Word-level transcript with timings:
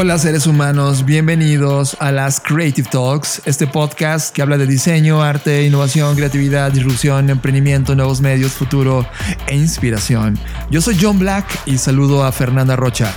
Hola 0.00 0.16
seres 0.16 0.46
humanos, 0.46 1.04
bienvenidos 1.04 1.96
a 1.98 2.12
las 2.12 2.38
Creative 2.38 2.88
Talks, 2.88 3.42
este 3.46 3.66
podcast 3.66 4.32
que 4.32 4.42
habla 4.42 4.56
de 4.56 4.64
diseño, 4.64 5.20
arte, 5.24 5.64
innovación, 5.64 6.14
creatividad, 6.14 6.70
disrupción, 6.70 7.28
emprendimiento, 7.30 7.96
nuevos 7.96 8.20
medios, 8.20 8.52
futuro 8.52 9.04
e 9.48 9.56
inspiración. 9.56 10.38
Yo 10.70 10.80
soy 10.80 10.96
John 11.00 11.18
Black 11.18 11.46
y 11.66 11.78
saludo 11.78 12.22
a 12.22 12.30
Fernanda 12.30 12.76
Rocha. 12.76 13.12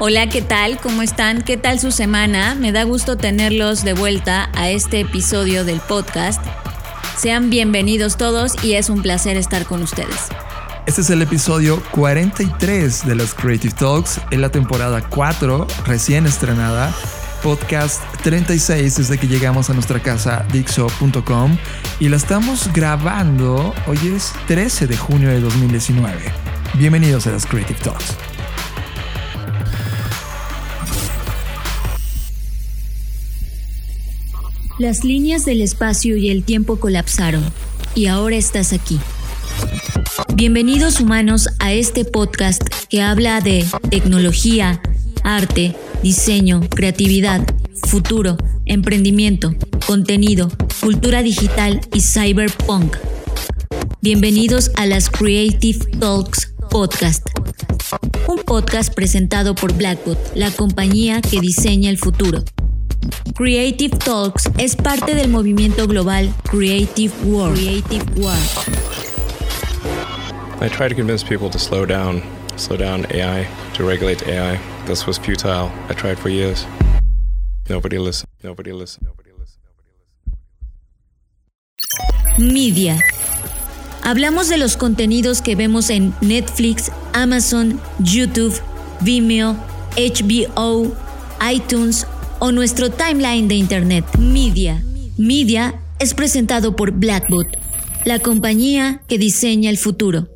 Hola, 0.00 0.28
¿qué 0.28 0.42
tal? 0.42 0.76
¿Cómo 0.76 1.00
están? 1.00 1.40
¿Qué 1.40 1.56
tal 1.56 1.80
su 1.80 1.92
semana? 1.92 2.54
Me 2.54 2.72
da 2.72 2.82
gusto 2.82 3.16
tenerlos 3.16 3.82
de 3.82 3.94
vuelta 3.94 4.50
a 4.54 4.68
este 4.68 5.00
episodio 5.00 5.64
del 5.64 5.80
podcast. 5.80 6.44
Sean 7.16 7.48
bienvenidos 7.48 8.18
todos 8.18 8.62
y 8.62 8.74
es 8.74 8.90
un 8.90 9.00
placer 9.00 9.38
estar 9.38 9.64
con 9.64 9.82
ustedes. 9.82 10.28
Este 10.88 11.02
es 11.02 11.10
el 11.10 11.20
episodio 11.20 11.82
43 11.90 13.06
de 13.06 13.14
los 13.14 13.34
Creative 13.34 13.74
Talks 13.74 14.22
en 14.30 14.40
la 14.40 14.48
temporada 14.48 15.06
4, 15.06 15.66
recién 15.84 16.24
estrenada. 16.24 16.94
Podcast 17.42 18.02
36 18.22 18.96
desde 18.96 19.18
que 19.18 19.28
llegamos 19.28 19.68
a 19.68 19.74
nuestra 19.74 20.00
casa 20.00 20.46
dixo.com 20.50 21.58
y 22.00 22.08
la 22.08 22.16
estamos 22.16 22.72
grabando. 22.72 23.74
Hoy 23.86 23.98
es 24.16 24.32
13 24.46 24.86
de 24.86 24.96
junio 24.96 25.28
de 25.28 25.42
2019. 25.42 26.32
Bienvenidos 26.78 27.26
a 27.26 27.32
los 27.32 27.44
Creative 27.44 27.80
Talks. 27.80 28.16
Las 34.78 35.04
líneas 35.04 35.44
del 35.44 35.60
espacio 35.60 36.16
y 36.16 36.30
el 36.30 36.44
tiempo 36.44 36.80
colapsaron 36.80 37.44
y 37.94 38.06
ahora 38.06 38.36
estás 38.36 38.72
aquí 38.72 38.98
Bienvenidos 40.34 41.00
humanos 41.00 41.48
a 41.58 41.72
este 41.72 42.04
podcast 42.04 42.62
que 42.88 43.02
habla 43.02 43.40
de 43.40 43.64
tecnología, 43.90 44.80
arte, 45.24 45.74
diseño, 46.02 46.60
creatividad, 46.70 47.44
futuro, 47.86 48.36
emprendimiento, 48.66 49.54
contenido, 49.86 50.48
cultura 50.80 51.22
digital 51.22 51.80
y 51.92 52.00
cyberpunk. 52.00 52.96
Bienvenidos 54.00 54.70
a 54.76 54.86
las 54.86 55.10
Creative 55.10 55.84
Talks 55.98 56.54
Podcast, 56.70 57.26
un 58.28 58.38
podcast 58.38 58.94
presentado 58.94 59.54
por 59.54 59.74
Blackbot, 59.74 60.18
la 60.34 60.50
compañía 60.50 61.20
que 61.20 61.40
diseña 61.40 61.90
el 61.90 61.98
futuro. 61.98 62.44
Creative 63.34 63.96
Talks 63.96 64.50
es 64.58 64.76
parte 64.76 65.14
del 65.14 65.28
movimiento 65.28 65.86
global 65.86 66.32
Creative 66.50 67.12
World. 67.24 67.56
Creative 67.56 68.04
World 68.16 68.97
I 70.60 70.68
tried 70.68 70.88
to 70.88 70.96
convince 70.96 71.22
people 71.22 71.48
to 71.50 71.58
slow 71.58 71.86
down, 71.86 72.20
slow 72.56 72.76
down 72.76 73.06
AI, 73.12 73.46
to 73.74 73.84
regulate 73.84 74.26
AI. 74.26 74.58
This 74.86 75.06
was 75.06 75.16
futile. 75.16 75.70
I 75.88 75.94
tried 75.94 76.18
for 76.18 76.30
years. 76.30 76.66
Nobody 77.68 77.96
listened. 77.98 78.28
Nobody 78.42 78.72
listened. 78.72 79.06
Nobody 79.06 79.30
listened. 79.38 79.62
Media. 82.38 82.98
Hablamos 84.02 84.48
de 84.48 84.56
los 84.56 84.76
contenidos 84.76 85.42
que 85.42 85.54
vemos 85.54 85.90
en 85.90 86.12
Netflix, 86.20 86.90
Amazon, 87.12 87.80
YouTube, 88.00 88.60
Vimeo, 89.00 89.54
HBO, 89.96 90.92
iTunes 91.40 92.04
o 92.40 92.50
nuestro 92.50 92.90
timeline 92.90 93.46
de 93.46 93.54
Internet. 93.54 94.04
Media. 94.18 94.82
Media 95.16 95.80
es 96.00 96.14
presentado 96.14 96.74
por 96.74 96.90
Blackbot, 96.90 97.46
la 98.04 98.18
compañía 98.18 99.02
que 99.06 99.18
diseña 99.18 99.70
el 99.70 99.78
futuro. 99.78 100.26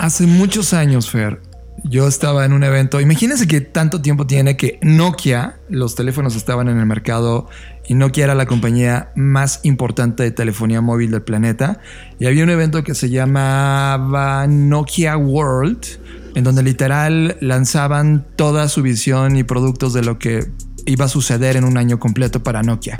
Hace 0.00 0.26
muchos 0.26 0.72
años, 0.72 1.10
Fer, 1.10 1.42
yo 1.84 2.08
estaba 2.08 2.46
en 2.46 2.54
un 2.54 2.64
evento. 2.64 3.02
Imagínense 3.02 3.46
que 3.46 3.60
tanto 3.60 4.00
tiempo 4.00 4.26
tiene 4.26 4.56
que 4.56 4.78
Nokia, 4.80 5.58
los 5.68 5.94
teléfonos 5.94 6.36
estaban 6.36 6.68
en 6.68 6.78
el 6.78 6.86
mercado 6.86 7.50
y 7.86 7.92
Nokia 7.92 8.24
era 8.24 8.34
la 8.34 8.46
compañía 8.46 9.12
más 9.14 9.60
importante 9.62 10.22
de 10.22 10.30
telefonía 10.30 10.80
móvil 10.80 11.10
del 11.10 11.20
planeta. 11.20 11.80
Y 12.18 12.24
había 12.24 12.44
un 12.44 12.48
evento 12.48 12.82
que 12.82 12.94
se 12.94 13.10
llamaba 13.10 14.46
Nokia 14.46 15.18
World, 15.18 15.84
en 16.34 16.44
donde 16.44 16.62
literal 16.62 17.36
lanzaban 17.42 18.24
toda 18.36 18.68
su 18.68 18.80
visión 18.80 19.36
y 19.36 19.42
productos 19.44 19.92
de 19.92 20.02
lo 20.02 20.18
que 20.18 20.46
iba 20.86 21.04
a 21.04 21.08
suceder 21.08 21.56
en 21.56 21.64
un 21.64 21.76
año 21.76 21.98
completo 21.98 22.42
para 22.42 22.62
Nokia. 22.62 22.96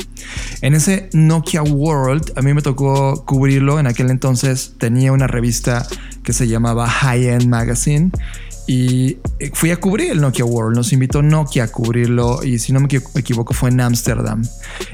En 0.60 0.74
ese 0.74 1.08
Nokia 1.12 1.62
World, 1.62 2.32
a 2.36 2.42
mí 2.42 2.54
me 2.54 2.62
tocó 2.62 3.24
cubrirlo. 3.24 3.78
En 3.78 3.86
aquel 3.86 4.10
entonces 4.10 4.74
tenía 4.78 5.12
una 5.12 5.26
revista 5.26 5.86
que 6.22 6.32
se 6.32 6.48
llamaba 6.48 6.88
High 6.88 7.26
End 7.28 7.46
Magazine 7.46 8.10
y 8.66 9.18
eh, 9.40 9.50
fui 9.52 9.72
a 9.72 9.80
cubrir 9.80 10.12
el 10.12 10.20
Nokia 10.20 10.44
World. 10.44 10.76
Nos 10.76 10.92
invitó 10.92 11.22
Nokia 11.22 11.64
a 11.64 11.68
cubrirlo 11.68 12.44
y 12.44 12.60
si 12.60 12.72
no 12.72 12.78
me 12.78 12.86
equivoco 13.16 13.52
fue 13.52 13.70
en 13.70 13.80
Ámsterdam. 13.80 14.46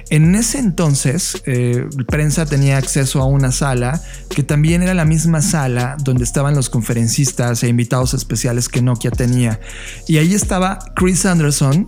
En 0.08 0.34
ese 0.34 0.58
entonces, 0.58 1.42
eh, 1.44 1.86
prensa 2.06 2.46
tenía 2.46 2.78
acceso 2.78 3.20
a 3.20 3.26
una 3.26 3.52
sala 3.52 4.00
que 4.30 4.42
también 4.42 4.82
era 4.82 4.94
la 4.94 5.04
misma 5.04 5.42
sala 5.42 5.98
donde 6.02 6.24
estaban 6.24 6.54
los 6.54 6.70
conferencistas 6.70 7.62
e 7.64 7.68
invitados 7.68 8.14
especiales 8.14 8.70
que 8.70 8.80
Nokia 8.80 9.10
tenía. 9.10 9.60
Y 10.08 10.16
ahí 10.16 10.32
estaba 10.32 10.78
Chris 10.94 11.26
Anderson, 11.26 11.86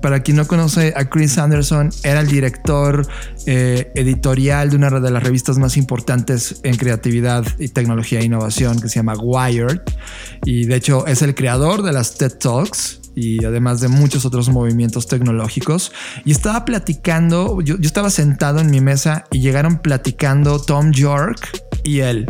para 0.00 0.20
quien 0.20 0.36
no 0.36 0.46
conoce 0.46 0.92
a 0.96 1.06
Chris 1.06 1.38
Anderson, 1.38 1.90
era 2.02 2.20
el 2.20 2.28
director 2.28 3.06
eh, 3.46 3.90
editorial 3.94 4.70
de 4.70 4.76
una 4.76 4.90
de 4.90 5.10
las 5.10 5.22
revistas 5.22 5.58
más 5.58 5.76
importantes 5.76 6.60
en 6.62 6.76
creatividad 6.76 7.44
y 7.58 7.68
tecnología 7.68 8.20
e 8.20 8.24
innovación 8.24 8.80
que 8.80 8.88
se 8.88 8.96
llama 8.96 9.14
Wired. 9.18 9.80
Y 10.44 10.66
de 10.66 10.76
hecho 10.76 11.06
es 11.06 11.22
el 11.22 11.34
creador 11.34 11.82
de 11.82 11.92
las 11.92 12.14
TED 12.14 12.32
Talks 12.38 13.00
y 13.14 13.44
además 13.44 13.80
de 13.80 13.88
muchos 13.88 14.24
otros 14.24 14.48
movimientos 14.50 15.06
tecnológicos. 15.06 15.92
Y 16.24 16.32
estaba 16.32 16.64
platicando, 16.64 17.60
yo, 17.62 17.76
yo 17.78 17.86
estaba 17.86 18.10
sentado 18.10 18.60
en 18.60 18.70
mi 18.70 18.80
mesa 18.80 19.24
y 19.32 19.40
llegaron 19.40 19.78
platicando 19.78 20.60
Tom 20.60 20.92
York 20.92 21.62
y 21.82 22.00
él 22.00 22.26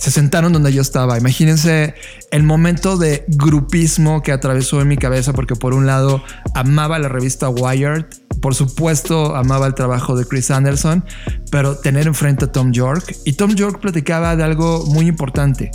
se 0.00 0.10
sentaron 0.10 0.54
donde 0.54 0.72
yo 0.72 0.80
estaba. 0.80 1.18
Imagínense 1.18 1.94
el 2.30 2.42
momento 2.42 2.96
de 2.96 3.22
grupismo 3.28 4.22
que 4.22 4.32
atravesó 4.32 4.80
en 4.80 4.88
mi 4.88 4.96
cabeza 4.96 5.34
porque 5.34 5.56
por 5.56 5.74
un 5.74 5.86
lado 5.86 6.24
amaba 6.54 6.98
la 6.98 7.10
revista 7.10 7.50
Wired, 7.50 8.06
por 8.40 8.54
supuesto 8.54 9.36
amaba 9.36 9.66
el 9.66 9.74
trabajo 9.74 10.16
de 10.16 10.24
Chris 10.24 10.50
Anderson, 10.50 11.04
pero 11.50 11.76
tener 11.76 12.06
enfrente 12.06 12.46
a 12.46 12.52
Tom 12.52 12.72
York 12.72 13.14
y 13.26 13.34
Tom 13.34 13.54
York 13.54 13.80
platicaba 13.82 14.36
de 14.36 14.42
algo 14.42 14.86
muy 14.86 15.06
importante. 15.06 15.70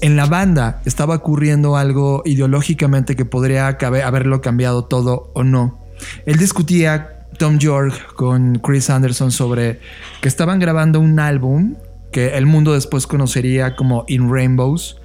En 0.00 0.16
la 0.16 0.26
banda 0.26 0.82
estaba 0.84 1.14
ocurriendo 1.14 1.76
algo 1.76 2.22
ideológicamente 2.24 3.14
que 3.14 3.26
podría 3.26 3.68
haberlo 3.68 4.40
cambiado 4.40 4.86
todo 4.86 5.30
o 5.34 5.44
no. 5.44 5.86
Él 6.26 6.36
discutía 6.36 7.28
Tom 7.38 7.58
York 7.58 8.14
con 8.14 8.56
Chris 8.56 8.90
Anderson 8.90 9.30
sobre 9.30 9.78
que 10.20 10.26
estaban 10.26 10.58
grabando 10.58 10.98
un 10.98 11.20
álbum 11.20 11.76
que 12.12 12.36
el 12.36 12.46
mundo 12.46 12.72
después 12.72 13.06
conocería 13.06 13.76
como 13.76 14.04
In 14.08 14.32
Rainbows, 14.32 15.00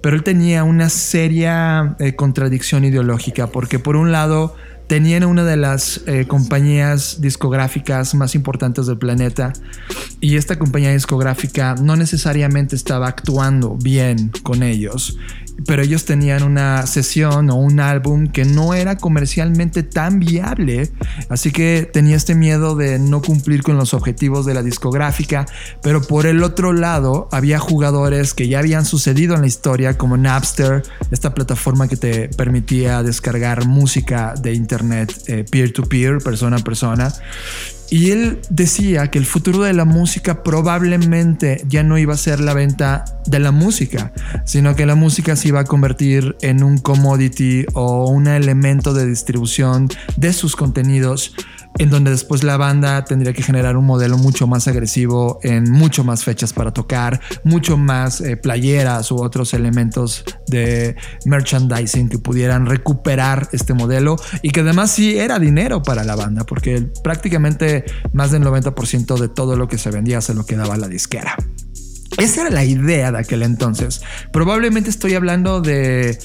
pero 0.00 0.16
él 0.16 0.22
tenía 0.22 0.64
una 0.64 0.88
seria 0.88 1.96
eh, 1.98 2.14
contradicción 2.14 2.84
ideológica, 2.84 3.48
porque 3.48 3.78
por 3.78 3.96
un 3.96 4.12
lado 4.12 4.54
tenían 4.86 5.24
una 5.24 5.44
de 5.44 5.56
las 5.56 6.02
eh, 6.06 6.26
compañías 6.28 7.20
discográficas 7.20 8.14
más 8.14 8.34
importantes 8.34 8.86
del 8.86 8.98
planeta 8.98 9.52
y 10.20 10.36
esta 10.36 10.58
compañía 10.58 10.92
discográfica 10.92 11.74
no 11.74 11.96
necesariamente 11.96 12.76
estaba 12.76 13.08
actuando 13.08 13.76
bien 13.76 14.30
con 14.42 14.62
ellos 14.62 15.18
pero 15.64 15.82
ellos 15.82 16.04
tenían 16.04 16.42
una 16.42 16.86
sesión 16.86 17.50
o 17.50 17.56
un 17.56 17.80
álbum 17.80 18.26
que 18.28 18.44
no 18.44 18.74
era 18.74 18.96
comercialmente 18.96 19.82
tan 19.82 20.20
viable, 20.20 20.90
así 21.28 21.50
que 21.50 21.88
tenía 21.90 22.16
este 22.16 22.34
miedo 22.34 22.76
de 22.76 22.98
no 22.98 23.22
cumplir 23.22 23.62
con 23.62 23.76
los 23.76 23.94
objetivos 23.94 24.46
de 24.46 24.54
la 24.54 24.62
discográfica, 24.62 25.46
pero 25.82 26.02
por 26.02 26.26
el 26.26 26.42
otro 26.42 26.72
lado 26.72 27.28
había 27.32 27.58
jugadores 27.58 28.34
que 28.34 28.48
ya 28.48 28.58
habían 28.58 28.84
sucedido 28.84 29.34
en 29.34 29.42
la 29.42 29.46
historia 29.46 29.96
como 29.96 30.16
Napster, 30.16 30.82
esta 31.10 31.34
plataforma 31.34 31.88
que 31.88 31.96
te 31.96 32.28
permitía 32.28 33.02
descargar 33.02 33.66
música 33.66 34.34
de 34.40 34.54
internet 34.54 35.14
eh, 35.26 35.44
peer 35.50 35.72
to 35.72 35.82
peer, 35.84 36.18
persona 36.18 36.56
a 36.56 36.60
persona, 36.60 37.12
y 37.90 38.10
él 38.10 38.40
decía 38.50 39.08
que 39.10 39.18
el 39.18 39.26
futuro 39.26 39.62
de 39.62 39.72
la 39.72 39.84
música 39.84 40.42
probablemente 40.42 41.62
ya 41.68 41.82
no 41.82 41.98
iba 41.98 42.14
a 42.14 42.16
ser 42.16 42.40
la 42.40 42.54
venta 42.54 43.04
de 43.26 43.38
la 43.38 43.52
música, 43.52 44.12
sino 44.44 44.74
que 44.74 44.86
la 44.86 44.94
música 44.94 45.36
se 45.36 45.48
iba 45.48 45.60
a 45.60 45.64
convertir 45.64 46.36
en 46.40 46.62
un 46.62 46.78
commodity 46.78 47.66
o 47.74 48.08
un 48.08 48.26
elemento 48.26 48.94
de 48.94 49.06
distribución 49.06 49.88
de 50.16 50.32
sus 50.32 50.56
contenidos 50.56 51.34
en 51.78 51.90
donde 51.90 52.10
después 52.10 52.42
la 52.42 52.56
banda 52.56 53.04
tendría 53.04 53.32
que 53.32 53.42
generar 53.42 53.76
un 53.76 53.84
modelo 53.84 54.18
mucho 54.18 54.46
más 54.46 54.68
agresivo 54.68 55.38
en 55.42 55.70
mucho 55.70 56.04
más 56.04 56.24
fechas 56.24 56.52
para 56.52 56.72
tocar, 56.72 57.20
mucho 57.44 57.76
más 57.76 58.20
eh, 58.20 58.36
playeras 58.36 59.10
u 59.10 59.16
otros 59.16 59.54
elementos 59.54 60.24
de 60.46 60.96
merchandising 61.24 62.08
que 62.08 62.18
pudieran 62.18 62.66
recuperar 62.66 63.48
este 63.52 63.74
modelo 63.74 64.16
y 64.42 64.50
que 64.50 64.60
además 64.60 64.90
sí 64.90 65.18
era 65.18 65.38
dinero 65.38 65.82
para 65.82 66.04
la 66.04 66.16
banda 66.16 66.44
porque 66.44 66.88
prácticamente 67.02 67.84
más 68.12 68.30
del 68.30 68.42
90% 68.42 69.18
de 69.18 69.28
todo 69.28 69.56
lo 69.56 69.68
que 69.68 69.78
se 69.78 69.90
vendía 69.90 70.20
se 70.20 70.34
lo 70.34 70.44
quedaba 70.46 70.76
la 70.76 70.88
disquera. 70.88 71.36
Esa 72.18 72.42
era 72.42 72.50
la 72.50 72.64
idea 72.64 73.12
de 73.12 73.18
aquel 73.18 73.42
entonces. 73.42 74.00
Probablemente 74.32 74.88
estoy 74.88 75.14
hablando 75.14 75.60
de 75.60 76.18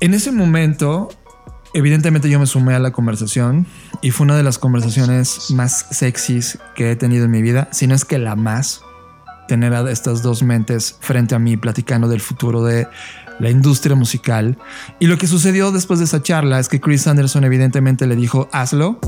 En 0.00 0.14
ese 0.14 0.32
momento, 0.32 1.10
evidentemente 1.74 2.28
yo 2.28 2.40
me 2.40 2.46
sumé 2.46 2.74
a 2.74 2.78
la 2.78 2.92
conversación 2.92 3.66
y 4.00 4.10
fue 4.10 4.24
una 4.24 4.36
de 4.36 4.42
las 4.42 4.58
conversaciones 4.58 5.50
más 5.50 5.86
sexys 5.90 6.58
que 6.74 6.90
he 6.90 6.96
tenido 6.96 7.26
en 7.26 7.30
mi 7.30 7.42
vida, 7.42 7.68
si 7.72 7.86
no 7.86 7.94
es 7.94 8.04
que 8.04 8.18
la 8.18 8.36
más. 8.36 8.82
Tener 9.48 9.74
a 9.74 9.90
estas 9.90 10.22
dos 10.22 10.42
mentes 10.42 10.96
frente 11.00 11.34
a 11.34 11.38
mí 11.38 11.56
platicando 11.56 12.08
del 12.08 12.20
futuro 12.20 12.64
de 12.64 12.86
la 13.38 13.50
industria 13.50 13.96
musical. 13.96 14.58
Y 14.98 15.06
lo 15.06 15.18
que 15.18 15.26
sucedió 15.26 15.72
después 15.72 15.98
de 15.98 16.06
esa 16.06 16.22
charla 16.22 16.58
es 16.58 16.68
que 16.68 16.80
Chris 16.80 17.06
Anderson 17.06 17.44
evidentemente 17.44 18.06
le 18.06 18.16
dijo, 18.16 18.48
hazlo, 18.52 18.98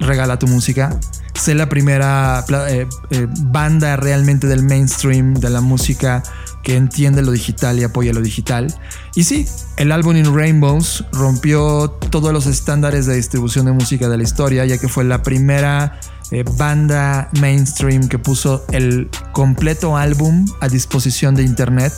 regala 0.00 0.38
tu 0.38 0.46
música. 0.46 0.98
Sé 1.34 1.54
la 1.54 1.68
primera 1.68 2.44
eh, 2.68 2.86
eh, 3.10 3.26
banda 3.42 3.96
realmente 3.96 4.46
del 4.46 4.62
mainstream 4.62 5.34
de 5.34 5.50
la 5.50 5.60
música 5.60 6.22
que 6.62 6.76
entiende 6.76 7.22
lo 7.22 7.32
digital 7.32 7.78
y 7.78 7.84
apoya 7.84 8.12
lo 8.12 8.20
digital. 8.20 8.74
Y 9.14 9.24
sí, 9.24 9.46
el 9.76 9.92
álbum 9.92 10.16
In 10.16 10.34
Rainbows 10.34 11.04
rompió 11.12 11.90
todos 12.10 12.32
los 12.32 12.46
estándares 12.46 13.06
de 13.06 13.14
distribución 13.14 13.66
de 13.66 13.72
música 13.72 14.08
de 14.08 14.16
la 14.16 14.22
historia, 14.22 14.64
ya 14.66 14.78
que 14.78 14.88
fue 14.88 15.04
la 15.04 15.22
primera 15.22 15.98
eh, 16.30 16.44
banda 16.56 17.30
mainstream 17.40 18.08
que 18.08 18.18
puso 18.18 18.64
el 18.70 19.08
completo 19.32 19.96
álbum 19.96 20.46
a 20.60 20.68
disposición 20.68 21.34
de 21.34 21.42
internet. 21.42 21.92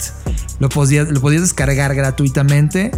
Lo 0.58 0.68
podías, 0.68 1.08
lo 1.08 1.20
podías 1.20 1.42
descargar 1.42 1.94
gratuitamente 1.94 2.90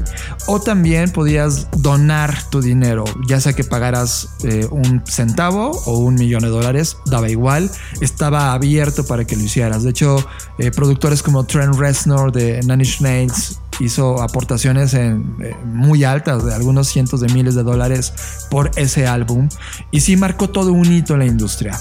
o 0.47 0.61
también 0.61 1.11
podías 1.11 1.69
donar 1.71 2.37
tu 2.51 2.61
dinero, 2.61 3.05
ya 3.29 3.41
sea 3.41 3.53
que 3.53 3.63
pagaras 3.63 4.31
eh, 4.43 4.67
un 4.71 5.03
centavo 5.07 5.71
o 5.87 5.99
un 5.99 6.17
millón 6.17 6.43
de 6.43 6.49
dólares, 6.49 6.97
daba 7.07 7.31
igual, 7.31 7.71
estaba 8.01 8.53
abierto 8.53 9.07
para 9.07 9.25
que 9.25 9.37
lo 9.37 9.43
hicieras. 9.43 9.85
De 9.85 9.91
hecho, 9.91 10.17
eh, 10.59 10.71
productores 10.73 11.23
como 11.23 11.45
Trent 11.45 11.77
Reznor 11.77 12.33
de 12.33 12.59
Inch 12.59 13.01
Nails 13.01 13.62
hizo 13.83 14.23
aportaciones 14.23 14.95
en, 14.95 15.37
muy 15.65 16.05
altas, 16.05 16.45
de 16.45 16.55
algunos 16.55 16.89
cientos 16.89 17.21
de 17.21 17.29
miles 17.33 17.55
de 17.55 17.63
dólares 17.63 18.13
por 18.51 18.71
ese 18.77 19.07
álbum. 19.07 19.49
Y 19.91 20.01
sí 20.01 20.17
marcó 20.17 20.49
todo 20.49 20.73
un 20.73 20.91
hito 20.91 21.15
en 21.15 21.19
la 21.21 21.27
industria. 21.27 21.79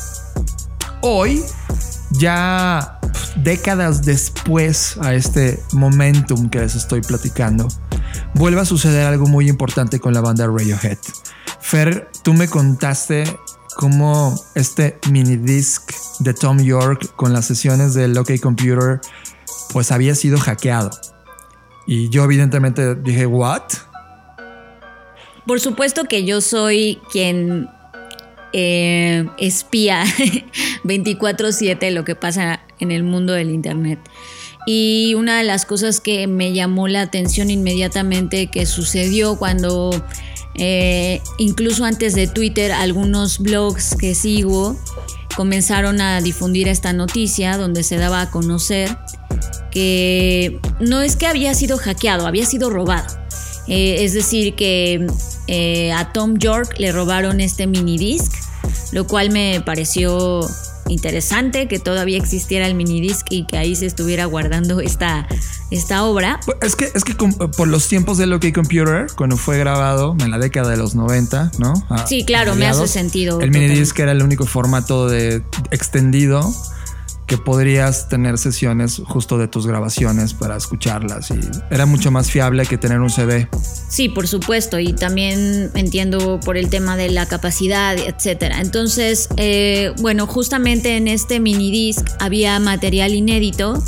Hoy, 1.02 1.44
ya 2.12 3.00
décadas 3.38 4.04
después 4.04 4.98
a 5.02 5.14
este 5.14 5.62
momentum 5.74 6.50
que 6.50 6.60
les 6.60 6.76
estoy 6.76 7.02
platicando, 7.02 7.68
vuelve 8.34 8.62
a 8.62 8.66
suceder 8.66 9.06
algo 9.06 9.28
muy 9.28 9.48
importante 9.48 10.00
con 10.00 10.14
la 10.14 10.22
banda 10.22 10.48
Radiohead. 10.48 10.98
Fer, 11.60 12.10
tú 12.24 12.34
me 12.34 12.48
contaste 12.48 13.24
cómo 13.76 14.36
este 14.56 15.00
mini 15.10 15.38
disc 15.38 15.92
de 16.20 16.34
Tom 16.34 16.60
York 16.60 17.16
con 17.16 17.34
las 17.34 17.46
sesiones 17.46 17.94
del 17.94 18.18
OK 18.18 18.32
Computer 18.42 19.00
pues 19.72 19.92
había 19.92 20.16
sido 20.16 20.38
hackeado. 20.38 20.92
Y 21.92 22.08
yo 22.08 22.24
evidentemente 22.24 22.96
dije, 22.96 23.26
¿what? 23.26 23.64
Por 25.46 25.60
supuesto 25.60 26.06
que 26.06 26.24
yo 26.24 26.40
soy 26.40 27.00
quien 27.12 27.68
eh, 28.54 29.28
espía 29.38 30.06
24/7 30.86 31.92
lo 31.92 32.06
que 32.06 32.16
pasa 32.16 32.62
en 32.80 32.92
el 32.92 33.04
mundo 33.04 33.34
del 33.34 33.50
Internet. 33.50 34.00
Y 34.66 35.16
una 35.18 35.38
de 35.40 35.44
las 35.44 35.66
cosas 35.66 36.00
que 36.00 36.28
me 36.28 36.54
llamó 36.54 36.88
la 36.88 37.02
atención 37.02 37.50
inmediatamente 37.50 38.48
que 38.48 38.66
sucedió 38.66 39.38
cuando, 39.38 39.92
eh, 40.56 41.20
incluso 41.40 41.84
antes 41.84 42.16
de 42.16 42.28
Twitter, 42.28 42.72
algunos 42.72 43.38
blogs 43.40 43.98
que 43.98 44.16
sigo 44.16 44.78
comenzaron 45.36 46.02
a 46.02 46.22
difundir 46.22 46.68
esta 46.68 46.94
noticia 46.94 47.58
donde 47.58 47.84
se 47.84 47.98
daba 47.98 48.22
a 48.22 48.32
conocer 48.32 48.96
que 49.72 50.60
no 50.80 51.02
es 51.02 51.16
que 51.16 51.28
había 51.28 51.54
sido 51.54 51.78
hackeado, 51.78 52.28
había 52.28 52.46
sido 52.46 52.70
robado. 52.70 53.08
Eh, 53.68 54.04
es 54.04 54.14
decir, 54.14 54.56
que 54.56 55.08
eh, 55.48 55.92
a 55.94 56.12
Tom 56.12 56.38
York 56.38 56.76
le 56.78 56.92
robaron 56.92 57.40
este 57.42 57.68
mini 57.68 57.98
disc, 57.98 58.34
lo 58.92 59.08
cual 59.08 59.32
me 59.32 59.62
pareció 59.66 60.42
interesante 60.92 61.68
que 61.68 61.80
todavía 61.80 62.18
existiera 62.18 62.68
el 62.68 62.76
mini 62.76 63.02
disc 63.02 63.26
y 63.30 63.46
que 63.46 63.58
ahí 63.58 63.76
se 63.76 63.86
estuviera 63.86 64.26
guardando 64.26 64.82
esta, 64.82 65.28
esta 65.70 66.04
obra. 66.04 66.40
Es 66.62 66.76
que, 66.76 66.92
es 66.94 67.04
que 67.04 67.14
por 67.16 67.68
los 67.68 67.88
tiempos 67.88 68.18
de 68.18 68.34
OK 68.34 68.54
Computer, 68.54 69.08
cuando 69.16 69.38
fue 69.38 69.58
grabado 69.58 70.16
en 70.20 70.32
la 70.32 70.38
década 70.38 70.70
de 70.70 70.78
los 70.78 70.96
90, 70.96 71.52
¿no? 71.60 71.74
sí, 72.08 72.24
claro, 72.26 72.56
me 72.56 72.68
hace 72.68 72.88
sentido. 72.88 73.42
El 73.42 73.52
mini 73.52 73.68
disc 73.68 73.98
era 74.00 74.12
el 74.12 74.22
único 74.22 74.46
formato 74.46 75.08
de 75.08 75.44
extendido 75.72 76.54
que 77.32 77.38
podrías 77.38 78.10
tener 78.10 78.38
sesiones 78.38 79.02
justo 79.06 79.38
de 79.38 79.48
tus 79.48 79.66
grabaciones 79.66 80.34
para 80.34 80.58
escucharlas 80.58 81.32
y 81.32 81.40
era 81.70 81.86
mucho 81.86 82.12
más 82.12 82.30
fiable 82.30 82.66
que 82.66 82.78
tener 82.78 83.00
un 83.00 83.10
CD. 83.10 83.48
Sí, 83.88 84.10
por 84.10 84.28
supuesto, 84.28 84.80
y 84.80 84.92
también 84.92 85.72
entiendo 85.76 86.42
por 86.42 86.58
el 86.58 86.70
tema 86.70 86.98
de 86.98 87.10
la 87.10 87.26
capacidad, 87.28 87.98
etcétera. 87.98 88.60
Entonces, 88.60 89.30
eh, 89.38 89.94
bueno, 90.02 90.28
justamente 90.28 90.98
en 90.98 91.08
este 91.08 91.40
mini 91.40 91.72
disc 91.72 92.06
había 92.20 92.60
material 92.60 93.14
inédito 93.14 93.82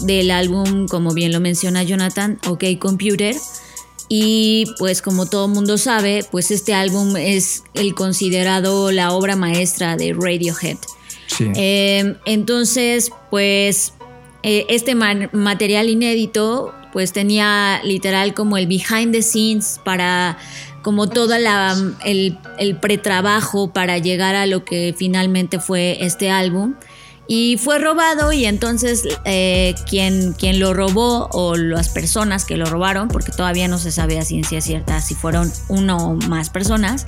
del 0.00 0.30
álbum, 0.30 0.88
como 0.88 1.12
bien 1.12 1.30
lo 1.30 1.40
menciona 1.40 1.82
Jonathan, 1.82 2.38
OK 2.46 2.64
Computer. 2.78 3.36
Y 4.08 4.64
pues 4.78 5.02
como 5.02 5.26
todo 5.26 5.46
mundo 5.46 5.76
sabe, 5.76 6.24
pues 6.30 6.50
este 6.50 6.72
álbum 6.72 7.18
es 7.18 7.64
el 7.74 7.94
considerado 7.94 8.92
la 8.92 9.12
obra 9.12 9.36
maestra 9.36 9.96
de 9.96 10.14
Radiohead. 10.18 10.78
Em, 11.40 12.16
entonces, 12.24 13.10
pues 13.30 13.94
eh, 14.42 14.66
este 14.68 14.94
material 14.94 15.88
inédito, 15.88 16.74
pues 16.92 17.12
tenía 17.12 17.80
literal 17.84 18.34
como 18.34 18.56
el 18.56 18.66
behind 18.66 19.12
the 19.12 19.22
scenes 19.22 19.80
para 19.84 20.38
como 20.82 21.08
todo 21.08 21.34
el, 21.34 22.38
el 22.58 22.76
pretrabajo 22.76 23.72
para 23.72 23.98
llegar 23.98 24.34
a 24.36 24.46
lo 24.46 24.64
que 24.64 24.94
finalmente 24.96 25.58
fue 25.58 25.98
este 26.00 26.30
álbum. 26.30 26.74
Y 27.30 27.58
fue 27.58 27.78
robado 27.78 28.32
y 28.32 28.46
entonces 28.46 29.06
eh, 29.26 29.74
quien, 29.86 30.34
lo 30.58 30.72
robó 30.72 31.28
o 31.30 31.56
las 31.56 31.90
personas 31.90 32.46
que 32.46 32.56
lo 32.56 32.64
robaron, 32.64 33.08
porque 33.08 33.32
todavía 33.32 33.68
no 33.68 33.76
se 33.76 33.92
sabe 33.92 34.18
a 34.18 34.24
ciencia 34.24 34.62
cierta 34.62 35.02
si 35.02 35.14
fueron 35.14 35.52
uno 35.68 35.98
o 35.98 36.14
más 36.14 36.48
personas, 36.48 37.06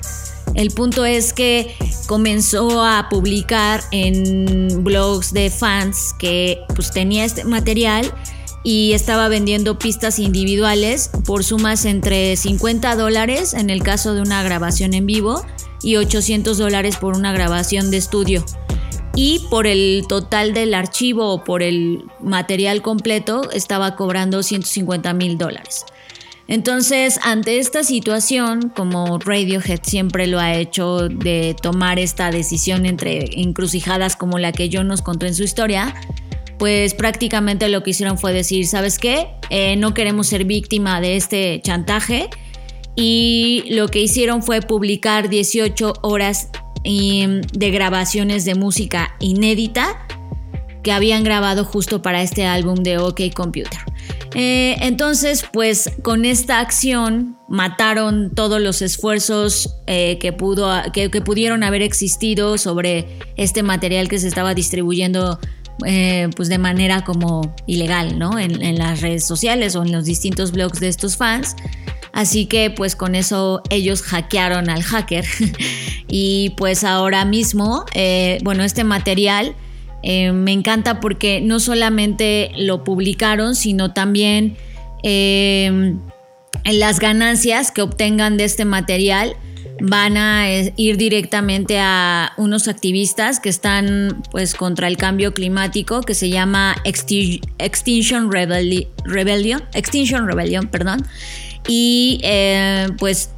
el 0.53 0.69
punto 0.69 1.05
es 1.05 1.33
que 1.33 1.75
comenzó 2.05 2.83
a 2.83 3.07
publicar 3.09 3.81
en 3.91 4.83
blogs 4.83 5.33
de 5.33 5.49
fans 5.49 6.13
que 6.19 6.59
pues 6.75 6.91
tenía 6.91 7.25
este 7.25 7.43
material 7.43 8.13
y 8.63 8.93
estaba 8.93 9.27
vendiendo 9.27 9.79
pistas 9.79 10.19
individuales 10.19 11.09
por 11.25 11.43
sumas 11.43 11.85
entre 11.85 12.35
50 12.35 12.95
dólares 12.95 13.55
en 13.55 13.71
el 13.71 13.81
caso 13.81 14.13
de 14.13 14.21
una 14.21 14.43
grabación 14.43 14.93
en 14.93 15.07
vivo 15.07 15.43
y 15.81 15.95
800 15.95 16.59
dólares 16.59 16.97
por 16.97 17.15
una 17.15 17.31
grabación 17.31 17.89
de 17.89 17.97
estudio. 17.97 18.45
Y 19.15 19.39
por 19.49 19.67
el 19.67 20.05
total 20.07 20.53
del 20.53 20.73
archivo 20.73 21.33
o 21.33 21.43
por 21.43 21.63
el 21.63 22.05
material 22.21 22.81
completo 22.81 23.49
estaba 23.51 23.95
cobrando 23.95 24.41
150 24.41 25.13
mil 25.13 25.37
dólares. 25.37 25.85
Entonces, 26.47 27.19
ante 27.23 27.59
esta 27.59 27.83
situación, 27.83 28.73
como 28.75 29.19
Radiohead 29.19 29.79
siempre 29.83 30.27
lo 30.27 30.39
ha 30.39 30.55
hecho 30.55 31.07
de 31.07 31.55
tomar 31.61 31.97
esta 31.97 32.29
decisión 32.29 32.85
entre 32.85 33.41
encrucijadas 33.41 34.17
como 34.17 34.37
la 34.37 34.51
que 34.51 34.69
John 34.71 34.87
nos 34.87 35.01
contó 35.01 35.25
en 35.25 35.33
su 35.33 35.43
historia, 35.43 35.95
pues 36.57 36.93
prácticamente 36.93 37.69
lo 37.69 37.83
que 37.83 37.91
hicieron 37.91 38.17
fue 38.17 38.33
decir, 38.33 38.67
¿sabes 38.67 38.99
qué? 38.99 39.29
Eh, 39.49 39.77
no 39.77 39.93
queremos 39.93 40.27
ser 40.27 40.45
víctima 40.45 40.99
de 40.99 41.15
este 41.15 41.61
chantaje. 41.63 42.29
Y 42.95 43.63
lo 43.69 43.87
que 43.87 44.01
hicieron 44.01 44.43
fue 44.43 44.61
publicar 44.61 45.29
18 45.29 45.93
horas 46.01 46.49
em, 46.83 47.41
de 47.41 47.71
grabaciones 47.71 48.45
de 48.45 48.55
música 48.55 49.15
inédita 49.19 50.07
que 50.83 50.91
habían 50.91 51.23
grabado 51.23 51.63
justo 51.63 52.01
para 52.01 52.21
este 52.21 52.45
álbum 52.45 52.75
de 52.75 52.97
OK 52.97 53.21
Computer. 53.33 53.79
Eh, 54.33 54.77
entonces, 54.81 55.45
pues 55.51 55.91
con 56.01 56.23
esta 56.25 56.59
acción 56.59 57.37
mataron 57.49 58.33
todos 58.33 58.61
los 58.61 58.81
esfuerzos 58.81 59.75
eh, 59.87 60.17
que, 60.19 60.31
pudo, 60.31 60.71
que, 60.93 61.09
pudieron 61.21 61.63
haber 61.63 61.81
existido 61.81 62.57
sobre 62.57 63.19
este 63.35 63.61
material 63.61 64.07
que 64.07 64.19
se 64.19 64.29
estaba 64.29 64.53
distribuyendo 64.53 65.37
eh, 65.85 66.29
pues 66.35 66.47
de 66.47 66.57
manera 66.57 67.03
como 67.03 67.53
ilegal, 67.67 68.17
¿no? 68.17 68.39
En, 68.39 68.77
las 68.77 69.01
redes 69.01 69.25
sociales 69.25 69.75
o 69.75 69.83
en 69.83 69.91
los 69.91 70.05
distintos 70.05 70.51
blogs 70.51 70.79
de 70.79 70.87
estos 70.87 71.17
fans. 71.17 71.55
Así 72.13 72.45
que 72.45 72.69
pues 72.69 72.95
con 72.95 73.15
eso 73.15 73.61
ellos 73.69 74.01
hackearon 74.01 74.69
al 74.69 74.83
hacker 74.83 75.25
y 76.07 76.53
pues 76.57 76.83
ahora 76.83 77.25
mismo, 77.25 77.85
bueno, 78.43 78.63
este 78.63 78.83
material 78.83 79.55
eh, 80.03 80.31
me 80.31 80.51
encanta 80.51 80.99
porque 80.99 81.41
no 81.41 81.59
solamente 81.59 82.51
lo 82.57 82.83
publicaron, 82.83 83.55
sino 83.55 83.93
también 83.93 84.57
eh, 85.03 85.95
las 86.65 86.99
ganancias 86.99 87.71
que 87.71 87.81
obtengan 87.81 88.37
de 88.37 88.45
este 88.45 88.65
material 88.65 89.35
van 89.79 90.17
a 90.17 90.51
eh, 90.51 90.73
ir 90.75 90.97
directamente 90.97 91.79
a 91.79 92.33
unos 92.37 92.67
activistas 92.67 93.39
que 93.39 93.49
están 93.49 94.21
pues 94.31 94.53
contra 94.53 94.87
el 94.87 94.97
cambio 94.97 95.33
climático 95.33 96.01
que 96.01 96.13
se 96.13 96.29
llama 96.29 96.75
Extinction 96.83 98.31
Rebellion, 98.31 99.63
Extinction 99.73 100.27
Rebellion, 100.27 100.67
perdón. 100.67 101.05
Y 101.67 102.21
pues 102.97 103.31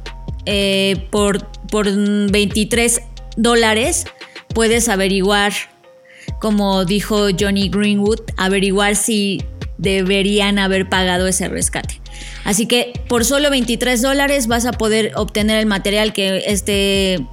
por, 1.10 1.46
por 1.68 1.86
23 2.30 3.02
dólares 3.36 4.06
puedes 4.54 4.88
averiguar 4.88 5.52
como 6.38 6.84
dijo 6.84 7.28
Johnny 7.38 7.68
Greenwood, 7.68 8.20
averiguar 8.36 8.96
si 8.96 9.42
deberían 9.78 10.58
haber 10.58 10.88
pagado 10.88 11.26
ese 11.26 11.48
rescate. 11.48 12.00
Así 12.44 12.66
que 12.66 12.92
por 13.08 13.24
solo 13.24 13.50
23 13.50 14.02
dólares 14.02 14.46
vas 14.46 14.66
a 14.66 14.72
poder 14.72 15.12
obtener 15.16 15.58
el 15.58 15.66
material 15.66 16.12
que 16.12 16.44
este, 16.46 17.14
eh, 17.14 17.26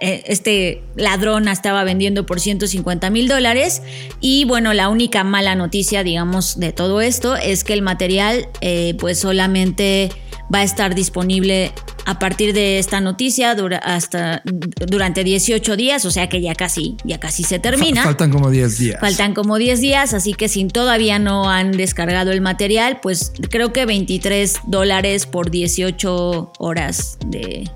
este 0.00 0.82
ladrón 0.96 1.48
estaba 1.48 1.84
vendiendo 1.84 2.26
por 2.26 2.40
150 2.40 3.10
mil 3.10 3.28
dólares. 3.28 3.82
Y 4.20 4.44
bueno, 4.44 4.74
la 4.74 4.88
única 4.88 5.24
mala 5.24 5.54
noticia, 5.54 6.02
digamos, 6.02 6.58
de 6.58 6.72
todo 6.72 7.00
esto 7.00 7.36
es 7.36 7.64
que 7.64 7.72
el 7.72 7.82
material 7.82 8.48
eh, 8.60 8.94
pues 8.98 9.18
solamente 9.18 10.10
va 10.52 10.60
a 10.60 10.62
estar 10.62 10.94
disponible 10.94 11.72
a 12.04 12.20
partir 12.20 12.54
de 12.54 12.78
esta 12.78 13.00
noticia 13.00 13.56
hasta 13.82 14.42
durante 14.86 15.24
18 15.24 15.76
días, 15.76 16.04
o 16.04 16.12
sea 16.12 16.28
que 16.28 16.40
ya 16.40 16.54
casi, 16.54 16.96
ya 17.04 17.18
casi 17.18 17.42
se 17.42 17.58
termina. 17.58 18.04
Faltan 18.04 18.30
como 18.30 18.48
10 18.48 18.78
días. 18.78 19.00
Faltan 19.00 19.34
como 19.34 19.58
10 19.58 19.80
días, 19.80 20.14
así 20.14 20.32
que 20.32 20.48
si 20.48 20.64
todavía 20.66 21.18
no 21.18 21.50
han 21.50 21.72
descargado 21.72 22.30
el 22.30 22.40
material, 22.40 23.00
pues 23.02 23.32
creo 23.50 23.72
que 23.72 23.86
23 23.86 24.54
dólares 24.68 25.26
por 25.26 25.50
18 25.50 26.52
horas 26.58 27.18
de, 27.26 27.68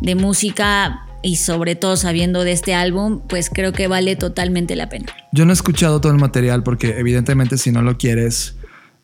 de 0.00 0.14
música 0.14 1.06
y 1.22 1.36
sobre 1.36 1.74
todo 1.74 1.96
sabiendo 1.96 2.44
de 2.44 2.52
este 2.52 2.74
álbum, 2.74 3.20
pues 3.28 3.50
creo 3.50 3.72
que 3.72 3.88
vale 3.88 4.16
totalmente 4.16 4.76
la 4.76 4.88
pena. 4.88 5.06
Yo 5.32 5.44
no 5.44 5.52
he 5.52 5.54
escuchado 5.54 6.00
todo 6.00 6.12
el 6.12 6.18
material 6.18 6.62
porque 6.62 6.98
evidentemente 6.98 7.58
si 7.58 7.72
no 7.72 7.82
lo 7.82 7.98
quieres 7.98 8.54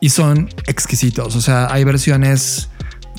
Y 0.00 0.08
son 0.08 0.48
exquisitos. 0.66 1.36
O 1.36 1.40
sea, 1.40 1.70
hay 1.70 1.84
versiones 1.84 2.70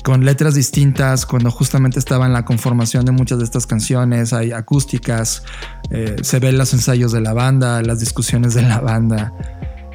con 0.02 0.24
letras 0.24 0.54
distintas 0.54 1.26
cuando 1.26 1.50
justamente 1.50 1.98
estaba 1.98 2.26
en 2.26 2.32
la 2.32 2.44
conformación 2.44 3.04
de 3.04 3.12
muchas 3.12 3.38
de 3.38 3.44
estas 3.44 3.66
canciones, 3.66 4.32
hay 4.32 4.52
acústicas, 4.52 5.42
eh, 5.90 6.16
se 6.22 6.38
ven 6.38 6.58
los 6.58 6.72
ensayos 6.72 7.12
de 7.12 7.20
la 7.20 7.32
banda, 7.32 7.82
las 7.82 8.00
discusiones 8.00 8.54
de 8.54 8.62
la 8.62 8.80
banda. 8.80 9.32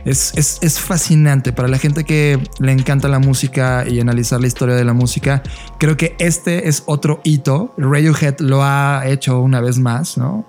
Es, 0.05 0.79
fascinante 0.79 1.53
para 1.53 1.69
la 1.69 1.77
gente 1.77 2.03
que 2.03 2.37
le 2.59 2.71
encanta 2.73 3.07
la 3.07 3.19
música 3.19 3.85
y 3.87 4.01
analizar 4.01 4.41
la 4.41 4.47
historia 4.47 4.75
de 4.75 4.83
la 4.83 4.93
música. 4.93 5.41
Creo 5.79 5.95
que 5.95 6.15
este 6.19 6.67
es 6.67 6.83
otro 6.87 7.21
hito. 7.23 7.73
Radiohead 7.77 8.39
lo 8.39 8.63
ha 8.63 9.03
hecho 9.05 9.39
una 9.39 9.61
vez 9.61 9.79
más, 9.79 10.17
¿no? 10.17 10.45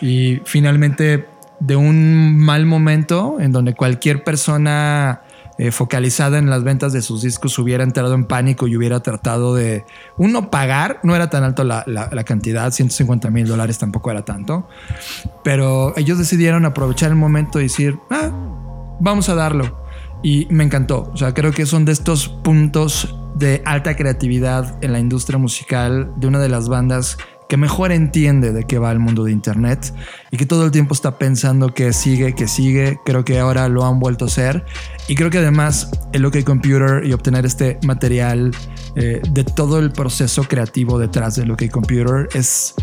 Y 0.00 0.40
finalmente, 0.44 1.28
de 1.60 1.76
un 1.76 2.36
mal 2.36 2.66
momento 2.66 3.36
en 3.38 3.52
donde 3.52 3.74
cualquier 3.74 4.24
persona 4.24 5.22
eh, 5.58 5.70
focalizada 5.70 6.38
en 6.38 6.50
las 6.50 6.64
ventas 6.64 6.92
de 6.92 7.02
sus 7.02 7.22
discos 7.22 7.58
hubiera 7.58 7.84
entrado 7.84 8.14
en 8.14 8.24
pánico 8.24 8.66
y 8.66 8.76
hubiera 8.76 9.00
tratado 9.00 9.54
de, 9.54 9.84
uno, 10.16 10.50
pagar, 10.50 11.00
no 11.02 11.16
era 11.16 11.30
tan 11.30 11.44
alto 11.44 11.64
la, 11.64 11.84
la 11.86 12.24
cantidad, 12.24 12.70
150 12.70 13.30
mil 13.30 13.46
dólares 13.46 13.78
tampoco 13.78 14.10
era 14.10 14.24
tanto, 14.24 14.68
pero 15.42 15.96
ellos 15.96 16.18
decidieron 16.18 16.64
aprovechar 16.64 17.10
el 17.10 17.16
momento 17.16 17.60
y 17.60 17.64
decir, 17.64 17.98
ah, 18.10 18.30
vamos 19.00 19.28
a 19.28 19.34
darlo. 19.34 19.84
Y 20.22 20.46
me 20.50 20.64
encantó. 20.64 21.10
O 21.12 21.16
sea, 21.16 21.34
creo 21.34 21.52
que 21.52 21.66
son 21.66 21.84
de 21.84 21.92
estos 21.92 22.28
puntos 22.28 23.14
de 23.34 23.62
alta 23.64 23.96
creatividad 23.96 24.82
en 24.82 24.92
la 24.92 24.98
industria 24.98 25.38
musical 25.38 26.12
de 26.16 26.26
una 26.26 26.38
de 26.38 26.48
las 26.48 26.68
bandas 26.68 27.18
que 27.48 27.56
mejor 27.56 27.92
entiende 27.92 28.52
de 28.52 28.64
qué 28.64 28.78
va 28.78 28.90
el 28.92 28.98
mundo 28.98 29.24
de 29.24 29.32
Internet 29.32 29.94
y 30.30 30.36
que 30.36 30.46
todo 30.46 30.64
el 30.64 30.70
tiempo 30.70 30.94
está 30.94 31.18
pensando 31.18 31.72
que 31.74 31.92
sigue, 31.92 32.34
que 32.34 32.48
sigue. 32.48 32.98
Creo 33.04 33.24
que 33.24 33.38
ahora 33.38 33.68
lo 33.68 33.84
han 33.84 34.00
vuelto 34.00 34.24
a 34.24 34.28
hacer. 34.28 34.64
Y 35.08 35.14
creo 35.14 35.30
que 35.30 35.38
además 35.38 35.90
el 36.12 36.24
OK 36.24 36.42
Computer 36.44 37.04
y 37.04 37.12
obtener 37.12 37.46
este 37.46 37.78
material 37.84 38.50
eh, 38.96 39.20
de 39.30 39.44
todo 39.44 39.78
el 39.78 39.92
proceso 39.92 40.44
creativo 40.44 40.98
detrás 40.98 41.36
del 41.36 41.50
OK 41.50 41.68
Computer 41.70 42.28
es 42.34 42.74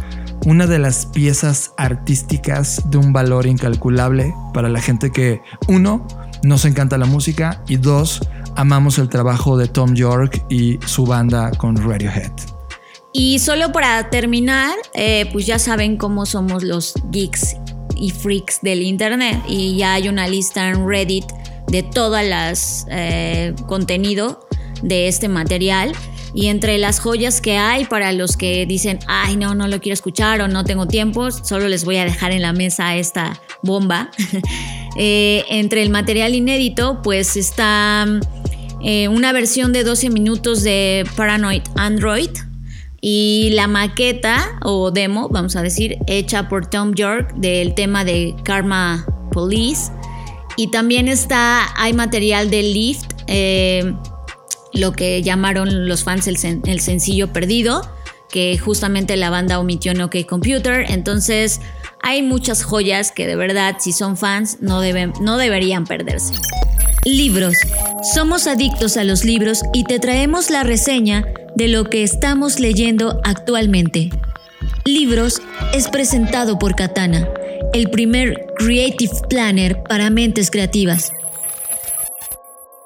una 0.46 0.68
de 0.68 0.80
las 0.80 1.06
piezas 1.08 1.74
artísticas 1.78 2.90
de 2.90 2.98
un 2.98 3.14
valor 3.14 3.46
incalculable 3.46 4.34
para 4.54 4.70
la 4.70 4.82
gente 4.82 5.12
que, 5.12 5.42
uno, 5.68 6.06
nos 6.44 6.66
encanta 6.66 6.98
la 6.98 7.06
música 7.06 7.64
y 7.68 7.78
dos, 7.78 8.20
amamos 8.56 9.00
el 9.00 9.10
trabajo 9.10 9.58
de 9.58 9.68
Tom 9.68 9.94
York 9.94 10.44
y 10.50 10.80
su 10.86 11.06
banda 11.06 11.52
con 11.52 11.78
Radiohead. 11.78 12.53
Y 13.14 13.40
solo 13.40 13.72
para 13.72 14.10
terminar, 14.10 14.74
eh, 14.96 15.30
pues 15.32 15.46
ya 15.46 15.60
saben 15.60 15.98
cómo 15.98 16.26
somos 16.26 16.64
los 16.64 16.96
geeks 17.12 17.56
y 17.96 18.10
freaks 18.10 18.60
del 18.62 18.82
internet 18.82 19.40
y 19.48 19.78
ya 19.78 19.94
hay 19.94 20.10
una 20.10 20.28
lista 20.28 20.70
en 20.70 20.88
Reddit 20.88 21.26
de 21.68 21.84
todas 21.84 22.26
las 22.26 22.88
eh, 22.90 23.54
contenido 23.68 24.48
de 24.82 25.08
este 25.08 25.28
material 25.28 25.94
y 26.34 26.48
entre 26.48 26.78
las 26.80 27.00
joyas 27.00 27.42
que 27.42 27.58
hay 27.58 27.86
para 27.86 28.12
los 28.12 28.38
que 28.38 28.66
dicen, 28.66 29.00
ay, 29.08 29.38
no, 29.38 29.54
no 29.54 29.68
lo 29.68 29.80
quiero 29.80 29.94
escuchar 29.94 30.42
o 30.42 30.48
no 30.48 30.64
tengo 30.64 30.88
tiempo, 30.88 31.30
solo 31.32 31.68
les 31.68 31.86
voy 31.86 31.98
a 31.98 32.06
dejar 32.06 32.32
en 32.32 32.42
la 32.42 32.54
mesa 32.54 32.96
esta 32.96 33.40
bomba. 33.62 34.10
Eh, 34.96 35.44
entre 35.50 35.82
el 35.82 35.90
material 35.90 36.36
inédito, 36.36 37.02
pues 37.02 37.36
está 37.36 38.06
eh, 38.84 39.08
una 39.08 39.34
versión 39.34 39.74
de 39.74 39.84
12 39.84 40.12
minutos 40.12 40.62
de 40.62 41.04
Paranoid 41.16 41.64
Android 41.74 42.30
y 43.06 43.50
la 43.52 43.68
maqueta 43.68 44.58
o 44.62 44.90
demo, 44.90 45.28
vamos 45.28 45.58
a 45.58 45.62
decir, 45.62 45.98
hecha 46.08 46.48
por 46.48 46.68
Tom 46.68 46.94
York 46.94 47.34
del 47.36 47.76
tema 47.76 48.06
de 48.06 48.34
Karma 48.46 49.06
Police. 49.34 49.92
Y 50.56 50.72
también 50.72 51.10
está, 51.10 51.68
hay 51.76 51.92
material 51.92 52.50
de 52.50 52.64
Lift. 52.64 53.12
Eh, 53.28 53.94
lo 54.72 54.94
que 54.94 55.22
llamaron 55.22 55.90
los 55.90 56.06
fans 56.06 56.28
el, 56.28 56.38
sencillo 56.80 57.34
perdido, 57.34 57.82
que 58.30 58.58
justamente 58.58 59.18
la 59.18 59.30
banda 59.30 59.60
omitió 59.60 59.92
en 59.92 60.00
OK 60.00 60.26
Computer. 60.26 60.86
Entonces 60.88 61.60
hay 62.02 62.22
muchas 62.22 62.64
joyas 62.64 63.12
que 63.12 63.28
de 63.28 63.36
verdad, 63.36 63.76
si 63.80 63.92
son 63.92 64.16
fans, 64.16 64.60
no, 64.62 64.80
deben, 64.80 65.12
no 65.20 65.36
deberían 65.36 65.84
perderse. 65.84 66.36
Libros. 67.06 67.58
Somos 68.14 68.48
adictos 68.48 68.96
a 68.96 69.04
los 69.04 69.26
libros 69.26 69.62
y 69.74 69.84
te 69.84 70.00
traemos 70.00 70.50
la 70.50 70.64
reseña 70.64 71.26
de 71.54 71.68
lo 71.68 71.90
que 71.90 72.02
estamos 72.02 72.62
leyendo 72.62 73.20
actualmente. 73.26 74.10
Libros 74.86 75.42
es 75.74 75.90
presentado 75.90 76.58
por 76.58 76.76
Katana, 76.76 77.28
el 77.74 77.90
primer 77.90 78.46
Creative 78.58 79.12
Planner 79.30 79.84
para 79.84 80.10
mentes 80.10 80.50
creativas. 80.50 81.12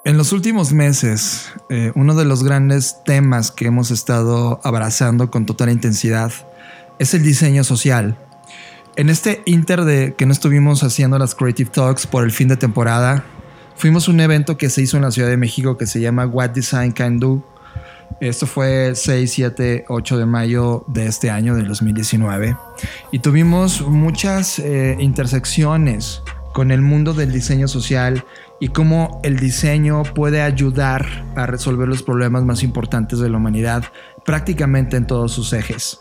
En 0.03 0.17
los 0.17 0.31
últimos 0.31 0.73
meses 0.73 1.49
eh, 1.69 1.91
uno 1.93 2.15
de 2.15 2.25
los 2.25 2.43
grandes 2.43 3.03
temas 3.05 3.51
que 3.51 3.67
hemos 3.67 3.91
estado 3.91 4.59
abrazando 4.63 5.29
con 5.29 5.45
total 5.45 5.69
intensidad 5.69 6.31
es 6.97 7.13
el 7.13 7.21
diseño 7.21 7.63
social. 7.63 8.17
En 8.95 9.11
este 9.11 9.43
inter 9.45 9.85
de 9.85 10.15
que 10.17 10.25
no 10.25 10.33
estuvimos 10.33 10.81
haciendo 10.81 11.19
las 11.19 11.35
Creative 11.35 11.69
Talks 11.69 12.07
por 12.07 12.23
el 12.23 12.31
fin 12.31 12.47
de 12.47 12.57
temporada, 12.57 13.23
fuimos 13.77 14.07
a 14.07 14.11
un 14.11 14.19
evento 14.19 14.57
que 14.57 14.69
se 14.69 14.81
hizo 14.81 14.97
en 14.97 15.03
la 15.03 15.11
Ciudad 15.11 15.29
de 15.29 15.37
México 15.37 15.77
que 15.77 15.85
se 15.85 16.01
llama 16.01 16.25
What 16.25 16.49
Design 16.49 16.91
Can 16.91 17.19
Do. 17.19 17.43
Esto 18.19 18.47
fue 18.47 18.93
6, 18.95 19.31
7, 19.31 19.85
8 19.87 20.17
de 20.17 20.25
mayo 20.25 20.83
de 20.87 21.05
este 21.05 21.29
año, 21.29 21.55
del 21.55 21.67
2019. 21.67 22.57
Y 23.11 23.19
tuvimos 23.19 23.81
muchas 23.81 24.59
eh, 24.59 24.97
intersecciones 24.99 26.23
con 26.53 26.71
el 26.71 26.81
mundo 26.81 27.13
del 27.13 27.31
diseño 27.31 27.67
social 27.67 28.25
y 28.59 28.69
cómo 28.69 29.21
el 29.23 29.37
diseño 29.37 30.01
puede 30.03 30.41
ayudar 30.41 31.05
a 31.35 31.45
resolver 31.45 31.87
los 31.87 32.01
problemas 32.01 32.43
más 32.43 32.63
importantes 32.63 33.19
de 33.19 33.29
la 33.29 33.37
humanidad 33.37 33.83
prácticamente 34.25 34.97
en 34.97 35.05
todos 35.05 35.31
sus 35.31 35.53
ejes. 35.53 35.99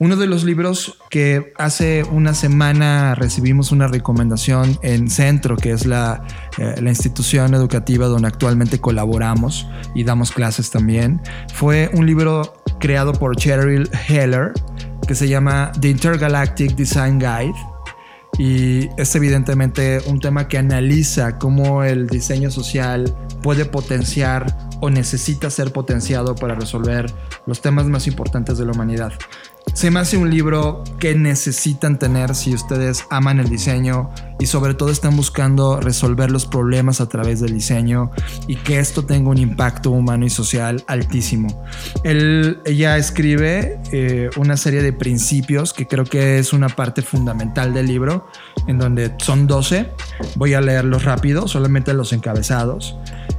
Uno 0.00 0.16
de 0.16 0.26
los 0.26 0.44
libros 0.44 0.98
que 1.10 1.52
hace 1.58 2.04
una 2.04 2.34
semana 2.34 3.14
recibimos 3.14 3.72
una 3.72 3.88
recomendación 3.88 4.78
en 4.82 5.10
Centro, 5.10 5.56
que 5.56 5.72
es 5.72 5.86
la, 5.86 6.24
eh, 6.58 6.76
la, 6.80 6.90
institución 6.90 7.54
educativa 7.54 8.06
donde 8.06 8.28
actualmente 8.28 8.80
colaboramos 8.80 9.66
y 9.94 10.04
damos 10.04 10.32
clases 10.32 10.70
también, 10.70 11.20
fue 11.54 11.90
un 11.94 12.06
libro 12.06 12.62
creado 12.80 13.12
por 13.12 13.36
Cheryl 13.36 13.88
Heller 14.08 14.52
que 15.06 15.14
se 15.14 15.28
llama 15.28 15.72
The 15.80 15.88
Intergalactic 15.88 16.74
Design 16.74 17.18
Guide 17.18 17.71
y 18.38 18.88
es 18.96 19.14
evidentemente 19.14 20.00
un 20.06 20.18
tema 20.18 20.48
que 20.48 20.58
analiza 20.58 21.38
cómo 21.38 21.84
el 21.84 22.06
diseño 22.06 22.50
social 22.50 23.14
puede 23.42 23.64
potenciar 23.64 24.70
o 24.80 24.90
necesita 24.90 25.50
ser 25.50 25.72
potenciado 25.72 26.34
para 26.34 26.54
resolver 26.54 27.12
los 27.46 27.60
temas 27.60 27.86
más 27.86 28.06
importantes 28.06 28.58
de 28.58 28.64
la 28.64 28.72
humanidad. 28.72 29.12
Se 29.74 29.90
me 29.90 30.00
hace 30.00 30.16
un 30.18 30.30
libro 30.30 30.84
que 31.00 31.14
necesitan 31.14 31.98
tener 31.98 32.34
si 32.34 32.54
ustedes 32.54 33.04
aman 33.10 33.40
el 33.40 33.48
diseño 33.48 34.10
y 34.38 34.46
sobre 34.46 34.74
todo 34.74 34.90
están 34.90 35.16
buscando 35.16 35.80
resolver 35.80 36.30
los 36.30 36.46
problemas 36.46 37.00
a 37.00 37.08
través 37.08 37.40
del 37.40 37.54
diseño 37.54 38.10
y 38.46 38.56
que 38.56 38.78
esto 38.78 39.04
tenga 39.06 39.30
un 39.30 39.38
impacto 39.38 39.90
humano 39.90 40.26
y 40.26 40.30
social 40.30 40.84
altísimo. 40.86 41.64
ella 42.04 42.98
escribe 42.98 43.80
eh, 43.92 44.28
una 44.36 44.56
serie 44.56 44.82
de 44.82 44.92
principios 44.92 45.72
que 45.72 45.86
creo 45.86 46.04
que 46.04 46.38
es 46.38 46.52
una 46.52 46.68
parte 46.68 47.00
fundamental 47.02 47.72
del 47.72 47.86
libro, 47.86 48.28
en 48.66 48.78
donde 48.78 49.14
son 49.18 49.46
12. 49.46 49.88
Voy 50.36 50.54
a 50.54 50.60
leerlos 50.60 51.04
rápido, 51.04 51.48
solamente 51.48 51.94
los 51.94 52.12
encabezados. 52.12 52.96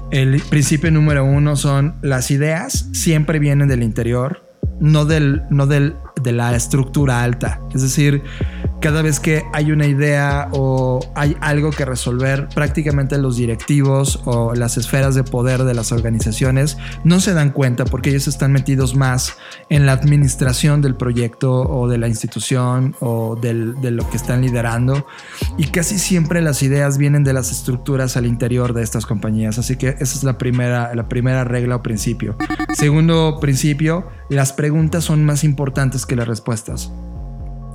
El 0.09 0.41
principio 0.41 0.91
número 0.91 1.23
uno 1.25 1.55
son 1.55 1.95
las 2.01 2.31
ideas 2.31 2.87
siempre 2.91 3.39
vienen 3.39 3.67
del 3.67 3.83
interior, 3.83 4.52
no 4.79 5.05
del, 5.05 5.43
no 5.49 5.67
del 5.67 5.95
de 6.21 6.31
la 6.31 6.55
estructura 6.55 7.23
alta. 7.23 7.61
Es 7.73 7.81
decir, 7.81 8.23
cada 8.83 9.01
vez 9.01 9.21
que 9.21 9.45
hay 9.53 9.71
una 9.71 9.87
idea 9.87 10.49
o 10.51 10.99
hay 11.15 11.37
algo 11.39 11.71
que 11.71 11.85
resolver, 11.85 12.49
prácticamente 12.53 13.17
los 13.17 13.37
directivos 13.37 14.19
o 14.25 14.55
las 14.55 14.75
esferas 14.75 15.15
de 15.15 15.23
poder 15.23 15.63
de 15.63 15.73
las 15.73 15.93
organizaciones 15.93 16.77
no 17.05 17.21
se 17.21 17.33
dan 17.33 17.51
cuenta 17.51 17.85
porque 17.85 18.09
ellos 18.09 18.27
están 18.27 18.51
metidos 18.51 18.93
más 18.93 19.37
en 19.69 19.85
la 19.85 19.93
administración 19.93 20.81
del 20.81 20.95
proyecto 20.95 21.61
o 21.61 21.87
de 21.87 21.97
la 21.97 22.09
institución 22.09 22.93
o 22.99 23.37
de 23.37 23.53
lo 23.53 24.09
que 24.09 24.17
están 24.17 24.41
liderando. 24.41 25.07
Y 25.57 25.67
casi 25.67 25.97
siempre 25.97 26.41
las 26.41 26.61
ideas 26.61 26.97
vienen 26.97 27.23
de 27.23 27.31
las 27.31 27.51
estructuras 27.51 28.17
al 28.17 28.25
interior 28.25 28.73
de 28.73 28.83
estas 28.83 29.05
compañías. 29.05 29.59
Así 29.59 29.77
que 29.77 29.95
esa 30.01 30.03
es 30.03 30.25
la 30.25 30.37
primera, 30.37 30.93
la 30.93 31.07
primera 31.07 31.45
regla 31.45 31.77
o 31.77 31.83
principio. 31.83 32.35
Segundo 32.73 33.37
principio, 33.39 34.09
las 34.27 34.51
preguntas 34.51 35.05
son 35.05 35.23
más 35.23 35.45
importantes 35.45 36.05
que 36.05 36.17
las 36.17 36.27
respuestas. 36.27 36.91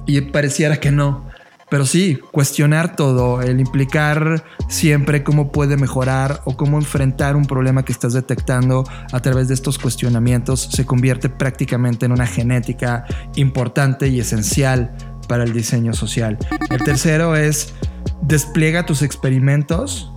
Y 0.09 0.23
pareciera 0.23 0.79
que 0.79 0.91
no. 0.91 1.29
Pero 1.71 1.85
sí, 1.85 2.19
cuestionar 2.33 2.97
todo, 2.97 3.43
el 3.43 3.61
implicar 3.61 4.43
siempre 4.69 5.23
cómo 5.23 5.53
puede 5.53 5.77
mejorar 5.77 6.41
o 6.47 6.57
cómo 6.57 6.79
enfrentar 6.79 7.37
un 7.37 7.45
problema 7.45 7.85
que 7.85 7.93
estás 7.93 8.15
detectando 8.15 8.85
a 9.12 9.21
través 9.21 9.49
de 9.49 9.55
estos 9.55 9.79
cuestionamientos 9.79 10.71
se 10.73 10.87
convierte 10.87 11.29
prácticamente 11.29 12.07
en 12.07 12.12
una 12.12 12.27
genética 12.27 13.05
importante 13.37 14.09
y 14.09 14.19
esencial 14.19 14.97
para 15.29 15.45
el 15.45 15.53
diseño 15.53 15.93
social. 15.93 16.38
El 16.71 16.83
tercero 16.83 17.37
es 17.37 17.75
despliega 18.23 18.87
tus 18.87 19.03
experimentos 19.03 20.11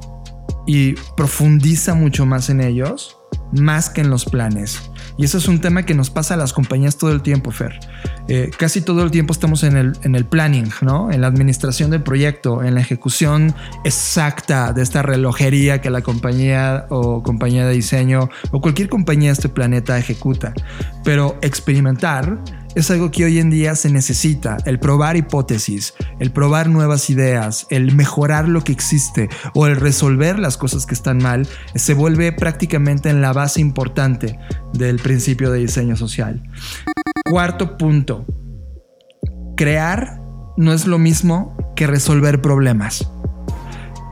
y 0.66 0.94
profundiza 1.18 1.96
mucho 1.96 2.26
más 2.26 2.50
en 2.50 2.62
ellos, 2.62 3.18
más 3.52 3.90
que 3.90 4.00
en 4.00 4.10
los 4.10 4.24
planes. 4.24 4.91
Y 5.22 5.26
eso 5.26 5.38
es 5.38 5.48
un 5.48 5.62
tema 5.62 5.84
que 5.84 5.94
nos 5.94 6.10
pasa 6.10 6.34
a 6.34 6.38
las 6.38 6.52
compañías 6.52 6.98
todo 6.98 7.12
el 7.12 7.22
tiempo, 7.22 7.52
Fer. 7.52 7.80
Eh, 8.28 8.50
casi 8.58 8.82
todo 8.82 9.04
el 9.04 9.12
tiempo 9.12 9.34
estamos 9.34 9.62
en 9.62 9.78
el, 9.78 9.94
en 10.02 10.16
el 10.16 10.26
planning, 10.26 10.72
¿no? 10.82 11.12
En 11.12 11.22
la 11.22 11.28
administración 11.28 11.92
del 11.92 12.02
proyecto, 12.02 12.64
en 12.64 12.74
la 12.74 12.82
ejecución 12.82 13.54
exacta 13.84 14.74
de 14.74 14.82
esta 14.82 15.04
relojería 15.04 15.80
que 15.80 15.92
la 15.92 16.02
compañía 16.02 16.88
o 16.90 17.22
compañía 17.22 17.68
de 17.68 17.74
diseño 17.76 18.32
o 18.50 18.62
cualquier 18.62 18.90
compañía 18.90 19.30
de 19.30 19.34
este 19.34 19.50
planeta 19.50 19.96
ejecuta. 20.00 20.56
Pero 21.04 21.38
experimentar 21.44 22.40
es 22.76 22.90
algo 22.92 23.12
que 23.12 23.26
hoy 23.26 23.40
en 23.40 23.50
día 23.50 23.76
se 23.76 23.90
necesita, 23.90 24.58
el 24.66 24.80
probar 24.80 25.18
hipótesis, 25.18 25.94
el 26.20 26.32
probar 26.32 26.70
nuevas 26.70 27.10
ideas, 27.10 27.68
el 27.70 27.96
mejorar 27.96 28.48
lo 28.48 28.64
que 28.64 28.72
existe 28.72 29.30
o 29.54 29.68
el 29.68 29.76
resolver 29.76 30.40
las 30.40 30.58
cosas 30.58 30.86
que 30.86 30.94
están 30.94 31.18
mal, 31.18 31.48
se 31.76 31.94
vuelve 31.94 32.32
prácticamente 32.32 33.10
en 33.10 33.22
la 33.22 33.34
base 33.34 33.62
importante 33.62 34.40
del 34.74 35.00
principio 35.00 35.52
de 35.52 35.60
diseño 35.60 35.96
social. 35.96 36.42
Cuarto 37.30 37.78
punto, 37.78 38.26
crear 39.58 40.22
no 40.58 40.74
es 40.74 40.86
lo 40.88 40.98
mismo 40.98 41.56
que 41.76 41.88
resolver 41.88 42.42
problemas. 42.42 43.10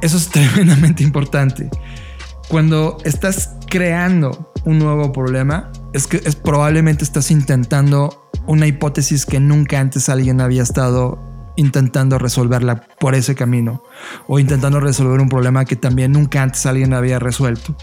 Eso 0.02 0.18
es 0.18 0.30
tremendamente 0.32 1.04
importante. 1.04 1.70
Cuando 2.50 2.98
estás 3.04 3.56
creando 3.68 4.52
un 4.66 4.80
nuevo 4.80 5.12
problema, 5.12 5.72
es 5.94 6.08
que 6.08 6.18
es, 6.26 6.36
probablemente 6.36 7.04
estás 7.04 7.32
intentando 7.32 8.19
una 8.48 8.68
hipótesis 8.68 9.26
que 9.26 9.40
nunca 9.40 9.80
antes 9.80 10.10
alguien 10.10 10.42
había 10.42 10.64
estado 10.64 11.30
intentando 11.60 12.18
resolverla 12.18 12.88
por 13.00 13.16
ese 13.16 13.36
camino 13.36 13.84
o 14.28 14.40
intentando 14.40 14.80
resolver 14.80 15.20
un 15.20 15.28
problema 15.28 15.66
que 15.66 15.76
también 15.76 16.14
nunca 16.14 16.42
antes 16.42 16.66
alguien 16.66 16.94
había 16.94 17.20
resuelto. 17.20 17.76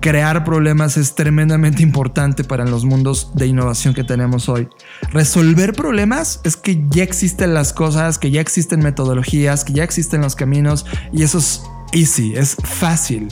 Crear 0.00 0.44
problemas 0.44 0.98
es 0.98 1.14
tremendamente 1.14 1.82
importante 1.82 2.44
para 2.44 2.66
los 2.66 2.84
mundos 2.84 3.30
de 3.34 3.46
innovación 3.46 3.94
que 3.94 4.04
tenemos 4.04 4.50
hoy. 4.50 4.68
Resolver 5.12 5.72
problemas 5.72 6.40
es 6.44 6.56
que 6.56 6.84
ya 6.90 7.02
existen 7.02 7.54
las 7.54 7.72
cosas, 7.72 8.18
que 8.18 8.30
ya 8.30 8.42
existen 8.42 8.80
metodologías, 8.80 9.64
que 9.64 9.72
ya 9.72 9.84
existen 9.84 10.20
los 10.20 10.36
caminos 10.36 10.84
y 11.10 11.22
eso 11.22 11.38
es 11.38 11.62
easy, 11.92 12.34
es 12.36 12.56
fácil 12.64 13.28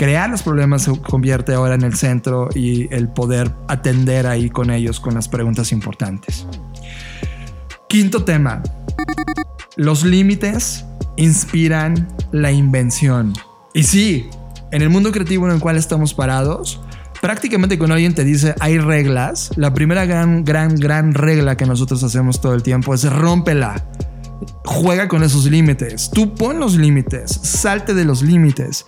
crear 0.00 0.30
los 0.30 0.42
problemas 0.42 0.80
se 0.84 0.98
convierte 0.98 1.52
ahora 1.52 1.74
en 1.74 1.82
el 1.82 1.94
centro 1.94 2.48
y 2.54 2.88
el 2.90 3.08
poder 3.08 3.50
atender 3.68 4.26
ahí 4.26 4.48
con 4.48 4.70
ellos 4.70 4.98
con 4.98 5.12
las 5.12 5.28
preguntas 5.28 5.72
importantes. 5.72 6.46
Quinto 7.86 8.24
tema. 8.24 8.62
Los 9.76 10.02
límites 10.02 10.86
inspiran 11.18 12.08
la 12.32 12.50
invención. 12.50 13.34
Y 13.74 13.82
sí, 13.82 14.30
en 14.72 14.80
el 14.80 14.88
mundo 14.88 15.12
creativo 15.12 15.46
en 15.46 15.56
el 15.56 15.60
cual 15.60 15.76
estamos 15.76 16.14
parados, 16.14 16.80
prácticamente 17.20 17.76
cuando 17.76 17.92
alguien 17.92 18.14
te 18.14 18.24
dice 18.24 18.54
hay 18.58 18.78
reglas, 18.78 19.50
la 19.56 19.74
primera 19.74 20.06
gran, 20.06 20.46
gran, 20.46 20.76
gran 20.76 21.12
regla 21.12 21.58
que 21.58 21.66
nosotros 21.66 22.02
hacemos 22.02 22.40
todo 22.40 22.54
el 22.54 22.62
tiempo 22.62 22.94
es 22.94 23.04
rómpela. 23.04 23.84
Juega 24.64 25.08
con 25.08 25.22
esos 25.22 25.44
límites. 25.46 26.10
Tú 26.10 26.34
pon 26.34 26.60
los 26.60 26.76
límites. 26.76 27.30
Salte 27.42 27.94
de 27.94 28.04
los 28.04 28.22
límites. 28.22 28.86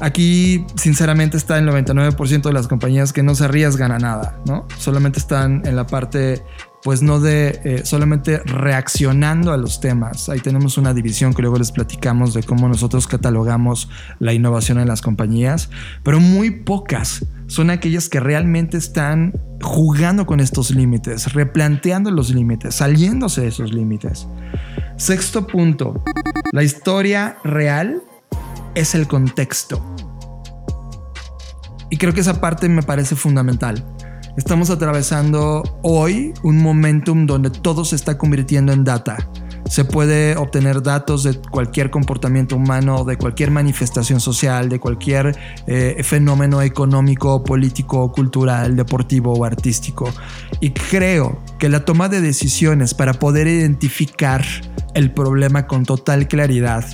Aquí, 0.00 0.66
sinceramente, 0.76 1.36
está 1.36 1.58
el 1.58 1.68
99% 1.68 2.42
de 2.42 2.52
las 2.52 2.66
compañías 2.66 3.12
que 3.12 3.22
no 3.22 3.34
se 3.34 3.44
arriesgan 3.44 3.92
a 3.92 3.98
nada, 3.98 4.40
¿no? 4.44 4.66
Solamente 4.78 5.18
están 5.18 5.62
en 5.64 5.76
la 5.76 5.86
parte, 5.86 6.44
pues 6.84 7.00
no 7.00 7.18
de 7.18 7.60
eh, 7.64 7.80
solamente 7.84 8.40
reaccionando 8.44 9.54
a 9.54 9.56
los 9.56 9.80
temas. 9.80 10.28
Ahí 10.28 10.40
tenemos 10.40 10.76
una 10.76 10.92
división 10.92 11.32
que 11.32 11.40
luego 11.40 11.56
les 11.56 11.72
platicamos 11.72 12.34
de 12.34 12.42
cómo 12.42 12.68
nosotros 12.68 13.06
catalogamos 13.06 13.88
la 14.18 14.34
innovación 14.34 14.78
en 14.78 14.86
las 14.86 15.00
compañías, 15.00 15.70
pero 16.02 16.20
muy 16.20 16.50
pocas 16.50 17.24
son 17.46 17.70
aquellas 17.70 18.10
que 18.10 18.20
realmente 18.20 18.76
están 18.76 19.32
jugando 19.62 20.26
con 20.26 20.40
estos 20.40 20.72
límites, 20.72 21.32
replanteando 21.32 22.10
los 22.10 22.28
límites, 22.34 22.74
saliéndose 22.74 23.40
de 23.40 23.48
esos 23.48 23.72
límites. 23.72 24.28
Sexto 24.98 25.46
punto, 25.46 26.04
la 26.52 26.62
historia 26.62 27.38
real 27.44 28.02
es 28.74 28.94
el 28.94 29.08
contexto. 29.08 29.82
Y 31.88 31.96
creo 31.96 32.12
que 32.12 32.20
esa 32.20 32.42
parte 32.42 32.68
me 32.68 32.82
parece 32.82 33.16
fundamental. 33.16 33.82
Estamos 34.36 34.68
atravesando 34.70 35.62
hoy 35.82 36.34
un 36.42 36.60
momentum 36.60 37.24
donde 37.24 37.50
todo 37.50 37.84
se 37.84 37.94
está 37.94 38.18
convirtiendo 38.18 38.72
en 38.72 38.82
data. 38.82 39.16
se 39.66 39.84
puede 39.84 40.36
obtener 40.36 40.82
datos 40.82 41.22
de 41.22 41.40
cualquier 41.40 41.90
comportamiento 41.90 42.56
humano, 42.56 43.04
de 43.04 43.16
cualquier 43.16 43.50
manifestación 43.50 44.20
social, 44.20 44.68
de 44.68 44.78
cualquier 44.78 45.36
eh, 45.66 46.02
fenómeno 46.04 46.60
económico, 46.60 47.42
político, 47.42 48.12
cultural, 48.12 48.76
deportivo 48.76 49.32
o 49.32 49.44
artístico. 49.44 50.12
Y 50.60 50.70
creo 50.70 51.38
que 51.58 51.70
la 51.70 51.84
toma 51.84 52.10
de 52.10 52.20
decisiones 52.20 52.92
para 52.92 53.14
poder 53.14 53.46
identificar 53.46 54.44
el 54.92 55.12
problema 55.12 55.66
con 55.66 55.86
total 55.86 56.28
claridad 56.28 56.84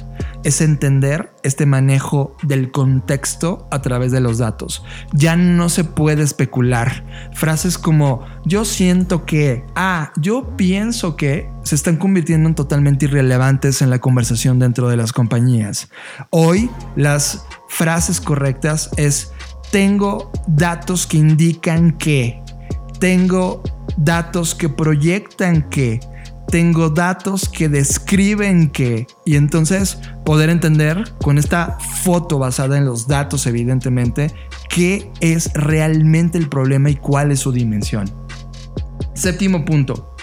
es 0.44 0.60
entender 0.60 1.32
este 1.42 1.66
manejo 1.66 2.36
del 2.42 2.70
contexto 2.70 3.68
a 3.70 3.82
través 3.82 4.12
de 4.12 4.20
los 4.20 4.38
datos. 4.38 4.84
Ya 5.12 5.36
no 5.36 5.68
se 5.68 5.84
puede 5.84 6.22
especular. 6.22 7.04
Frases 7.34 7.78
como 7.78 8.24
yo 8.44 8.64
siento 8.64 9.24
que, 9.24 9.64
ah, 9.74 10.12
yo 10.16 10.56
pienso 10.56 11.16
que, 11.16 11.48
se 11.62 11.74
están 11.74 11.98
convirtiendo 11.98 12.48
en 12.48 12.54
totalmente 12.54 13.04
irrelevantes 13.04 13.82
en 13.82 13.90
la 13.90 13.98
conversación 13.98 14.58
dentro 14.58 14.88
de 14.88 14.96
las 14.96 15.12
compañías. 15.12 15.88
Hoy 16.30 16.70
las 16.96 17.44
frases 17.68 18.20
correctas 18.20 18.90
es 18.96 19.32
tengo 19.70 20.32
datos 20.48 21.06
que 21.06 21.18
indican 21.18 21.92
que, 21.92 22.42
tengo 22.98 23.62
datos 23.96 24.54
que 24.54 24.68
proyectan 24.68 25.68
que, 25.68 26.00
tengo 26.50 26.90
datos 26.90 27.48
que 27.48 27.68
describen 27.68 28.70
que, 28.70 29.06
y 29.24 29.36
entonces 29.36 29.98
poder 30.24 30.50
entender 30.50 31.14
con 31.22 31.38
esta 31.38 31.78
foto 32.02 32.38
basada 32.38 32.76
en 32.76 32.84
los 32.84 33.06
datos, 33.06 33.46
evidentemente, 33.46 34.32
qué 34.68 35.10
es 35.20 35.52
realmente 35.54 36.38
el 36.38 36.48
problema 36.48 36.90
y 36.90 36.96
cuál 36.96 37.30
es 37.30 37.40
su 37.40 37.52
dimensión. 37.52 38.12
Séptimo 39.14 39.64
punto, 39.64 40.16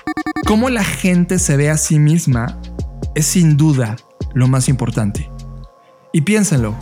cómo 0.45 0.69
la 0.69 0.83
gente 0.83 1.39
se 1.39 1.55
ve 1.55 1.69
a 1.69 1.77
sí 1.77 1.97
misma 1.97 2.59
es 3.15 3.25
sin 3.25 3.55
duda 3.55 3.95
lo 4.33 4.47
más 4.47 4.69
importante. 4.69 5.29
Y 6.11 6.21
piénsenlo, 6.21 6.75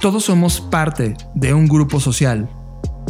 todos 0.00 0.24
somos 0.24 0.60
parte 0.60 1.16
de 1.34 1.54
un 1.54 1.66
grupo 1.66 2.00
social. 2.00 2.50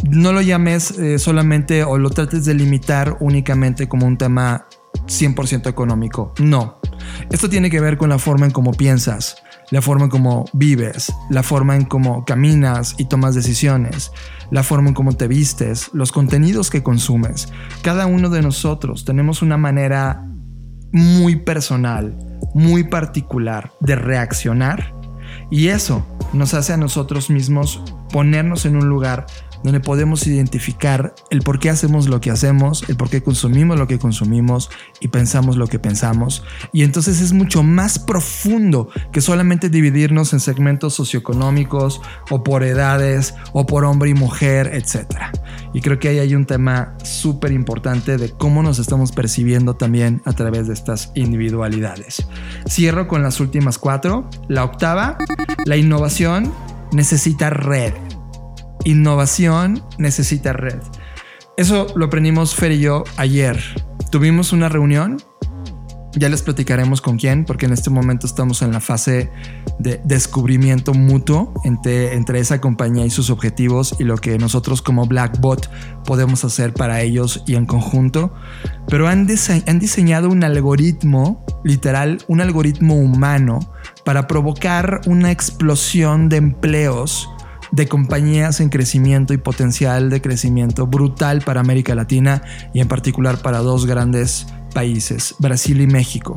No 0.09 0.31
lo 0.31 0.41
llames 0.41 0.91
eh, 0.91 1.19
solamente 1.19 1.83
o 1.83 1.97
lo 1.97 2.09
trates 2.09 2.45
de 2.45 2.53
limitar 2.53 3.17
únicamente 3.19 3.89
como 3.89 4.05
un 4.05 4.17
tema 4.17 4.66
100% 5.07 5.67
económico. 5.67 6.33
No. 6.39 6.79
Esto 7.29 7.49
tiene 7.49 7.69
que 7.69 7.79
ver 7.79 7.97
con 7.97 8.09
la 8.09 8.19
forma 8.19 8.45
en 8.45 8.51
cómo 8.51 8.71
piensas, 8.71 9.37
la 9.71 9.81
forma 9.81 10.05
en 10.05 10.09
cómo 10.09 10.45
vives, 10.53 11.11
la 11.29 11.43
forma 11.43 11.75
en 11.75 11.85
cómo 11.85 12.25
caminas 12.25 12.95
y 12.97 13.05
tomas 13.05 13.35
decisiones, 13.35 14.11
la 14.51 14.63
forma 14.63 14.89
en 14.89 14.93
cómo 14.93 15.13
te 15.13 15.27
vistes, 15.27 15.89
los 15.93 16.11
contenidos 16.11 16.69
que 16.69 16.83
consumes. 16.83 17.49
Cada 17.81 18.05
uno 18.05 18.29
de 18.29 18.41
nosotros 18.41 19.05
tenemos 19.05 19.41
una 19.41 19.57
manera 19.57 20.25
muy 20.91 21.37
personal, 21.37 22.17
muy 22.53 22.85
particular 22.85 23.71
de 23.81 23.95
reaccionar 23.95 24.93
y 25.49 25.67
eso 25.67 26.05
nos 26.33 26.53
hace 26.53 26.73
a 26.73 26.77
nosotros 26.77 27.29
mismos 27.29 27.81
ponernos 28.11 28.65
en 28.65 28.75
un 28.75 28.87
lugar 28.87 29.25
donde 29.63 29.79
podemos 29.79 30.25
identificar 30.27 31.13
el 31.29 31.41
por 31.41 31.59
qué 31.59 31.69
hacemos 31.69 32.07
lo 32.07 32.21
que 32.21 32.31
hacemos, 32.31 32.83
el 32.87 32.95
por 32.95 33.09
qué 33.09 33.21
consumimos 33.23 33.77
lo 33.77 33.87
que 33.87 33.99
consumimos 33.99 34.69
y 34.99 35.09
pensamos 35.09 35.57
lo 35.57 35.67
que 35.67 35.79
pensamos. 35.79 36.43
Y 36.73 36.83
entonces 36.83 37.21
es 37.21 37.33
mucho 37.33 37.63
más 37.63 37.99
profundo 37.99 38.89
que 39.11 39.21
solamente 39.21 39.69
dividirnos 39.69 40.33
en 40.33 40.39
segmentos 40.39 40.93
socioeconómicos 40.93 42.01
o 42.29 42.43
por 42.43 42.63
edades 42.63 43.33
o 43.53 43.65
por 43.65 43.85
hombre 43.85 44.11
y 44.11 44.13
mujer, 44.13 44.71
etc. 44.73 45.05
Y 45.73 45.81
creo 45.81 45.99
que 45.99 46.09
ahí 46.09 46.19
hay 46.19 46.35
un 46.35 46.45
tema 46.45 46.95
súper 47.03 47.51
importante 47.51 48.17
de 48.17 48.31
cómo 48.31 48.63
nos 48.63 48.79
estamos 48.79 49.11
percibiendo 49.11 49.75
también 49.75 50.21
a 50.25 50.33
través 50.33 50.67
de 50.67 50.73
estas 50.73 51.11
individualidades. 51.15 52.27
Cierro 52.69 53.07
con 53.07 53.23
las 53.23 53.39
últimas 53.39 53.77
cuatro. 53.77 54.29
La 54.47 54.63
octava, 54.63 55.17
la 55.65 55.77
innovación 55.77 56.51
necesita 56.91 57.49
red 57.49 57.93
innovación 58.87 59.83
necesita 59.97 60.53
red. 60.53 60.79
Eso 61.57 61.87
lo 61.95 62.05
aprendimos 62.05 62.55
Fer 62.55 62.71
y 62.71 62.79
yo 62.79 63.03
ayer. 63.17 63.61
Tuvimos 64.11 64.53
una 64.53 64.69
reunión. 64.69 65.17
Ya 66.13 66.29
les 66.29 66.41
platicaremos 66.41 66.99
con 66.99 67.17
quién, 67.17 67.45
porque 67.45 67.67
en 67.67 67.73
este 67.73 67.91
momento 67.91 68.25
estamos 68.25 68.63
en 68.63 68.71
la 68.71 68.79
fase 68.79 69.29
de 69.77 70.01
descubrimiento 70.03 70.95
mutuo 70.95 71.53
entre, 71.63 72.15
entre 72.15 72.39
esa 72.39 72.59
compañía 72.59 73.05
y 73.05 73.11
sus 73.11 73.29
objetivos 73.29 73.95
y 73.99 74.03
lo 74.03 74.17
que 74.17 74.39
nosotros 74.39 74.81
como 74.81 75.05
Blackbot 75.05 75.69
podemos 76.05 76.43
hacer 76.43 76.73
para 76.73 77.01
ellos 77.01 77.43
y 77.45 77.55
en 77.55 77.67
conjunto. 77.67 78.33
Pero 78.87 79.07
han, 79.07 79.27
han 79.67 79.79
diseñado 79.79 80.29
un 80.29 80.43
algoritmo, 80.43 81.45
literal, 81.63 82.19
un 82.27 82.41
algoritmo 82.41 82.95
humano 82.95 83.59
para 84.05 84.25
provocar 84.25 85.01
una 85.05 85.31
explosión 85.31 86.29
de 86.29 86.37
empleos 86.37 87.29
de 87.71 87.87
compañías 87.87 88.59
en 88.59 88.69
crecimiento 88.69 89.33
y 89.33 89.37
potencial 89.37 90.09
de 90.09 90.21
crecimiento 90.21 90.87
brutal 90.87 91.41
para 91.41 91.61
América 91.61 91.95
Latina 91.95 92.41
y 92.73 92.79
en 92.79 92.87
particular 92.87 93.41
para 93.41 93.59
dos 93.59 93.85
grandes 93.85 94.47
países, 94.73 95.35
Brasil 95.39 95.81
y 95.81 95.87
México. 95.87 96.35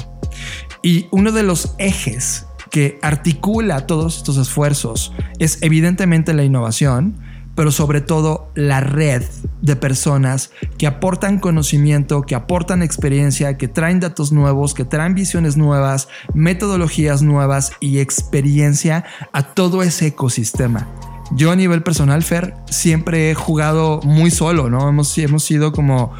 Y 0.83 1.09
uno 1.11 1.33
de 1.33 1.43
los 1.43 1.75
ejes 1.79 2.47
que 2.71 2.99
articula 3.03 3.87
todos 3.87 4.19
estos 4.19 4.37
esfuerzos 4.37 5.13
es 5.39 5.59
evidentemente 5.61 6.33
la 6.33 6.45
innovación, 6.45 7.21
pero 7.55 7.73
sobre 7.73 8.01
todo 8.01 8.51
la 8.55 8.81
red 8.81 9.25
de 9.61 9.77
personas 9.77 10.51
que 10.79 10.87
aportan 10.87 11.41
conocimiento, 11.41 12.23
que 12.23 12.35
aportan 12.35 12.83
experiencia, 12.83 13.59
que 13.59 13.69
traen 13.69 14.01
datos 14.01 14.33
nuevos, 14.33 14.73
que 14.73 14.85
traen 14.85 15.15
visiones 15.15 15.57
nuevas, 15.57 16.09
metodologías 16.33 17.23
nuevas 17.23 17.73
y 17.81 17.99
experiencia 17.99 19.05
a 19.33 19.43
todo 19.43 19.83
ese 19.83 20.07
ecosistema. 20.07 20.89
Yo 21.33 21.53
a 21.53 21.57
nivel 21.57 21.83
personal, 21.83 22.23
Fer, 22.23 22.55
siempre 22.69 23.31
he 23.31 23.35
jugado 23.35 24.01
muy 24.03 24.31
solo, 24.31 24.69
¿no? 24.69 24.89
Hemos, 24.89 25.17
hemos 25.19 25.45
sido 25.45 25.71
como, 25.71 26.13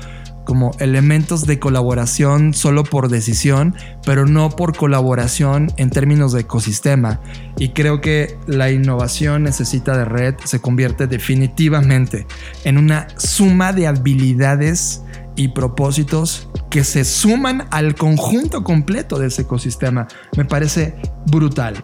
como 0.45 0.71
elementos 0.79 1.47
de 1.47 1.59
colaboración 1.59 2.55
solo 2.55 2.85
por 2.85 3.09
decisión, 3.09 3.75
pero 4.05 4.27
no 4.27 4.51
por 4.51 4.77
colaboración 4.77 5.73
en 5.77 5.91
términos 5.91 6.33
de 6.33 6.43
ecosistema. 6.43 7.21
Y 7.59 7.71
creo 7.71 8.01
que 8.01 8.39
la 8.47 8.71
innovación 8.71 9.43
necesita 9.43 9.97
de 9.97 10.05
red, 10.05 10.35
se 10.45 10.61
convierte 10.61 11.09
definitivamente 11.09 12.27
en 12.65 12.79
una 12.79 13.09
suma 13.17 13.73
de 13.73 13.89
habilidades 13.89 15.03
y 15.35 15.49
propósitos 15.49 16.49
que 16.71 16.85
se 16.85 17.05
suman 17.05 17.67
al 17.71 17.97
conjunto 17.97 18.63
completo 18.63 19.19
de 19.19 19.27
ese 19.27 19.43
ecosistema. 19.43 20.07
Me 20.37 20.45
parece 20.45 20.95
brutal. 21.27 21.83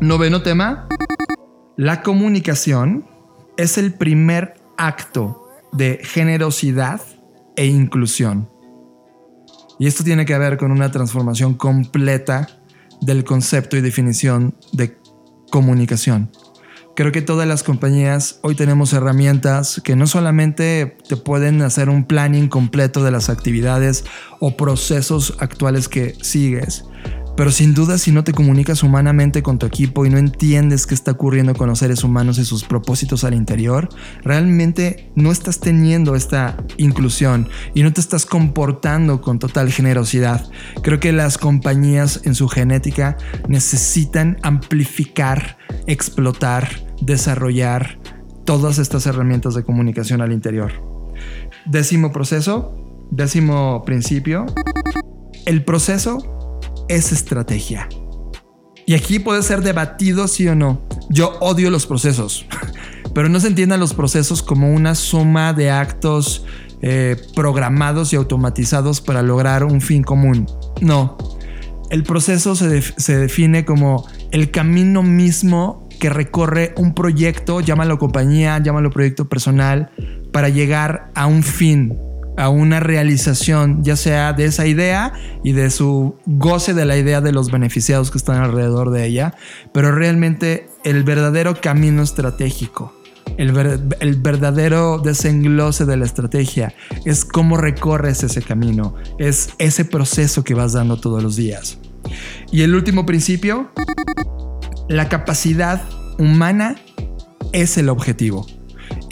Noveno 0.00 0.42
tema, 0.42 0.86
la 1.76 2.02
comunicación 2.02 3.04
es 3.56 3.78
el 3.78 3.94
primer 3.94 4.54
acto 4.76 5.48
de 5.72 6.00
generosidad 6.02 7.00
e 7.56 7.66
inclusión. 7.66 8.48
Y 9.78 9.88
esto 9.88 10.04
tiene 10.04 10.24
que 10.24 10.38
ver 10.38 10.56
con 10.56 10.70
una 10.70 10.92
transformación 10.92 11.54
completa 11.54 12.46
del 13.00 13.24
concepto 13.24 13.76
y 13.76 13.80
definición 13.80 14.54
de 14.72 14.96
comunicación. 15.50 16.30
Creo 16.94 17.10
que 17.10 17.22
todas 17.22 17.48
las 17.48 17.64
compañías 17.64 18.38
hoy 18.42 18.54
tenemos 18.54 18.92
herramientas 18.92 19.80
que 19.82 19.96
no 19.96 20.06
solamente 20.06 20.96
te 21.08 21.16
pueden 21.16 21.60
hacer 21.62 21.88
un 21.88 22.04
planning 22.04 22.48
completo 22.48 23.02
de 23.02 23.10
las 23.10 23.30
actividades 23.30 24.04
o 24.38 24.56
procesos 24.56 25.34
actuales 25.40 25.88
que 25.88 26.14
sigues, 26.22 26.84
pero 27.36 27.50
sin 27.50 27.74
duda 27.74 27.98
si 27.98 28.12
no 28.12 28.24
te 28.24 28.32
comunicas 28.32 28.82
humanamente 28.82 29.42
con 29.42 29.58
tu 29.58 29.66
equipo 29.66 30.06
y 30.06 30.10
no 30.10 30.18
entiendes 30.18 30.86
qué 30.86 30.94
está 30.94 31.12
ocurriendo 31.12 31.54
con 31.54 31.68
los 31.68 31.80
seres 31.80 32.04
humanos 32.04 32.38
y 32.38 32.44
sus 32.44 32.64
propósitos 32.64 33.24
al 33.24 33.34
interior, 33.34 33.88
realmente 34.22 35.10
no 35.14 35.32
estás 35.32 35.60
teniendo 35.60 36.14
esta 36.14 36.56
inclusión 36.76 37.48
y 37.74 37.82
no 37.82 37.92
te 37.92 38.00
estás 38.00 38.26
comportando 38.26 39.20
con 39.20 39.38
total 39.38 39.70
generosidad. 39.70 40.48
Creo 40.82 41.00
que 41.00 41.12
las 41.12 41.38
compañías 41.38 42.20
en 42.24 42.34
su 42.34 42.48
genética 42.48 43.16
necesitan 43.48 44.38
amplificar, 44.42 45.58
explotar, 45.86 46.68
desarrollar 47.00 47.98
todas 48.44 48.78
estas 48.78 49.06
herramientas 49.06 49.54
de 49.54 49.64
comunicación 49.64 50.20
al 50.20 50.32
interior. 50.32 50.72
Décimo 51.66 52.12
proceso, 52.12 53.06
décimo 53.10 53.84
principio. 53.84 54.46
El 55.46 55.64
proceso 55.64 56.33
es 56.88 57.12
estrategia. 57.12 57.88
Y 58.86 58.94
aquí 58.94 59.18
puede 59.18 59.42
ser 59.42 59.62
debatido 59.62 60.28
sí 60.28 60.46
o 60.48 60.54
no. 60.54 60.86
Yo 61.08 61.38
odio 61.40 61.70
los 61.70 61.86
procesos, 61.86 62.46
pero 63.14 63.28
no 63.28 63.40
se 63.40 63.48
entiendan 63.48 63.80
los 63.80 63.94
procesos 63.94 64.42
como 64.42 64.72
una 64.72 64.94
suma 64.94 65.52
de 65.52 65.70
actos 65.70 66.44
eh, 66.82 67.16
programados 67.34 68.12
y 68.12 68.16
automatizados 68.16 69.00
para 69.00 69.22
lograr 69.22 69.64
un 69.64 69.80
fin 69.80 70.02
común. 70.02 70.46
No, 70.80 71.16
el 71.90 72.02
proceso 72.02 72.54
se, 72.54 72.82
se 72.82 73.16
define 73.16 73.64
como 73.64 74.06
el 74.32 74.50
camino 74.50 75.02
mismo 75.02 75.88
que 75.98 76.10
recorre 76.10 76.74
un 76.76 76.92
proyecto, 76.92 77.60
llámalo 77.60 77.98
compañía, 77.98 78.58
llámalo 78.58 78.90
proyecto 78.90 79.28
personal, 79.28 79.90
para 80.32 80.48
llegar 80.48 81.10
a 81.14 81.26
un 81.26 81.42
fin 81.42 81.96
a 82.36 82.48
una 82.48 82.80
realización, 82.80 83.82
ya 83.84 83.96
sea 83.96 84.32
de 84.32 84.46
esa 84.46 84.66
idea 84.66 85.12
y 85.42 85.52
de 85.52 85.70
su 85.70 86.16
goce 86.26 86.74
de 86.74 86.84
la 86.84 86.96
idea 86.96 87.20
de 87.20 87.32
los 87.32 87.50
beneficiados 87.50 88.10
que 88.10 88.18
están 88.18 88.42
alrededor 88.42 88.90
de 88.90 89.06
ella, 89.06 89.34
pero 89.72 89.92
realmente 89.92 90.68
el 90.84 91.04
verdadero 91.04 91.60
camino 91.60 92.02
estratégico, 92.02 92.92
el, 93.36 93.52
verdadero 94.18 94.98
desenglose 94.98 95.84
de 95.84 95.96
la 95.96 96.04
estrategia, 96.04 96.74
es 97.04 97.24
cómo 97.24 97.56
recorres 97.56 98.22
ese 98.22 98.42
camino, 98.42 98.94
es 99.18 99.50
ese 99.58 99.84
proceso 99.84 100.44
que 100.44 100.54
vas 100.54 100.72
dando 100.72 100.98
todos 100.98 101.22
los 101.22 101.36
días. 101.36 101.78
Y 102.52 102.62
el 102.62 102.74
último 102.74 103.06
principio, 103.06 103.70
la 104.88 105.08
capacidad 105.08 105.82
humana 106.18 106.76
es 107.52 107.78
el 107.78 107.88
objetivo. 107.88 108.46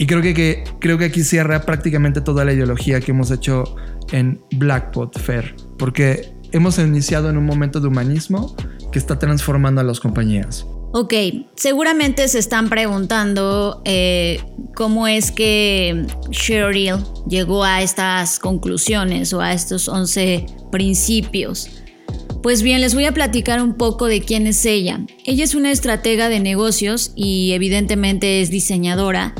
Y 0.03 0.05
creo 0.05 0.21
que, 0.21 0.65
creo 0.81 0.97
que 0.97 1.05
aquí 1.05 1.23
cierra 1.23 1.61
prácticamente 1.61 2.19
toda 2.19 2.43
la 2.43 2.51
ideología 2.51 2.99
que 2.99 3.11
hemos 3.11 3.31
hecho 3.31 3.63
en 4.11 4.41
Blackpot 4.51 5.17
Fair, 5.17 5.55
porque 5.77 6.33
hemos 6.51 6.77
iniciado 6.77 7.29
en 7.29 7.37
un 7.37 7.45
momento 7.45 7.79
de 7.79 7.87
humanismo 7.87 8.53
que 8.91 8.99
está 8.99 9.17
transformando 9.17 9.79
a 9.79 9.85
las 9.85 10.01
compañías. 10.01 10.65
Ok, 10.91 11.13
seguramente 11.55 12.27
se 12.27 12.39
están 12.39 12.67
preguntando 12.67 13.81
eh, 13.85 14.41
cómo 14.75 15.07
es 15.07 15.31
que 15.31 16.05
Cheryl 16.31 16.97
llegó 17.29 17.63
a 17.63 17.81
estas 17.81 18.39
conclusiones 18.39 19.31
o 19.31 19.39
a 19.39 19.53
estos 19.53 19.87
11 19.87 20.47
principios. 20.69 21.69
Pues 22.41 22.61
bien, 22.61 22.81
les 22.81 22.93
voy 22.93 23.05
a 23.05 23.13
platicar 23.13 23.61
un 23.61 23.75
poco 23.75 24.07
de 24.07 24.19
quién 24.19 24.47
es 24.47 24.65
ella. 24.65 24.99
Ella 25.23 25.45
es 25.45 25.55
una 25.55 25.71
estratega 25.71 26.27
de 26.27 26.41
negocios 26.41 27.13
y 27.15 27.53
evidentemente 27.53 28.41
es 28.41 28.51
diseñadora 28.51 29.33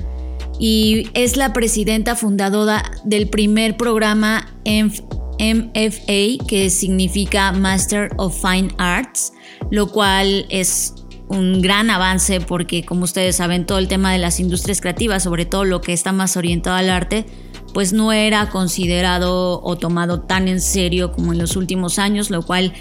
y 0.59 1.07
es 1.13 1.37
la 1.37 1.53
presidenta 1.53 2.15
fundadora 2.15 2.91
del 3.03 3.27
primer 3.27 3.77
programa 3.77 4.47
MFA, 4.65 6.45
que 6.47 6.69
significa 6.69 7.51
Master 7.51 8.09
of 8.17 8.39
Fine 8.39 8.69
Arts, 8.77 9.33
lo 9.71 9.87
cual 9.87 10.45
es 10.49 10.93
un 11.27 11.61
gran 11.61 11.89
avance 11.89 12.41
porque 12.41 12.85
como 12.85 13.05
ustedes 13.05 13.37
saben 13.37 13.65
todo 13.65 13.79
el 13.79 13.87
tema 13.87 14.11
de 14.11 14.19
las 14.19 14.39
industrias 14.39 14.81
creativas, 14.81 15.23
sobre 15.23 15.45
todo 15.45 15.65
lo 15.65 15.81
que 15.81 15.93
está 15.93 16.11
más 16.11 16.37
orientado 16.37 16.75
al 16.75 16.89
arte, 16.89 17.25
pues 17.73 17.91
no 17.91 18.13
era 18.13 18.49
considerado 18.49 19.61
o 19.63 19.77
tomado 19.77 20.21
tan 20.21 20.47
en 20.47 20.61
serio 20.61 21.11
como 21.11 21.33
en 21.33 21.39
los 21.39 21.55
últimos 21.55 21.97
años, 21.97 22.29
lo 22.29 22.43
cual 22.43 22.73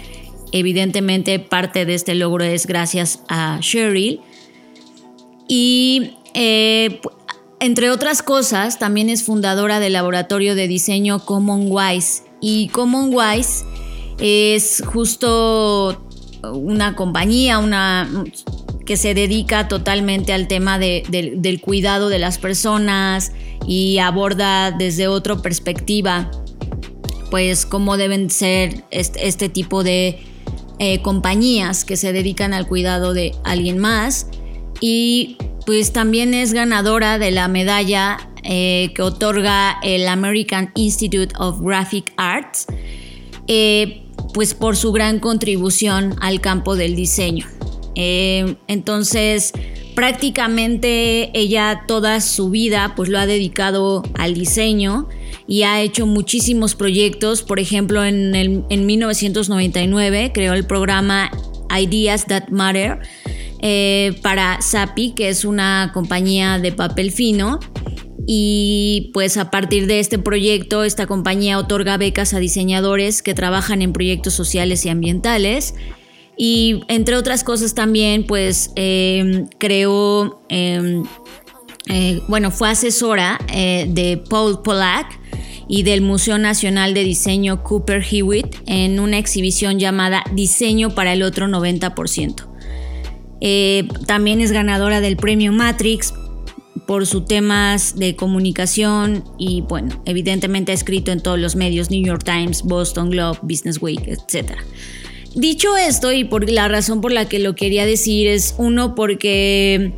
evidentemente 0.51 1.39
parte 1.39 1.85
de 1.85 1.95
este 1.95 2.13
logro 2.13 2.43
es 2.43 2.67
gracias 2.67 3.23
a 3.27 3.57
Cheryl. 3.59 4.21
Y 5.47 6.15
eh, 6.35 7.01
entre 7.63 7.91
otras 7.91 8.21
cosas, 8.21 8.77
también 8.77 9.09
es 9.09 9.23
fundadora 9.23 9.79
del 9.79 9.93
laboratorio 9.93 10.53
de 10.53 10.67
diseño 10.67 11.19
CommonWise. 11.19 12.23
Y 12.41 12.67
CommonWise 12.67 13.63
es 14.19 14.83
justo 14.85 16.05
una 16.43 16.97
compañía, 16.97 17.59
una 17.59 18.25
que 18.85 18.97
se 18.97 19.13
dedica 19.13 19.69
totalmente 19.69 20.33
al 20.33 20.49
tema 20.49 20.77
del 20.77 21.61
cuidado 21.61 22.09
de 22.09 22.19
las 22.19 22.37
personas 22.37 23.31
y 23.65 23.97
aborda 23.99 24.71
desde 24.71 25.07
otra 25.07 25.37
perspectiva, 25.37 26.29
pues 27.31 27.65
cómo 27.65 27.95
deben 27.95 28.29
ser 28.29 28.83
este, 28.91 29.47
tipo 29.47 29.85
de 29.85 30.19
eh, 30.79 31.01
compañías 31.01 31.85
que 31.85 31.95
se 31.95 32.11
dedican 32.11 32.53
al 32.53 32.67
cuidado 32.67 33.13
de 33.13 33.33
alguien 33.45 33.77
más. 33.77 34.27
Y 34.81 35.37
pues 35.65 35.93
también 35.93 36.33
es 36.33 36.53
ganadora 36.53 37.19
de 37.19 37.31
la 37.31 37.47
medalla 37.47 38.17
eh, 38.43 38.91
que 38.93 39.01
otorga 39.01 39.79
el 39.83 40.07
American 40.07 40.71
Institute 40.75 41.33
of 41.39 41.61
Graphic 41.61 42.11
Arts, 42.17 42.67
eh, 43.47 44.03
pues 44.33 44.53
por 44.53 44.75
su 44.75 44.91
gran 44.91 45.19
contribución 45.19 46.15
al 46.19 46.41
campo 46.41 46.75
del 46.75 46.95
diseño. 46.95 47.47
Eh, 47.95 48.55
entonces, 48.67 49.53
prácticamente 49.95 51.31
ella 51.37 51.83
toda 51.87 52.19
su 52.19 52.49
vida 52.49 52.93
pues 52.95 53.09
lo 53.09 53.19
ha 53.19 53.25
dedicado 53.27 54.03
al 54.15 54.33
diseño 54.33 55.07
y 55.47 55.63
ha 55.63 55.81
hecho 55.81 56.05
muchísimos 56.05 56.75
proyectos. 56.75 57.43
Por 57.43 57.59
ejemplo, 57.59 58.03
en, 58.03 58.35
en 58.35 58.85
1999 58.85 60.31
creó 60.33 60.53
el 60.53 60.65
programa 60.65 61.31
Ideas 61.79 62.25
That 62.25 62.49
Matter 62.49 62.99
eh, 63.65 64.19
para 64.21 64.61
Sapi, 64.61 65.11
que 65.11 65.29
es 65.29 65.45
una 65.45 65.91
compañía 65.93 66.59
de 66.59 66.73
papel 66.73 67.11
fino. 67.11 67.61
Y 68.27 69.09
pues 69.13 69.37
a 69.37 69.49
partir 69.49 69.87
de 69.87 70.01
este 70.01 70.19
proyecto, 70.19 70.83
esta 70.83 71.07
compañía 71.07 71.57
otorga 71.57 71.95
becas 71.95 72.33
a 72.33 72.39
diseñadores 72.39 73.23
que 73.23 73.33
trabajan 73.33 73.81
en 73.81 73.93
proyectos 73.93 74.33
sociales 74.33 74.85
y 74.85 74.89
ambientales. 74.89 75.75
Y 76.37 76.81
entre 76.89 77.15
otras 77.15 77.45
cosas 77.45 77.73
también, 77.73 78.25
pues 78.25 78.71
creó, 79.59 80.41
em, 80.49 81.05
eh, 81.87 82.21
bueno, 82.27 82.51
fue 82.51 82.69
asesora 82.69 83.39
eh, 83.53 83.85
de 83.87 84.17
Paul 84.17 84.61
Pollack 84.61 85.19
y 85.69 85.83
del 85.83 86.01
Museo 86.01 86.37
Nacional 86.37 86.93
de 86.93 87.05
Diseño 87.05 87.63
Cooper 87.63 88.03
Hewitt 88.03 88.57
en 88.65 88.99
una 88.99 89.17
exhibición 89.19 89.79
llamada 89.79 90.25
Diseño 90.33 90.95
para 90.95 91.13
el 91.13 91.23
otro 91.23 91.47
90%. 91.47 92.52
Eh, 93.45 93.89
también 94.07 94.39
es 94.39 94.53
ganadora 94.53 95.01
del 95.01 95.17
premio 95.17 95.51
Matrix 95.51 96.13
por 96.87 97.05
sus 97.05 97.25
temas 97.25 97.97
de 97.97 98.15
comunicación 98.15 99.25
y 99.37 99.61
bueno, 99.61 100.01
evidentemente 100.05 100.71
ha 100.71 100.75
escrito 100.75 101.11
en 101.11 101.19
todos 101.19 101.37
los 101.37 101.57
medios, 101.57 101.91
New 101.91 102.01
York 102.01 102.23
Times, 102.23 102.63
Boston 102.63 103.09
Globe, 103.09 103.39
Business 103.41 103.81
Week, 103.81 104.01
etc. 104.07 104.53
Dicho 105.35 105.75
esto 105.75 106.13
y 106.13 106.23
por 106.23 106.49
la 106.49 106.69
razón 106.69 107.01
por 107.01 107.11
la 107.11 107.27
que 107.27 107.39
lo 107.39 107.53
quería 107.53 107.85
decir 107.85 108.27
es 108.27 108.55
uno 108.57 108.95
porque 108.95 109.91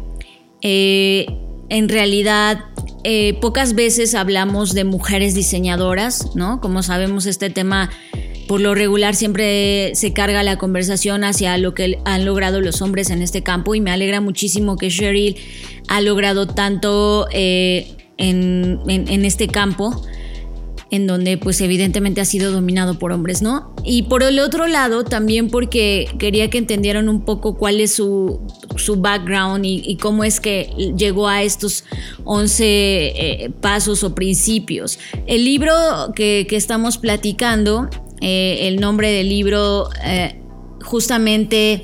eh, 0.62 1.27
en 1.69 1.88
realidad 1.89 2.65
eh, 3.03 3.36
pocas 3.41 3.75
veces 3.75 4.15
hablamos 4.15 4.73
de 4.73 4.86
mujeres 4.86 5.36
diseñadoras, 5.36 6.36
¿no? 6.36 6.62
Como 6.62 6.81
sabemos 6.81 7.27
este 7.27 7.51
tema 7.51 7.91
por 8.47 8.62
lo 8.62 8.75
regular 8.75 9.15
siempre 9.15 9.93
se 9.95 10.13
carga 10.13 10.43
la 10.43 10.58
conversación 10.58 11.23
hacia 11.23 11.58
lo 11.58 11.73
que 11.73 11.99
han 12.05 12.25
logrado 12.25 12.62
los 12.62 12.81
hombres 12.81 13.10
en 13.10 13.21
este 13.21 13.43
campo 13.43 13.75
y 13.75 13.81
me 13.81 13.91
alegra 13.91 14.21
muchísimo 14.21 14.77
que 14.77 14.89
Cheryl 14.89 15.36
ha 15.88 16.01
logrado 16.01 16.47
tanto 16.47 17.27
eh, 17.31 17.95
en, 18.17 19.25
este 19.25 19.47
campo 19.47 20.05
en 20.91 21.08
donde 21.08 21.38
pues 21.38 21.60
evidentemente 21.62 22.21
ha 22.21 22.25
sido 22.25 22.51
dominado 22.51 22.99
por 22.99 23.12
hombres, 23.12 23.41
¿no? 23.41 23.73
Y 23.84 24.03
por 24.03 24.23
el 24.23 24.39
otro 24.39 24.67
lado 24.67 25.03
también 25.03 25.49
porque 25.49 26.08
quería 26.19 26.49
que 26.49 26.60
entendieran 26.60 27.10
un 27.10 27.25
poco 27.25 27.58
cuál 27.58 27.81
es 27.81 27.95
su, 27.95 28.39
background 28.97 29.65
y, 29.65 29.97
cómo 29.97 30.23
es 30.23 30.39
que 30.39 30.93
llegó 30.95 31.27
a 31.27 31.41
estos 31.43 31.84
11 32.23 32.65
eh, 32.65 33.51
pasos 33.62 34.03
o 34.03 34.13
principios. 34.13 34.99
El 35.25 35.43
libro 35.43 35.73
que, 36.15 36.45
que 36.47 36.55
estamos 36.55 36.97
platicando 36.97 37.89
eh, 38.21 38.67
el 38.67 38.80
nombre 38.80 39.12
del 39.12 39.30
libro 39.30 39.89
eh, 40.04 40.39
justamente 40.84 41.84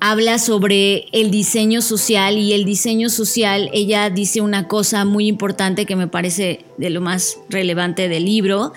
habla 0.00 0.38
sobre 0.38 1.06
el 1.12 1.30
diseño 1.30 1.82
social 1.82 2.38
y 2.38 2.52
el 2.52 2.64
diseño 2.64 3.08
social, 3.08 3.68
ella 3.72 4.10
dice 4.10 4.40
una 4.40 4.68
cosa 4.68 5.04
muy 5.04 5.26
importante 5.26 5.86
que 5.86 5.96
me 5.96 6.06
parece 6.06 6.64
de 6.76 6.90
lo 6.90 7.00
más 7.00 7.38
relevante 7.48 8.08
del 8.08 8.24
libro, 8.24 8.72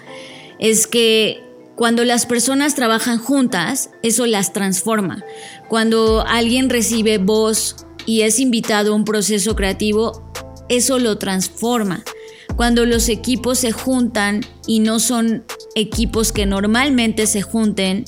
es 0.60 0.88
que 0.88 1.44
cuando 1.76 2.06
las 2.06 2.26
personas 2.26 2.76
trabajan 2.76 3.18
juntas, 3.18 3.92
eso 4.04 4.26
las 4.26 4.54
transforma. 4.54 5.24
Cuando 5.68 6.24
alguien 6.28 6.70
recibe 6.70 7.18
voz 7.18 7.88
y 8.06 8.22
es 8.22 8.40
invitado 8.40 8.94
a 8.94 8.96
un 8.96 9.06
proceso 9.06 9.56
creativo, 9.56 10.32
eso 10.70 11.00
lo 11.00 11.18
transforma. 11.18 12.04
Cuando 12.56 12.86
los 12.86 13.10
equipos 13.10 13.60
se 13.60 13.72
juntan 13.72 14.42
y 14.68 14.80
no 14.80 15.00
son 15.00 15.44
equipos 15.76 16.32
que 16.32 16.46
normalmente 16.46 17.28
se 17.28 17.42
junten, 17.42 18.06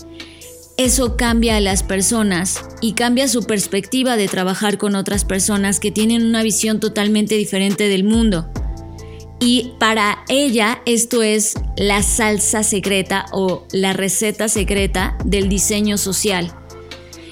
eso 0.77 1.17
cambia 1.17 1.57
a 1.57 1.61
las 1.61 1.83
personas 1.83 2.61
y 2.81 2.93
cambia 2.93 3.27
su 3.27 3.43
perspectiva 3.43 4.17
de 4.17 4.27
trabajar 4.27 4.77
con 4.77 4.95
otras 4.95 5.23
personas 5.23 5.79
que 5.79 5.91
tienen 5.91 6.25
una 6.25 6.41
visión 6.41 6.79
totalmente 6.79 7.35
diferente 7.35 7.87
del 7.87 8.03
mundo. 8.03 8.49
Y 9.39 9.73
para 9.77 10.23
ella 10.29 10.81
esto 10.85 11.21
es 11.21 11.53
la 11.75 12.01
salsa 12.01 12.63
secreta 12.63 13.25
o 13.33 13.67
la 13.71 13.93
receta 13.93 14.47
secreta 14.47 15.17
del 15.25 15.49
diseño 15.49 15.97
social. 15.97 16.51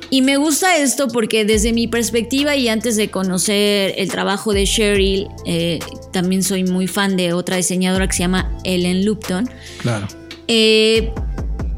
Y 0.10 0.22
me 0.22 0.36
gusta 0.36 0.78
esto 0.78 1.08
porque 1.08 1.46
desde 1.46 1.72
mi 1.72 1.88
perspectiva 1.88 2.58
y 2.58 2.67
antes 2.67 2.98
de 2.98 3.10
conocer 3.10 3.94
el 3.98 4.10
trabajo 4.12 4.54
de 4.54 4.65
Cheryl, 4.65 5.30
eh, 5.46 5.80
también 6.12 6.44
soy 6.44 6.65
muy 6.65 6.88
fan 6.88 7.15
de 7.15 7.32
otra 7.32 7.56
diseñadora 7.56 8.08
que 8.08 8.13
se 8.13 8.20
llama 8.20 8.52
Ellen 8.65 9.06
Lupton. 9.06 9.50
Claro. 9.82 10.08
Eh, 10.48 11.12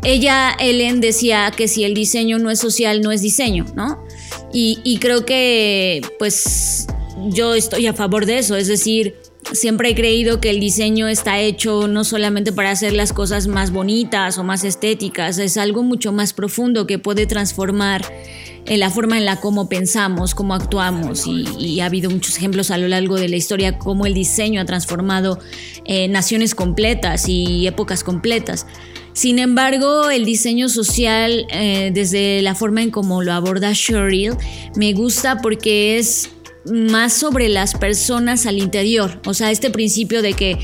ella, 0.03 0.55
Ellen, 0.59 0.99
decía 0.99 1.51
que 1.55 1.67
si 1.67 1.83
el 1.83 1.93
diseño 1.93 2.37
no 2.37 2.49
es 2.51 2.59
social, 2.59 3.01
no 3.01 3.11
es 3.11 3.21
diseño, 3.21 3.65
¿no? 3.75 4.03
Y, 4.51 4.97
creo 4.99 5.25
que, 5.25 6.01
pues, 6.19 6.87
yo 7.29 7.55
estoy 7.55 7.87
a 7.87 7.93
favor 7.93 8.25
de 8.25 8.39
eso. 8.39 8.55
Es 8.55 8.67
decir, 8.67 9.15
siempre 9.51 9.89
he 9.89 9.95
creído 9.95 10.39
que 10.39 10.49
el 10.49 10.59
diseño 10.59 11.07
está 11.07 11.39
hecho 11.39 11.87
no 11.87 12.03
solamente 12.03 12.51
para 12.51 12.71
hacer 12.71 12.93
las 12.93 13.13
cosas 13.13 13.47
más 13.47 13.71
bonitas 13.71 14.37
o 14.37 14.43
más 14.43 14.63
estéticas, 14.63 15.37
es 15.37 15.57
algo 15.57 15.83
mucho 15.83 16.11
más 16.11 16.33
profundo 16.33 16.85
que 16.85 16.99
puede 16.99 17.25
transformar 17.25 18.03
en 18.65 18.79
la 18.79 18.89
forma 18.89 19.17
en 19.17 19.25
la 19.25 19.39
cómo 19.39 19.67
pensamos, 19.67 20.35
cómo 20.35 20.53
actuamos 20.53 21.25
y, 21.27 21.81
ha 21.81 21.85
habido 21.85 22.09
muchos 22.09 22.37
ejemplos 22.37 22.71
a 22.71 22.77
lo 22.77 22.87
largo 22.87 23.15
de 23.15 23.27
la 23.27 23.35
historia 23.35 23.77
cómo 23.77 24.05
el 24.05 24.13
diseño 24.13 24.61
ha 24.61 24.65
transformado 24.65 25.39
eh, 25.85 26.07
naciones 26.07 26.55
completas 26.55 27.27
y 27.27 27.67
épocas 27.67 28.03
completas. 28.03 28.65
Sin 29.13 29.37
embargo, 29.37 30.09
el 30.09 30.25
diseño 30.25 30.69
social, 30.69 31.45
eh, 31.51 31.91
desde 31.93 32.41
la 32.41 32.55
forma 32.55 32.81
en 32.81 32.89
cómo 32.89 33.21
lo 33.21 33.33
aborda 33.33 33.73
Cheryl, 33.73 34.35
me 34.75 34.93
gusta 34.93 35.39
porque 35.41 35.99
es 35.99 36.29
más 36.65 37.13
sobre 37.13 37.49
las 37.49 37.75
personas 37.75 38.45
al 38.45 38.57
interior. 38.57 39.19
O 39.25 39.33
sea, 39.33 39.51
este 39.51 39.69
principio 39.69 40.21
de 40.21 40.33
que 40.33 40.57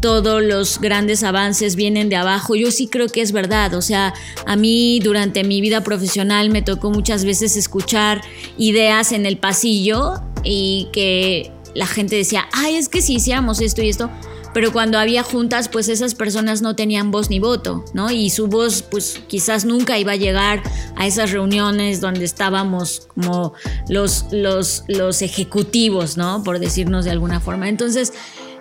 todos 0.00 0.42
los 0.42 0.80
grandes 0.80 1.22
avances 1.22 1.76
vienen 1.76 2.08
de 2.08 2.16
abajo, 2.16 2.54
yo 2.54 2.70
sí 2.70 2.88
creo 2.88 3.08
que 3.08 3.22
es 3.22 3.32
verdad. 3.32 3.74
O 3.74 3.82
sea, 3.82 4.14
a 4.46 4.56
mí 4.56 5.00
durante 5.00 5.44
mi 5.44 5.60
vida 5.60 5.82
profesional 5.82 6.50
me 6.50 6.62
tocó 6.62 6.90
muchas 6.90 7.24
veces 7.24 7.56
escuchar 7.56 8.20
ideas 8.58 9.12
en 9.12 9.26
el 9.26 9.38
pasillo 9.38 10.14
y 10.42 10.88
que 10.92 11.50
la 11.74 11.86
gente 11.86 12.16
decía, 12.16 12.46
ay, 12.52 12.76
es 12.76 12.88
que 12.88 13.02
si 13.02 13.14
hiciéramos 13.14 13.60
esto 13.60 13.82
y 13.82 13.88
esto, 13.88 14.10
pero 14.54 14.72
cuando 14.72 14.98
había 14.98 15.22
juntas, 15.24 15.68
pues 15.68 15.88
esas 15.88 16.14
personas 16.14 16.62
no 16.62 16.76
tenían 16.76 17.10
voz 17.10 17.28
ni 17.28 17.40
voto, 17.40 17.84
¿no? 17.92 18.10
Y 18.10 18.30
su 18.30 18.46
voz, 18.46 18.82
pues 18.82 19.20
quizás 19.26 19.64
nunca 19.64 19.98
iba 19.98 20.12
a 20.12 20.16
llegar 20.16 20.62
a 20.96 21.06
esas 21.06 21.32
reuniones 21.32 22.00
donde 22.00 22.24
estábamos 22.24 23.08
como 23.12 23.52
los, 23.88 24.26
los, 24.30 24.84
los 24.86 25.20
ejecutivos, 25.22 26.16
¿no? 26.16 26.42
Por 26.44 26.60
decirnos 26.60 27.04
de 27.04 27.10
alguna 27.10 27.40
forma. 27.40 27.68
Entonces, 27.68 28.12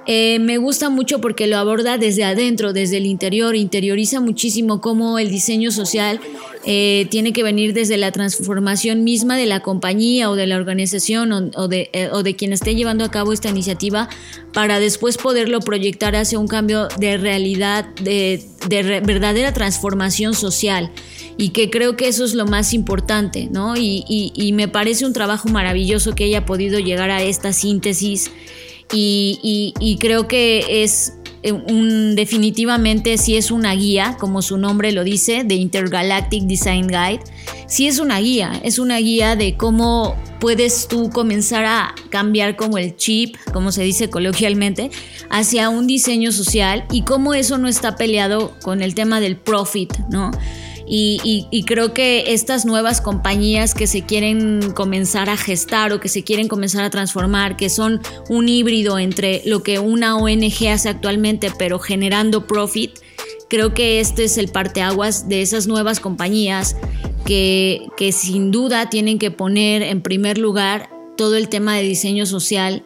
eh, 0.06 0.40
me 0.40 0.58
gusta 0.58 0.90
mucho 0.90 1.22
porque 1.22 1.48
lo 1.48 1.58
aborda 1.58 1.98
desde 1.98 2.26
adentro, 2.26 2.74
desde 2.74 2.98
el 2.98 3.06
interior, 3.06 3.56
interioriza 3.56 4.20
muchísimo 4.20 4.82
cómo 4.82 5.18
el 5.18 5.30
diseño 5.30 5.72
social 5.72 6.20
eh, 6.66 7.08
tiene 7.10 7.34
que 7.34 7.44
venir 7.44 7.74
desde 7.74 7.98
la 7.98 8.14
transformación 8.14 9.04
misma 9.04 9.36
de 9.36 9.46
la 9.46 9.60
compañía 9.60 10.30
o 10.30 10.36
de 10.36 10.48
la 10.48 10.56
organización 10.56 11.52
o, 11.56 11.68
de, 11.68 11.90
eh, 11.92 12.08
o 12.12 12.24
de, 12.24 12.38
quien 12.38 12.54
esté 12.54 12.74
llevando 12.74 13.04
a 13.04 13.12
cabo 13.12 13.34
esta 13.34 13.50
iniciativa 13.50 14.08
para 14.54 14.80
después 14.80 15.18
poderlo 15.18 15.60
proyectar 15.60 16.16
hacia 16.16 16.40
un 16.40 16.48
cambio 16.48 16.88
de 17.00 17.18
realidad, 17.18 17.86
de, 17.96 18.46
verdadera 18.70 19.52
transformación 19.52 20.34
social 20.34 20.90
y 21.38 21.50
que 21.50 21.70
creo 21.70 21.98
que 21.98 22.08
eso 22.08 22.24
es 22.24 22.34
lo 22.34 22.46
más 22.46 22.74
importante, 22.74 23.50
¿no? 23.52 23.76
Y, 23.76 24.52
me 24.54 24.70
parece 24.70 25.06
un 25.06 25.12
trabajo 25.12 25.50
maravilloso 25.50 26.16
que 26.16 26.24
haya 26.24 26.46
podido 26.46 26.80
llegar 26.80 27.10
a 27.12 27.22
esta 27.24 27.52
síntesis 27.52 28.32
y, 28.94 29.98
creo 30.00 30.30
que 30.30 30.84
es 30.84 31.14
un, 31.52 32.16
definitivamente 32.16 33.18
si 33.18 33.36
es 33.36 33.52
una 33.52 33.74
guía, 33.74 34.16
como 34.20 34.42
su 34.42 34.58
nombre 34.58 34.92
lo 34.92 35.04
dice, 35.04 35.44
de 35.44 35.56
Intergalactic 35.56 36.44
Design 36.44 36.88
Guide. 36.88 37.20
Sí 37.68 37.88
es 37.88 38.00
una 38.00 38.20
guía, 38.20 38.62
es 38.64 38.80
una 38.80 38.98
guía 39.00 39.36
de 39.36 39.58
cómo 39.58 40.16
puedes 40.40 40.88
tú 40.88 41.10
comenzar 41.10 41.66
a 41.66 41.96
cambiar 42.10 42.56
como 42.56 42.78
el 42.78 42.96
chip, 42.96 43.36
como 43.52 43.72
se 43.72 43.84
dice 43.84 44.10
coloquialmente, 44.10 44.92
hacia 45.30 45.70
un 45.70 45.88
diseño 45.88 46.32
social 46.32 46.86
y 46.92 47.04
cómo 47.04 47.34
eso 47.34 47.58
no 47.58 47.68
está 47.68 47.96
peleado 47.96 48.54
con 48.62 48.82
el 48.82 48.96
tema 48.96 49.20
del 49.20 49.38
profit, 49.38 49.98
¿no? 50.10 50.32
Y, 50.86 51.64
creo 51.66 51.94
que 51.94 52.34
estas 52.34 52.66
nuevas 52.66 53.02
compañías 53.02 53.74
que 53.74 53.88
se 53.88 54.02
quieren 54.02 54.72
comenzar 54.74 55.30
a 55.30 55.38
gestar 55.38 55.94
o 55.94 56.00
que 56.00 56.10
se 56.10 56.24
quieren 56.24 56.48
comenzar 56.48 56.84
a 56.84 56.90
transformar, 56.90 57.56
que 57.56 57.70
son 57.70 58.02
un 58.30 58.50
híbrido 58.50 59.00
entre 59.00 59.42
lo 59.46 59.64
que 59.64 59.80
una 59.80 60.18
ONG 60.18 60.68
hace 60.70 60.90
actualmente, 60.90 61.52
pero 61.58 61.80
generando 61.80 62.48
profit, 62.48 62.92
creo 63.50 63.74
que 63.74 64.00
este 64.00 64.26
es 64.26 64.38
el 64.38 64.50
parteaguas 64.50 65.30
de 65.30 65.42
esas 65.42 65.68
nuevas 65.68 66.00
compañías 66.00 66.76
que, 67.26 67.88
que 67.96 68.12
sin 68.12 68.52
duda 68.52 68.90
tienen 68.90 69.20
que 69.20 69.32
poner 69.32 69.82
en 69.84 70.02
primer 70.02 70.38
lugar 70.38 70.90
todo 71.16 71.36
el 71.38 71.48
tema 71.48 71.76
de 71.76 71.84
diseño 71.84 72.26
social 72.26 72.84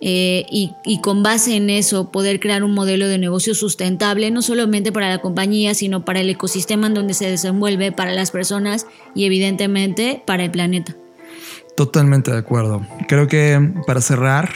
eh, 0.00 0.44
y, 0.50 1.00
con 1.00 1.22
base 1.22 1.56
en 1.56 1.70
eso 1.70 2.10
poder 2.10 2.38
crear 2.38 2.62
un 2.64 2.74
modelo 2.74 3.08
de 3.08 3.18
negocio 3.18 3.54
sustentable, 3.54 4.30
no 4.30 4.42
solamente 4.42 4.92
para 4.92 5.08
la 5.08 5.18
compañía, 5.18 5.74
sino 5.74 6.04
para 6.04 6.20
el 6.20 6.28
ecosistema 6.28 6.86
en 6.86 6.94
donde 6.94 7.14
se 7.14 7.30
desenvuelve, 7.30 7.92
para 7.92 8.12
las 8.12 8.30
personas 8.30 8.86
y 9.14 9.24
evidentemente 9.24 10.22
para 10.26 10.44
el 10.44 10.50
planeta. 10.50 10.94
Totalmente 11.76 12.30
de 12.30 12.38
acuerdo. 12.38 12.86
Creo 13.08 13.26
que 13.26 13.72
para 13.86 14.00
cerrar, 14.00 14.50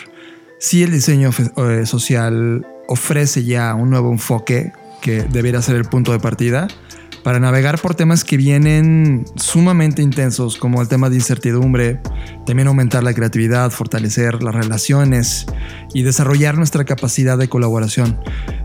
si 0.58 0.82
el 0.82 0.92
diseño 0.92 1.30
eh, 1.56 1.86
social 1.86 2.66
ofrece 2.86 3.44
ya 3.44 3.74
un 3.74 3.90
nuevo 3.90 4.10
enfoque 4.10 4.72
que 5.00 5.22
debería 5.22 5.62
ser 5.62 5.76
el 5.76 5.84
punto 5.84 6.12
de 6.12 6.18
partida 6.18 6.68
para 7.22 7.40
navegar 7.40 7.80
por 7.80 7.94
temas 7.94 8.24
que 8.24 8.36
vienen 8.36 9.24
sumamente 9.36 10.02
intensos, 10.02 10.56
como 10.56 10.80
el 10.80 10.88
tema 10.88 11.10
de 11.10 11.16
incertidumbre, 11.16 12.00
también 12.46 12.68
aumentar 12.68 13.02
la 13.02 13.14
creatividad, 13.14 13.70
fortalecer 13.70 14.42
las 14.42 14.54
relaciones 14.54 15.46
y 15.94 16.02
desarrollar 16.02 16.56
nuestra 16.56 16.84
capacidad 16.84 17.36
de 17.36 17.48
colaboración. 17.48 18.18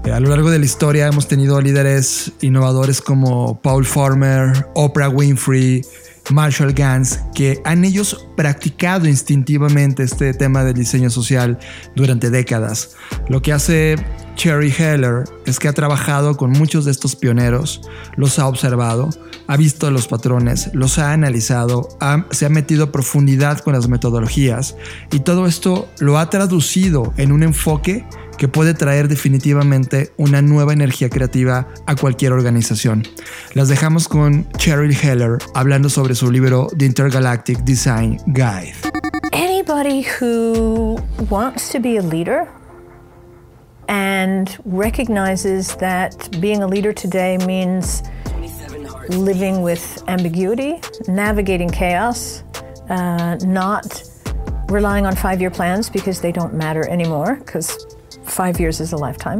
Eh, 0.06 0.12
a 0.12 0.20
lo 0.20 0.30
largo 0.30 0.52
de 0.52 0.60
la 0.60 0.66
historia 0.66 1.08
hemos 1.08 1.28
tenido 1.28 1.60
líderes 1.60 2.32
innovadores 2.42 3.02
como 3.02 3.62
Paul 3.62 3.86
Farmer, 3.86 4.68
Oprah 4.74 5.10
Winfrey, 5.10 5.82
Marshall 6.32 6.74
Gans, 6.74 7.20
que 7.34 7.62
han 7.66 7.86
ellos 7.86 8.28
practicado 8.36 9.08
instintivamente 9.08 10.04
este 10.04 10.34
tema 10.34 10.64
del 10.64 10.74
diseño 10.74 11.10
social 11.10 11.60
durante 11.96 12.30
décadas. 12.30 12.96
Lo 13.30 13.42
que 13.42 13.54
hace 13.54 13.96
Cherry 14.36 14.74
Heller 14.78 15.24
es 15.46 15.60
que 15.60 15.68
ha 15.68 15.74
trabajado 15.74 16.36
con 16.38 16.52
muchos 16.52 16.86
de 16.86 16.92
estos 16.92 17.16
pioneros, 17.16 17.82
los 18.18 18.40
ha 18.40 18.48
observado, 18.48 19.10
ha 19.48 19.58
visto 19.58 19.90
los 19.92 20.08
patrones, 20.08 20.70
los 20.74 21.00
ha 21.00 21.12
analizado, 21.12 21.88
se 22.32 22.46
ha 22.46 22.50
metido 22.50 22.86
a 22.86 22.92
profundidad 22.92 23.60
con 23.60 23.74
las 23.74 23.88
metodologías 23.88 24.76
y 25.12 25.20
todo 25.20 25.46
esto 25.46 25.88
lo 26.00 26.18
ha 26.18 26.30
traducido 26.30 27.14
en 27.18 27.32
un 27.32 27.44
enfoque 27.44 28.06
que 28.38 28.48
puede 28.48 28.74
traer 28.74 29.08
definitivamente 29.08 30.12
una 30.18 30.42
nueva 30.42 30.74
energía 30.74 31.10
creativa 31.10 31.68
a 31.86 31.96
cualquier 31.96 32.34
organización. 32.34 33.04
Las 33.54 33.68
dejamos 33.68 34.08
con 34.08 34.48
Cheryl 34.58 34.96
Heller 34.96 35.38
hablando 35.54 35.90
sobre 35.90 36.16
su 36.16 36.32
libro 36.32 36.68
The 36.78 36.86
Intergalactic 36.86 37.60
Design 37.60 38.18
Guide. 38.28 38.76
Anybody 39.32 40.06
who 40.20 40.98
wants 41.30 41.70
to 41.72 41.80
be 41.80 41.98
a 41.98 42.02
leader 42.02 42.48
and 43.88 44.50
recognizes 44.66 45.76
that 45.78 46.30
being 46.40 46.64
a 46.64 46.68
leader 46.68 46.94
today 46.94 47.38
means 47.46 48.04
living 49.10 49.62
with 49.62 50.04
ambiguity, 50.08 50.80
navigating 51.08 51.70
chaos, 51.70 52.44
uh, 52.90 53.38
not 53.46 54.04
relying 54.70 55.06
on 55.06 55.16
five 55.16 55.40
year 55.40 55.52
plans 55.52 55.90
because 55.90 56.22
they 56.22 56.32
don't 56.32 56.54
matter 56.54 56.88
anymore, 56.90 57.36
because 57.36 57.95
five 58.26 58.60
years 58.60 58.80
is 58.80 58.94
a 58.94 58.98
lifetime. 58.98 59.40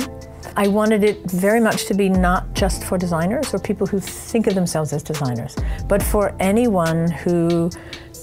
I 0.56 0.68
wanted 0.68 1.04
it 1.04 1.30
very 1.32 1.60
much 1.60 1.86
to 1.88 1.94
be 1.94 2.08
not 2.08 2.54
just 2.54 2.84
for 2.84 2.98
designers 2.98 3.54
or 3.54 3.60
people 3.60 3.86
who 3.86 4.00
think 4.00 4.48
of 4.48 4.56
themselves 4.56 4.94
as 4.94 5.04
designers, 5.04 5.56
but 5.88 6.02
for 6.02 6.36
anyone 6.40 7.12
who 7.12 7.70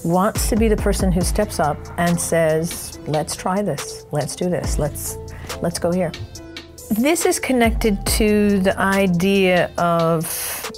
wants 0.03 0.49
to 0.49 0.55
be 0.55 0.67
the 0.67 0.77
person 0.77 1.11
who 1.11 1.21
steps 1.21 1.59
up 1.59 1.77
and 1.97 2.19
says, 2.19 2.99
let's 3.07 3.35
try 3.35 3.61
this, 3.61 4.05
let's 4.11 4.35
do 4.35 4.49
this, 4.49 4.79
let's, 4.79 5.17
let's 5.61 5.77
go 5.77 5.91
here. 5.91 6.11
This 6.89 7.25
is 7.25 7.39
connected 7.39 8.03
to 8.05 8.59
the 8.59 8.77
idea 8.79 9.71
of 9.77 10.71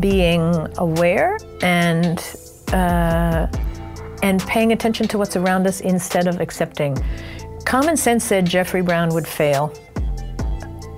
being 0.00 0.68
aware 0.78 1.38
and 1.62 2.18
uh, 2.72 3.46
and 4.22 4.40
paying 4.46 4.72
attention 4.72 5.06
to 5.06 5.18
what's 5.18 5.36
around 5.36 5.66
us 5.66 5.82
instead 5.82 6.26
of 6.26 6.40
accepting. 6.40 6.96
Common 7.64 7.96
sense 7.96 8.24
said 8.24 8.46
Jeffrey 8.46 8.82
Brown 8.82 9.08
would 9.10 9.26
fail 9.26 9.72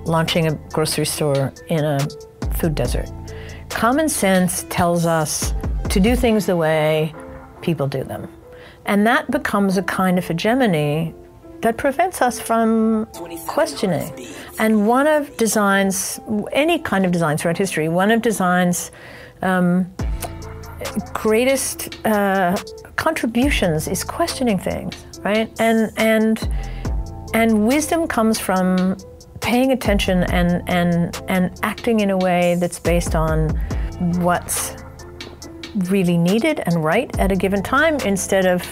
launching 0.05 0.47
a 0.47 0.55
grocery 0.71 1.05
store 1.05 1.53
in 1.67 1.83
a 1.83 1.99
food 2.55 2.75
desert. 2.75 3.09
Common 3.69 4.09
sense 4.09 4.65
tells 4.69 5.05
us 5.05 5.53
to 5.89 5.99
do 5.99 6.15
things 6.15 6.45
the 6.45 6.55
way 6.55 7.13
people 7.61 7.87
do 7.87 8.03
them. 8.03 8.31
And 8.85 9.05
that 9.05 9.29
becomes 9.31 9.77
a 9.77 9.83
kind 9.83 10.17
of 10.17 10.25
hegemony 10.25 11.13
that 11.61 11.77
prevents 11.77 12.21
us 12.21 12.39
from 12.39 13.07
questioning. 13.47 14.11
And 14.59 14.87
one 14.87 15.07
of 15.07 15.35
design's, 15.37 16.19
any 16.51 16.79
kind 16.79 17.05
of 17.05 17.11
design 17.11 17.37
throughout 17.37 17.57
history, 17.57 17.89
one 17.89 18.11
of 18.11 18.21
design's 18.21 18.91
um, 19.41 19.91
greatest 21.13 22.05
uh, 22.05 22.55
contributions 22.95 23.87
is 23.87 24.03
questioning 24.03 24.57
things, 24.57 24.95
right? 25.23 25.49
And 25.59 25.91
and 25.97 26.49
and 27.33 27.67
wisdom 27.67 28.07
comes 28.07 28.39
from 28.39 28.97
paying 29.41 29.71
attention 29.71 30.23
and 30.31 30.61
and 30.67 31.21
and 31.27 31.59
acting 31.63 31.99
in 31.99 32.09
a 32.09 32.17
way 32.17 32.55
that's 32.59 32.79
based 32.79 33.15
on 33.15 33.49
what's 34.19 34.75
really 35.89 36.17
needed 36.17 36.61
and 36.65 36.83
right 36.83 37.17
at 37.19 37.31
a 37.31 37.35
given 37.35 37.61
time 37.61 37.97
instead 38.05 38.45
of 38.45 38.63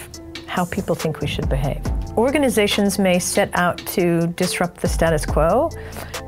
how 0.46 0.64
people 0.64 0.94
think 0.94 1.20
we 1.20 1.26
should 1.26 1.48
behave. 1.48 1.82
organizations 2.16 2.98
may 2.98 3.18
set 3.18 3.50
out 3.54 3.78
to 3.78 4.26
disrupt 4.28 4.80
the 4.80 4.88
status 4.88 5.26
quo, 5.26 5.70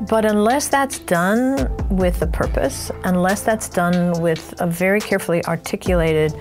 but 0.09 0.25
unless 0.25 0.69
that's 0.69 0.99
done 1.01 1.69
with 1.89 2.21
a 2.23 2.27
purpose, 2.27 2.91
unless 3.05 3.43
that's 3.43 3.69
done 3.69 4.21
with 4.21 4.55
a 4.61 4.67
very 4.67 5.01
carefully 5.01 5.45
articulated 5.47 6.35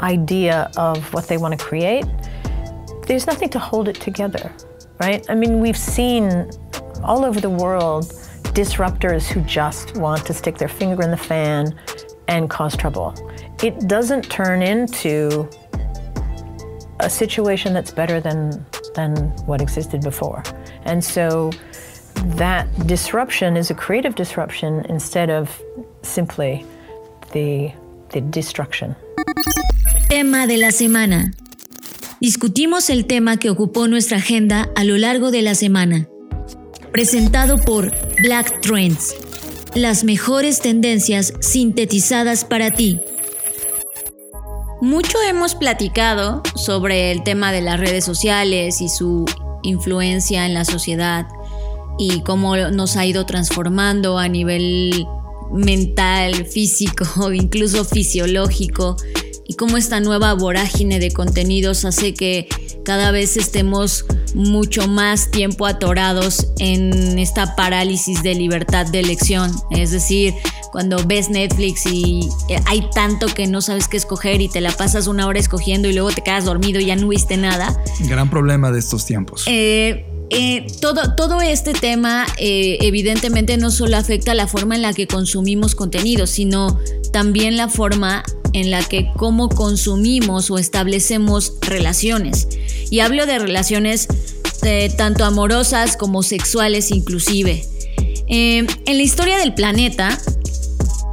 idea 0.00 0.70
of 0.76 1.12
what 1.12 1.28
they 1.28 1.36
want 1.36 1.56
to 1.56 1.62
create, 1.62 2.06
there's 3.06 3.26
nothing 3.26 3.48
to 3.50 3.58
hold 3.58 3.88
it 3.88 3.96
together, 3.96 4.52
right? 5.00 5.24
I 5.28 5.34
mean, 5.34 5.60
we've 5.60 5.76
seen 5.76 6.50
all 7.02 7.24
over 7.24 7.40
the 7.40 7.50
world 7.50 8.04
disruptors 8.54 9.26
who 9.26 9.40
just 9.42 9.96
want 9.96 10.24
to 10.26 10.32
stick 10.32 10.56
their 10.58 10.68
finger 10.68 11.02
in 11.02 11.10
the 11.10 11.16
fan 11.16 11.78
and 12.28 12.48
cause 12.48 12.76
trouble. 12.76 13.14
It 13.62 13.88
doesn't 13.88 14.30
turn 14.30 14.62
into 14.62 15.48
a 17.00 17.10
situation 17.10 17.74
that's 17.74 17.90
better 17.90 18.20
than 18.20 18.64
than 18.94 19.16
what 19.46 19.60
existed 19.60 20.00
before. 20.00 20.42
And 20.84 21.04
so 21.04 21.50
that 22.14 22.68
disruption 22.86 23.56
is 23.56 23.70
a 23.70 23.74
creative 23.74 24.14
disruption 24.14 24.84
instead 24.88 25.30
of 25.30 25.60
simply 26.02 26.64
the, 27.32 27.72
the 28.10 28.20
destruction. 28.20 28.94
Tema 30.08 30.46
de 30.46 30.56
la 30.56 30.68
semana. 30.68 31.43
Discutimos 32.24 32.88
el 32.88 33.04
tema 33.04 33.36
que 33.36 33.50
ocupó 33.50 33.86
nuestra 33.86 34.16
agenda 34.16 34.70
a 34.76 34.84
lo 34.84 34.96
largo 34.96 35.30
de 35.30 35.42
la 35.42 35.54
semana. 35.54 36.08
Presentado 36.90 37.58
por 37.58 37.92
Black 38.22 38.62
Trends. 38.62 39.14
Las 39.74 40.04
mejores 40.04 40.60
tendencias 40.60 41.34
sintetizadas 41.40 42.46
para 42.46 42.70
ti. 42.70 42.98
Mucho 44.80 45.18
hemos 45.28 45.54
platicado 45.54 46.42
sobre 46.56 47.12
el 47.12 47.22
tema 47.24 47.52
de 47.52 47.60
las 47.60 47.78
redes 47.78 48.06
sociales 48.06 48.80
y 48.80 48.88
su 48.88 49.26
influencia 49.62 50.46
en 50.46 50.54
la 50.54 50.64
sociedad 50.64 51.26
y 51.98 52.22
cómo 52.22 52.56
nos 52.56 52.96
ha 52.96 53.04
ido 53.04 53.26
transformando 53.26 54.16
a 54.16 54.28
nivel 54.28 55.06
mental, 55.52 56.46
físico, 56.46 57.30
incluso 57.34 57.84
fisiológico 57.84 58.96
y 59.46 59.54
cómo 59.54 59.76
esta 59.76 60.00
nueva 60.00 60.32
vorágine 60.34 60.98
de 60.98 61.10
contenidos 61.12 61.84
hace 61.84 62.14
que 62.14 62.48
cada 62.84 63.10
vez 63.10 63.36
estemos 63.36 64.04
mucho 64.34 64.88
más 64.88 65.30
tiempo 65.30 65.66
atorados 65.66 66.48
en 66.58 67.18
esta 67.18 67.54
parálisis 67.56 68.22
de 68.22 68.34
libertad 68.34 68.86
de 68.86 69.00
elección. 69.00 69.52
Es 69.70 69.90
decir, 69.90 70.34
cuando 70.72 70.96
ves 71.06 71.30
Netflix 71.30 71.86
y 71.86 72.28
eh, 72.48 72.60
hay 72.66 72.88
tanto 72.92 73.26
que 73.26 73.46
no 73.46 73.60
sabes 73.60 73.86
qué 73.86 73.96
escoger 73.96 74.40
y 74.40 74.48
te 74.48 74.60
la 74.60 74.72
pasas 74.72 75.06
una 75.06 75.26
hora 75.26 75.38
escogiendo 75.38 75.88
y 75.88 75.92
luego 75.92 76.10
te 76.10 76.22
quedas 76.22 76.46
dormido 76.46 76.80
y 76.80 76.86
ya 76.86 76.96
no 76.96 77.08
viste 77.08 77.36
nada. 77.36 77.80
Gran 78.00 78.28
problema 78.28 78.72
de 78.72 78.80
estos 78.80 79.06
tiempos. 79.06 79.44
Eh, 79.46 80.04
eh, 80.30 80.66
todo, 80.80 81.14
todo, 81.14 81.40
este 81.42 81.74
tema 81.74 82.26
evidentemente 82.38 83.56
no 83.56 83.70
solo 83.70 83.96
afecta 83.96 84.34
la 84.34 84.48
forma 84.48 84.74
en 84.74 84.82
la 84.82 84.92
que 84.94 85.06
consumimos 85.06 85.74
contenido, 85.74 86.26
sino 86.26 86.80
también 87.12 87.56
la 87.56 87.68
forma 87.68 88.24
en 88.54 88.70
la 88.70 88.82
que 88.82 89.10
cómo 89.16 89.50
consumimos 89.50 90.50
o 90.50 90.58
establecemos 90.58 91.52
relaciones. 91.60 92.48
Y 92.90 93.00
hablo 93.00 93.26
de 93.26 93.38
relaciones 93.38 94.08
tanto 94.96 95.26
amorosas 95.26 95.96
como 95.96 96.22
sexuales 96.22 96.90
inclusive. 96.90 97.68
en 98.28 98.66
la 98.86 99.02
historia 99.02 99.38
del 99.38 99.52
planeta, 99.52 100.18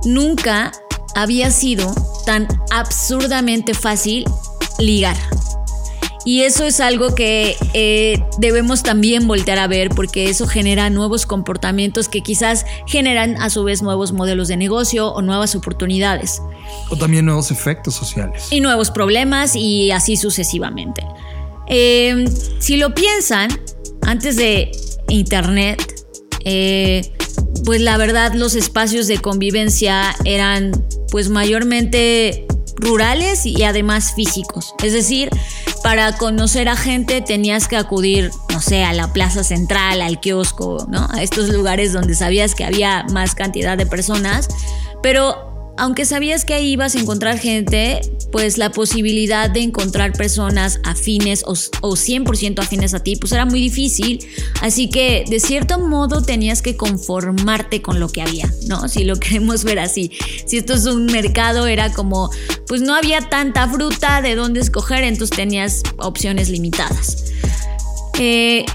nunca 0.05 0.71
había 1.15 1.51
sido 1.51 1.93
tan 2.25 2.47
absurdamente 2.69 3.73
fácil 3.73 4.23
ligar. 4.79 5.17
Y 6.25 6.41
eso 6.41 6.65
es 6.65 6.79
algo 6.79 7.15
que 7.15 7.55
eh, 7.73 8.21
debemos 8.37 8.83
también 8.83 9.27
voltear 9.27 9.59
a 9.59 9.67
ver 9.67 9.89
porque 9.89 10.29
eso 10.29 10.47
genera 10.47 10.89
nuevos 10.89 11.25
comportamientos 11.25 12.09
que 12.09 12.21
quizás 12.21 12.65
generan 12.85 13.41
a 13.41 13.49
su 13.49 13.63
vez 13.63 13.81
nuevos 13.81 14.11
modelos 14.11 14.47
de 14.47 14.57
negocio 14.57 15.11
o 15.11 15.21
nuevas 15.21 15.55
oportunidades. 15.55 16.41
O 16.89 16.95
también 16.95 17.25
nuevos 17.25 17.51
efectos 17.51 17.95
sociales. 17.95 18.47
Y 18.51 18.59
nuevos 18.59 18.91
problemas 18.91 19.55
y 19.55 19.91
así 19.91 20.15
sucesivamente. 20.15 21.03
Eh, 21.67 22.25
si 22.59 22.77
lo 22.77 22.93
piensan, 22.93 23.49
antes 24.01 24.35
de 24.35 24.71
Internet, 25.07 26.05
eh, 26.43 27.11
pues 27.65 27.81
la 27.81 27.97
verdad 27.97 28.33
los 28.33 28.55
espacios 28.55 29.07
de 29.07 29.19
convivencia 29.19 30.15
eran 30.25 30.71
pues 31.11 31.29
mayormente 31.29 32.45
rurales 32.81 33.45
y 33.45 33.63
además 33.63 34.13
físicos. 34.13 34.75
Es 34.83 34.91
decir, 34.93 35.29
para 35.83 36.17
conocer 36.17 36.67
a 36.67 36.75
gente 36.75 37.21
tenías 37.21 37.67
que 37.67 37.77
acudir, 37.77 38.31
no 38.51 38.61
sé, 38.61 38.83
a 38.83 38.93
la 38.93 39.13
plaza 39.13 39.43
central, 39.43 40.01
al 40.01 40.19
kiosco, 40.19 40.85
¿no? 40.89 41.07
A 41.11 41.23
estos 41.23 41.49
lugares 41.49 41.93
donde 41.93 42.15
sabías 42.15 42.55
que 42.55 42.65
había 42.65 43.05
más 43.11 43.35
cantidad 43.35 43.77
de 43.77 43.85
personas, 43.85 44.49
pero 45.01 45.50
aunque 45.77 46.05
sabías 46.05 46.45
que 46.45 46.53
ahí 46.53 46.71
ibas 46.71 46.95
a 46.95 46.99
encontrar 46.99 47.39
gente, 47.39 48.01
pues 48.31 48.57
la 48.57 48.71
posibilidad 48.71 49.49
de 49.49 49.61
encontrar 49.61 50.13
personas 50.13 50.79
afines 50.83 51.43
o, 51.45 51.53
100% 51.53 52.59
afines 52.59 52.93
a 52.93 52.99
ti, 53.03 53.15
pues 53.15 53.31
era 53.31 53.45
muy 53.45 53.59
difícil. 53.59 54.25
Así 54.61 54.89
que 54.89 55.25
de 55.27 55.39
cierto 55.39 55.79
modo 55.79 56.21
tenías 56.21 56.61
que 56.61 56.75
conformarte 56.75 57.81
con 57.81 57.99
lo 57.99 58.09
que 58.09 58.21
había, 58.21 58.51
¿no? 58.67 58.87
Si 58.87 59.03
lo 59.03 59.15
queremos 59.19 59.63
ver 59.63 59.79
así. 59.79 60.11
Si 60.45 60.57
esto 60.57 60.73
es 60.73 60.85
un 60.85 61.05
mercado, 61.05 61.67
era 61.67 61.91
como, 61.91 62.29
pues 62.67 62.81
no 62.81 62.95
había 62.95 63.29
tanta 63.29 63.67
fruta 63.67 64.21
de 64.21 64.35
dónde 64.35 64.59
escoger, 64.59 65.03
entonces 65.03 65.35
tenías 65.35 65.83
opciones 65.97 66.49
limitadas. 66.49 67.25
Eh, 68.19 68.65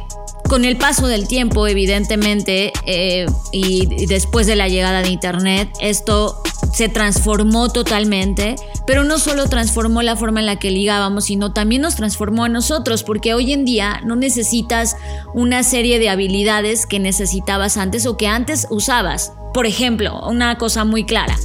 con 0.48 0.64
el 0.64 0.76
paso 0.76 1.08
del 1.08 1.26
tiempo, 1.26 1.66
evidentemente, 1.66 2.72
eh, 2.86 3.26
y 3.52 4.06
después 4.06 4.46
de 4.46 4.56
la 4.56 4.68
llegada 4.68 5.02
de 5.02 5.08
Internet, 5.08 5.68
esto 5.80 6.40
se 6.76 6.90
transformó 6.90 7.70
totalmente, 7.70 8.56
pero 8.86 9.02
no 9.02 9.18
solo 9.18 9.48
transformó 9.48 10.02
la 10.02 10.14
forma 10.14 10.40
en 10.40 10.46
la 10.46 10.58
que 10.58 10.70
ligábamos, 10.70 11.24
sino 11.24 11.54
también 11.54 11.80
nos 11.80 11.96
transformó 11.96 12.44
a 12.44 12.50
nosotros, 12.50 13.02
porque 13.02 13.32
hoy 13.32 13.54
en 13.54 13.64
día 13.64 14.02
no 14.04 14.14
necesitas 14.14 14.94
una 15.32 15.62
serie 15.62 15.98
de 15.98 16.10
habilidades 16.10 16.84
que 16.84 16.98
necesitabas 16.98 17.78
antes 17.78 18.04
o 18.04 18.18
que 18.18 18.26
antes 18.26 18.66
usabas. 18.68 19.32
Por 19.54 19.64
ejemplo, 19.64 20.20
una 20.28 20.58
cosa 20.58 20.84
muy 20.84 21.06
clara, 21.06 21.38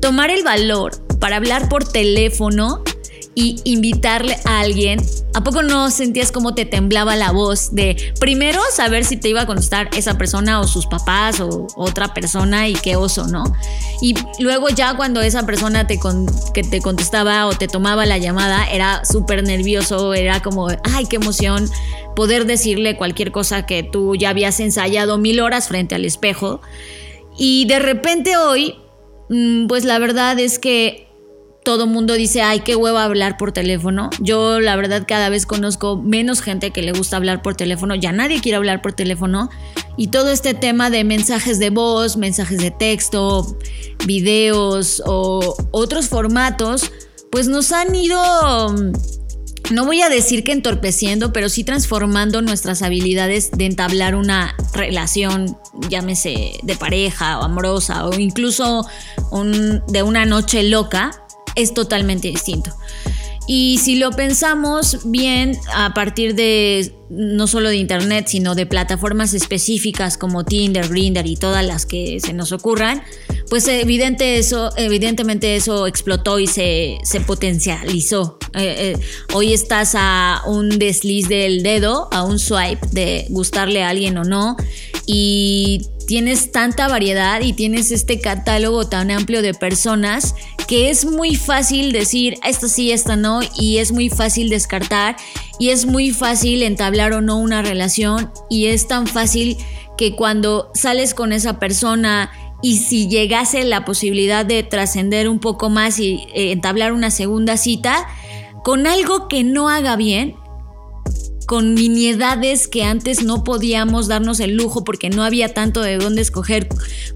tomar 0.00 0.30
el 0.30 0.42
valor 0.42 0.96
para 1.20 1.36
hablar 1.36 1.68
por 1.68 1.84
teléfono 1.84 2.82
y 3.34 3.60
invitarle 3.64 4.36
a 4.44 4.60
alguien, 4.60 5.00
¿a 5.32 5.42
poco 5.42 5.62
no 5.62 5.90
sentías 5.90 6.30
como 6.32 6.54
te 6.54 6.66
temblaba 6.66 7.16
la 7.16 7.32
voz 7.32 7.74
de 7.74 8.12
primero 8.20 8.60
saber 8.74 9.04
si 9.04 9.16
te 9.16 9.30
iba 9.30 9.42
a 9.42 9.46
contestar 9.46 9.88
esa 9.96 10.18
persona 10.18 10.60
o 10.60 10.66
sus 10.68 10.86
papás 10.86 11.40
o 11.40 11.66
otra 11.76 12.12
persona 12.12 12.68
y 12.68 12.74
qué 12.74 12.96
oso, 12.96 13.26
¿no? 13.28 13.44
Y 14.02 14.14
luego 14.38 14.68
ya 14.68 14.96
cuando 14.96 15.22
esa 15.22 15.46
persona 15.46 15.86
te 15.86 15.98
que 16.52 16.62
te 16.62 16.80
contestaba 16.82 17.46
o 17.46 17.52
te 17.52 17.68
tomaba 17.68 18.04
la 18.04 18.18
llamada 18.18 18.66
era 18.70 19.04
súper 19.04 19.42
nervioso, 19.42 20.12
era 20.12 20.42
como, 20.42 20.68
ay, 20.68 21.06
qué 21.06 21.16
emoción 21.16 21.70
poder 22.14 22.44
decirle 22.44 22.96
cualquier 22.96 23.32
cosa 23.32 23.64
que 23.64 23.82
tú 23.82 24.14
ya 24.14 24.30
habías 24.30 24.60
ensayado 24.60 25.16
mil 25.16 25.40
horas 25.40 25.68
frente 25.68 25.94
al 25.94 26.04
espejo. 26.04 26.60
Y 27.38 27.64
de 27.64 27.78
repente 27.78 28.36
hoy, 28.36 28.74
mm, 29.30 29.66
pues 29.68 29.84
la 29.84 29.98
verdad 29.98 30.38
es 30.38 30.58
que 30.58 31.11
todo 31.64 31.86
mundo 31.86 32.14
dice, 32.14 32.42
ay, 32.42 32.60
qué 32.60 32.74
hueva 32.74 33.04
hablar 33.04 33.36
por 33.36 33.52
teléfono. 33.52 34.10
Yo 34.20 34.60
la 34.60 34.74
verdad 34.76 35.04
cada 35.06 35.28
vez 35.28 35.46
conozco 35.46 35.96
menos 35.96 36.40
gente 36.40 36.72
que 36.72 36.82
le 36.82 36.92
gusta 36.92 37.16
hablar 37.16 37.42
por 37.42 37.54
teléfono, 37.54 37.94
ya 37.94 38.12
nadie 38.12 38.40
quiere 38.40 38.56
hablar 38.56 38.82
por 38.82 38.92
teléfono. 38.92 39.48
Y 39.96 40.08
todo 40.08 40.30
este 40.30 40.54
tema 40.54 40.90
de 40.90 41.04
mensajes 41.04 41.58
de 41.58 41.70
voz, 41.70 42.16
mensajes 42.16 42.58
de 42.58 42.70
texto, 42.70 43.56
videos 44.06 45.02
o 45.06 45.54
otros 45.70 46.08
formatos, 46.08 46.90
pues 47.30 47.46
nos 47.46 47.72
han 47.72 47.94
ido, 47.94 48.74
no 49.70 49.84
voy 49.84 50.02
a 50.02 50.08
decir 50.08 50.42
que 50.44 50.52
entorpeciendo, 50.52 51.32
pero 51.32 51.48
sí 51.48 51.62
transformando 51.62 52.42
nuestras 52.42 52.82
habilidades 52.82 53.52
de 53.52 53.66
entablar 53.66 54.16
una 54.16 54.56
relación, 54.72 55.56
llámese 55.88 56.58
de 56.62 56.76
pareja 56.76 57.38
o 57.38 57.44
amorosa 57.44 58.06
o 58.06 58.18
incluso 58.18 58.86
de 59.88 60.02
una 60.02 60.26
noche 60.26 60.62
loca 60.64 61.22
es 61.54 61.74
totalmente 61.74 62.28
distinto. 62.28 62.72
Y 63.46 63.78
si 63.82 63.96
lo 63.96 64.12
pensamos 64.12 64.98
bien 65.04 65.58
a 65.74 65.94
partir 65.94 66.34
de 66.34 66.94
no 67.10 67.46
solo 67.46 67.68
de 67.68 67.76
internet, 67.76 68.26
sino 68.28 68.54
de 68.54 68.66
plataformas 68.66 69.34
específicas 69.34 70.16
como 70.16 70.44
Tinder, 70.44 70.88
Grindr 70.88 71.26
y 71.26 71.36
todas 71.36 71.64
las 71.66 71.84
que 71.84 72.20
se 72.20 72.32
nos 72.32 72.52
ocurran, 72.52 73.02
pues 73.50 73.66
evidente 73.66 74.38
eso, 74.38 74.70
evidentemente 74.76 75.56
eso 75.56 75.86
explotó 75.86 76.38
y 76.38 76.46
se, 76.46 76.98
potencializó. 77.26 78.38
Eh, 78.54 78.94
eh, 78.94 79.00
hoy 79.34 79.52
estás 79.52 79.94
a 79.94 80.42
un 80.46 80.78
desliz 80.78 81.28
del 81.28 81.62
dedo, 81.62 82.08
a 82.12 82.22
un 82.22 82.38
swipe 82.38 82.86
de 82.92 83.26
gustarle 83.28 83.82
a 83.82 83.88
alguien 83.88 84.16
o 84.18 84.24
no, 84.24 84.56
y 85.04 85.88
tienes 86.12 86.52
tanta 86.52 86.88
variedad 86.88 87.40
y 87.40 87.54
tienes 87.54 87.90
este 87.90 88.20
catálogo 88.20 88.86
tan 88.86 89.10
amplio 89.10 89.40
de 89.40 89.54
personas 89.54 90.34
que 90.68 90.90
es 90.90 91.06
muy 91.06 91.36
fácil 91.36 91.90
decir 91.90 92.34
esta 92.44 92.68
sí, 92.68 92.92
esta 92.92 93.16
no 93.16 93.40
y 93.58 93.78
es 93.78 93.92
muy 93.92 94.10
fácil 94.10 94.50
descartar 94.50 95.16
y 95.58 95.70
es 95.70 95.86
muy 95.86 96.10
fácil 96.10 96.64
entablar 96.64 97.14
o 97.14 97.22
no 97.22 97.38
una 97.38 97.62
relación 97.62 98.30
y 98.50 98.66
es 98.66 98.88
tan 98.88 99.06
fácil 99.06 99.56
que 99.96 100.14
cuando 100.14 100.70
sales 100.74 101.14
con 101.14 101.32
esa 101.32 101.58
persona 101.58 102.30
y 102.60 102.76
si 102.76 103.08
llegase 103.08 103.64
la 103.64 103.86
posibilidad 103.86 104.44
de 104.44 104.62
trascender 104.64 105.30
un 105.30 105.38
poco 105.38 105.70
más 105.70 105.98
y 105.98 106.26
eh, 106.34 106.52
entablar 106.52 106.92
una 106.92 107.10
segunda 107.10 107.56
cita, 107.56 108.06
con 108.62 108.86
algo 108.86 109.28
que 109.28 109.44
no 109.44 109.70
haga 109.70 109.96
bien, 109.96 110.36
con 111.46 111.74
miniedades 111.74 112.68
que 112.68 112.84
antes 112.84 113.22
no 113.22 113.44
podíamos 113.44 114.08
darnos 114.08 114.40
el 114.40 114.56
lujo 114.56 114.84
porque 114.84 115.10
no 115.10 115.22
había 115.24 115.52
tanto 115.52 115.82
de 115.82 115.98
dónde 115.98 116.22
escoger. 116.22 116.68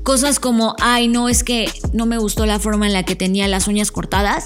Cosas 0.02 0.40
como, 0.40 0.76
ay, 0.80 1.08
no, 1.08 1.28
es 1.28 1.44
que 1.44 1.70
no 1.92 2.06
me 2.06 2.18
gustó 2.18 2.46
la 2.46 2.58
forma 2.58 2.86
en 2.86 2.92
la 2.92 3.04
que 3.04 3.16
tenía 3.16 3.48
las 3.48 3.68
uñas 3.68 3.90
cortadas. 3.90 4.44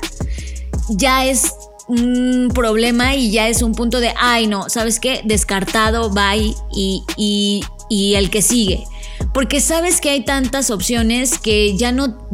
Ya 0.88 1.24
es 1.26 1.52
un 1.88 2.50
problema 2.54 3.16
y 3.16 3.30
ya 3.30 3.48
es 3.48 3.62
un 3.62 3.74
punto 3.74 4.00
de, 4.00 4.12
ay, 4.16 4.46
no, 4.46 4.68
¿sabes 4.68 5.00
qué? 5.00 5.22
Descartado, 5.24 6.10
bye 6.10 6.54
y, 6.72 7.02
y, 7.16 7.64
y 7.88 8.14
el 8.14 8.30
que 8.30 8.42
sigue 8.42 8.84
porque 9.32 9.60
sabes 9.60 10.00
que 10.00 10.10
hay 10.10 10.24
tantas 10.24 10.70
opciones 10.70 11.38
que 11.38 11.76
ya 11.76 11.92
no, 11.92 12.28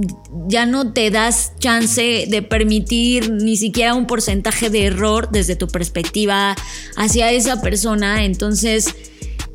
ya 0.49 0.65
no 0.65 0.93
te 0.93 1.11
das 1.11 1.53
chance 1.59 2.27
de 2.29 2.43
permitir 2.43 3.31
ni 3.31 3.57
siquiera 3.57 3.95
un 3.95 4.07
porcentaje 4.07 4.71
de 4.71 4.87
error 4.87 5.29
desde 5.31 5.57
tu 5.57 5.69
perspectiva 5.69 6.57
hacia 6.97 7.31
esa 7.33 7.61
persona. 7.61 8.25
Entonces, 8.25 8.95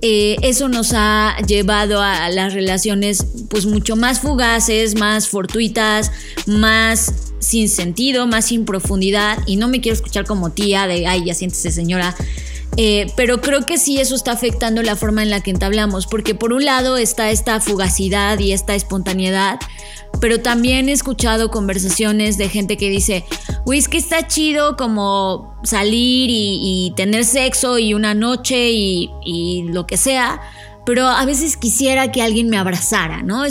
eh, 0.03 0.35
eso 0.41 0.69
nos 0.69 0.93
ha 0.95 1.35
llevado 1.47 2.01
a 2.01 2.29
las 2.29 2.53
relaciones 2.53 3.25
pues 3.49 3.65
mucho 3.65 3.95
más 3.95 4.19
fugaces, 4.19 4.95
más 4.95 5.27
fortuitas, 5.27 6.11
más 6.45 7.33
sin 7.39 7.69
sentido, 7.69 8.27
más 8.27 8.45
sin 8.45 8.65
profundidad. 8.65 9.39
Y 9.47 9.55
no 9.55 9.67
me 9.67 9.81
quiero 9.81 9.95
escuchar 9.95 10.25
como 10.25 10.51
tía 10.51 10.85
de, 10.85 11.07
ay, 11.07 11.25
ya 11.25 11.33
siéntese 11.33 11.71
señora. 11.71 12.15
Eh, 12.77 13.11
pero 13.15 13.41
creo 13.41 13.65
que 13.65 13.77
sí 13.77 13.99
eso 13.99 14.15
está 14.15 14.31
afectando 14.31 14.81
la 14.81 14.95
forma 14.95 15.23
en 15.23 15.29
la 15.29 15.41
que 15.41 15.51
entablamos, 15.51 16.07
porque 16.07 16.35
por 16.35 16.53
un 16.53 16.63
lado 16.63 16.97
está 16.97 17.29
esta 17.29 17.59
fugacidad 17.59 18.39
y 18.39 18.53
esta 18.53 18.75
espontaneidad, 18.75 19.59
pero 20.21 20.41
también 20.41 20.87
he 20.87 20.93
escuchado 20.93 21.51
conversaciones 21.51 22.37
de 22.37 22.47
gente 22.47 22.77
que 22.77 22.89
dice, 22.89 23.25
uy, 23.65 23.77
es 23.77 23.89
que 23.89 23.97
está 23.97 24.27
chido 24.27 24.77
como 24.77 25.53
salir 25.63 26.29
y, 26.31 26.93
tener 26.95 27.25
sexo 27.25 27.77
y 27.77 27.93
una 27.93 28.13
noche 28.13 28.71
y 28.71 29.63
lo 29.67 29.85
que 29.85 29.97
sea, 29.97 30.39
pero 30.85 31.07
a 31.07 31.25
veces 31.25 31.57
quisiera 31.57 32.11
que 32.11 32.21
alguien 32.21 32.49
me 32.49 32.57
abrazara, 32.57 33.21
¿no? 33.21 33.43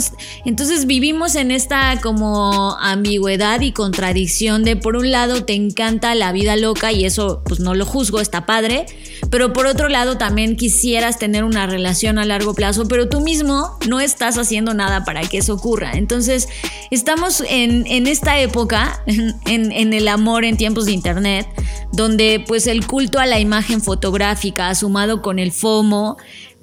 entonces 0.45 0.85
vivimos 0.85 1.35
en 1.35 1.51
esta 1.51 1.99
como 2.01 2.77
ambigüedad 2.79 3.61
y 3.61 3.71
contradicción 3.71 4.63
de 4.63 4.75
por 4.75 4.95
un 4.95 5.11
lado 5.11 5.43
te 5.45 5.53
encanta 5.53 6.15
la 6.15 6.31
vida 6.31 6.55
loca 6.55 6.91
y 6.91 7.05
eso 7.05 7.41
pues 7.45 7.59
no 7.59 7.73
lo 7.73 7.85
juzgo, 7.85 8.19
está 8.19 8.45
padre, 8.45 8.85
pero 9.29 9.53
por 9.53 9.65
otro 9.65 9.89
lado 9.89 10.17
también 10.17 10.55
quisieras 10.55 11.19
tener 11.19 11.43
una 11.43 11.67
relación 11.67 12.17
a 12.17 12.25
largo 12.25 12.53
plazo, 12.53 12.87
pero 12.87 13.09
tú 13.09 13.21
mismo 13.21 13.77
no 13.87 13.99
estás 13.99 14.37
haciendo 14.37 14.73
nada 14.73 15.03
para 15.03 15.21
que 15.21 15.37
eso 15.39 15.53
ocurra. 15.53 15.93
Entonces 15.93 16.47
estamos 16.89 17.43
en, 17.47 17.85
esta 18.07 18.39
época, 18.39 19.03
en, 19.45 19.71
en 19.71 19.93
el 19.93 20.07
amor 20.07 20.43
en 20.45 20.57
tiempos 20.57 20.85
de 20.85 20.93
internet, 20.93 21.47
donde 21.91 22.43
pues 22.47 22.67
el 22.67 22.85
culto 22.87 23.19
a 23.19 23.25
la 23.25 23.39
imagen 23.39 23.81
fotográfica 23.81 24.73
sumado 24.75 25.21
con 25.21 25.39
el 25.39 25.51
FOMO, 25.51 26.17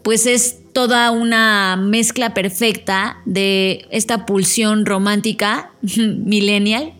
pues 0.08 0.24
es 0.24 0.60
toda 0.72 1.10
una 1.10 1.76
mezcla 1.76 2.32
perfecta 2.32 3.18
de 3.26 3.86
esta 3.90 4.24
pulsión 4.24 4.86
romántica 4.86 5.72
millennial, 5.98 6.94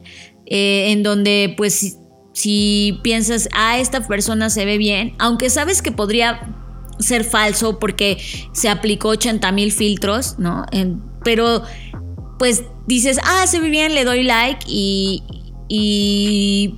eh, 0.44 0.90
en 0.90 1.02
donde 1.02 1.54
pues 1.56 1.96
si, 2.34 3.00
piensas, 3.02 3.48
ah, 3.54 3.78
esta 3.78 4.06
persona 4.06 4.50
se 4.50 4.66
ve 4.66 4.76
bien, 4.76 5.14
aunque 5.18 5.48
sabes 5.48 5.80
que 5.80 5.90
podría 5.90 6.54
ser 6.98 7.24
falso 7.24 7.78
porque 7.78 8.18
se 8.52 8.68
aplicó 8.68 9.09
80 9.09 9.52
mil 9.52 9.72
filtros, 9.72 10.38
¿no? 10.38 10.66
pero 11.24 11.62
pues 12.38 12.64
dices, 12.86 13.18
ah, 13.24 13.46
se 13.46 13.59
ve 13.59 13.70
bien, 13.70 13.94
le 13.94 14.04
doy 14.04 14.22
like 14.22 14.66
y 14.68 16.74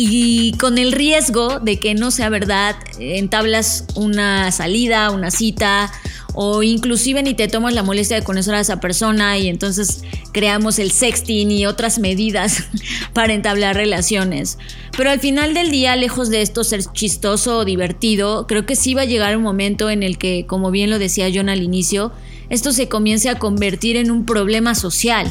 y 0.00 0.52
con 0.58 0.78
el 0.78 0.92
riesgo 0.92 1.58
de 1.58 1.80
que 1.80 1.94
no 1.94 2.12
sea 2.12 2.28
verdad, 2.28 2.76
entablas 3.00 3.84
una 3.96 4.52
salida, 4.52 5.10
una 5.10 5.32
cita 5.32 5.90
o 6.34 6.62
inclusive 6.62 7.20
ni 7.24 7.34
te 7.34 7.48
tomas 7.48 7.74
la 7.74 7.82
molestia 7.82 8.16
de 8.16 8.22
conocer 8.22 8.54
a 8.54 8.60
esa 8.60 8.78
persona 8.78 9.36
y 9.38 9.48
entonces 9.48 10.04
creamos 10.30 10.78
el 10.78 10.92
sexting 10.92 11.50
y 11.50 11.66
otras 11.66 11.98
medidas 11.98 12.68
para 13.12 13.32
entablar 13.32 13.74
relaciones. 13.74 14.58
Pero 14.96 15.10
al 15.10 15.18
final 15.18 15.52
del 15.52 15.72
día, 15.72 15.96
lejos 15.96 16.30
de 16.30 16.42
esto 16.42 16.62
ser 16.62 16.84
chistoso 16.92 17.58
o 17.58 17.64
divertido, 17.64 18.46
creo 18.46 18.66
que 18.66 18.76
sí 18.76 18.94
va 18.94 19.02
a 19.02 19.06
llegar 19.06 19.36
un 19.36 19.42
momento 19.42 19.90
en 19.90 20.04
el 20.04 20.16
que, 20.16 20.46
como 20.46 20.70
bien 20.70 20.90
lo 20.90 21.00
decía 21.00 21.28
John 21.34 21.48
al 21.48 21.60
inicio, 21.60 22.12
esto 22.50 22.70
se 22.70 22.88
comience 22.88 23.30
a 23.30 23.40
convertir 23.40 23.96
en 23.96 24.12
un 24.12 24.26
problema 24.26 24.76
social. 24.76 25.28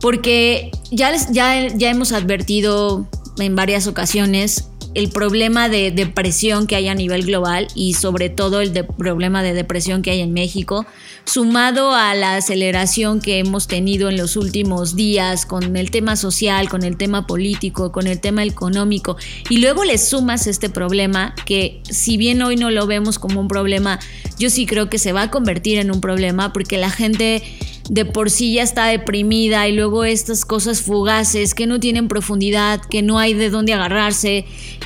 Porque 0.00 0.72
ya, 0.90 1.12
ya, 1.30 1.68
ya 1.68 1.90
hemos 1.90 2.10
advertido 2.10 3.08
en 3.38 3.56
varias 3.56 3.86
ocasiones 3.86 4.68
el 4.94 5.10
problema 5.10 5.68
de 5.68 5.90
depresión 5.90 6.66
que 6.66 6.76
hay 6.76 6.88
a 6.88 6.94
nivel 6.94 7.24
global 7.24 7.68
y 7.74 7.94
sobre 7.94 8.30
todo 8.30 8.60
el 8.60 8.72
problema 8.84 9.42
de 9.42 9.54
depresión 9.54 10.02
que 10.02 10.10
hay 10.10 10.20
en 10.20 10.32
México, 10.32 10.86
sumado 11.24 11.92
a 11.92 12.14
la 12.14 12.36
aceleración 12.36 13.20
que 13.20 13.38
hemos 13.38 13.68
tenido 13.68 14.08
en 14.08 14.16
los 14.16 14.36
últimos 14.36 14.96
días 14.96 15.46
con 15.46 15.76
el 15.76 15.90
tema 15.90 16.16
social, 16.16 16.68
con 16.68 16.82
el 16.82 16.96
tema 16.96 17.26
político, 17.26 17.92
con 17.92 18.06
el 18.06 18.20
tema 18.20 18.44
económico, 18.44 19.16
y 19.48 19.58
luego 19.58 19.84
le 19.84 19.98
sumas 19.98 20.46
este 20.46 20.68
problema 20.68 21.34
que 21.44 21.80
si 21.88 22.16
bien 22.16 22.42
hoy 22.42 22.56
no 22.56 22.70
lo 22.70 22.86
vemos 22.86 23.18
como 23.18 23.40
un 23.40 23.48
problema, 23.48 24.00
yo 24.38 24.50
sí 24.50 24.66
creo 24.66 24.88
que 24.88 24.98
se 24.98 25.12
va 25.12 25.22
a 25.22 25.30
convertir 25.30 25.78
en 25.78 25.90
un 25.90 26.00
problema 26.00 26.52
porque 26.52 26.78
la 26.78 26.90
gente 26.90 27.42
de 27.88 28.04
por 28.04 28.30
sí 28.30 28.54
ya 28.54 28.62
está 28.62 28.86
deprimida 28.86 29.66
y 29.66 29.72
luego 29.72 30.04
estas 30.04 30.44
cosas 30.44 30.82
fugaces 30.82 31.54
que 31.54 31.66
no 31.66 31.80
tienen 31.80 32.08
profundidad, 32.08 32.80
que 32.80 33.02
no 33.02 33.18
hay 33.18 33.34
de 33.34 33.50
dónde 33.50 33.72
agarrarse, 33.72 34.44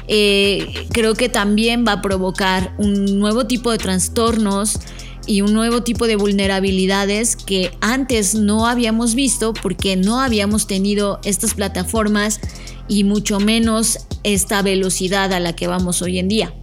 eh, 0.08 0.86
creo 0.92 1.14
que 1.14 1.28
también 1.28 1.84
va 1.86 1.92
a 1.92 2.02
provocar 2.02 2.74
un 2.78 3.18
nuevo 3.18 3.46
tipo 3.46 3.70
de 3.72 3.78
trastornos 3.78 4.78
y 5.26 5.40
un 5.40 5.52
nuevo 5.52 5.82
tipo 5.82 6.06
de 6.06 6.16
vulnerabilidades 6.16 7.36
que 7.36 7.70
antes 7.80 8.34
no 8.34 8.66
habíamos 8.66 9.14
visto 9.14 9.52
porque 9.52 9.96
no 9.96 10.20
habíamos 10.20 10.66
tenido 10.66 11.20
estas 11.24 11.54
plataformas 11.54 12.40
y 12.88 13.04
mucho 13.04 13.38
menos 13.40 14.06
esta 14.24 14.62
velocidad 14.62 15.32
a 15.32 15.40
la 15.40 15.54
que 15.54 15.66
vamos 15.66 16.02
hoy 16.02 16.18
en 16.18 16.28
día. 16.28 16.54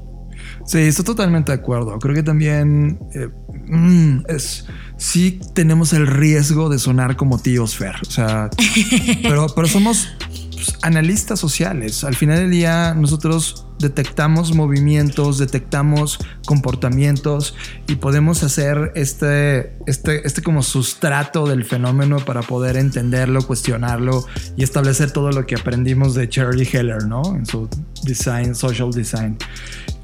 Sí, 0.65 0.79
estoy 0.79 1.05
totalmente 1.05 1.51
de 1.51 1.57
acuerdo. 1.57 1.97
Creo 1.99 2.13
que 2.13 2.23
también 2.23 2.99
eh, 3.13 3.27
mm, 3.67 4.25
es 4.27 4.65
sí 4.99 5.39
tenemos 5.53 5.93
el 5.93 6.05
riesgo 6.05 6.69
de 6.69 6.77
sonar 6.77 7.15
como 7.15 7.39
tíos 7.39 7.75
Fer. 7.75 7.95
O 8.07 8.11
sea, 8.11 8.51
pero, 9.23 9.47
pero 9.55 9.67
somos 9.67 10.09
pues, 10.53 10.77
analistas 10.83 11.39
sociales. 11.39 12.03
Al 12.03 12.15
final 12.15 12.37
del 12.37 12.51
día, 12.51 12.93
nosotros 12.93 13.65
detectamos 13.79 14.53
movimientos, 14.53 15.37
detectamos 15.37 16.19
comportamientos 16.45 17.55
y 17.87 17.95
podemos 17.95 18.43
hacer 18.43 18.91
este, 18.95 19.77
este, 19.87 20.27
este 20.27 20.41
como 20.41 20.63
sustrato 20.63 21.47
del 21.47 21.63
fenómeno 21.63 22.17
para 22.17 22.41
poder 22.41 22.75
entenderlo, 22.75 23.41
cuestionarlo 23.47 24.25
y 24.57 24.63
establecer 24.63 25.11
todo 25.11 25.31
lo 25.31 25.45
que 25.45 25.55
aprendimos 25.55 26.13
de 26.13 26.27
Charlie 26.27 26.67
Heller, 26.69 27.05
¿no? 27.05 27.23
En 27.35 27.45
su 27.45 27.69
design, 28.03 28.53
social 28.53 28.91
design. 28.91 29.37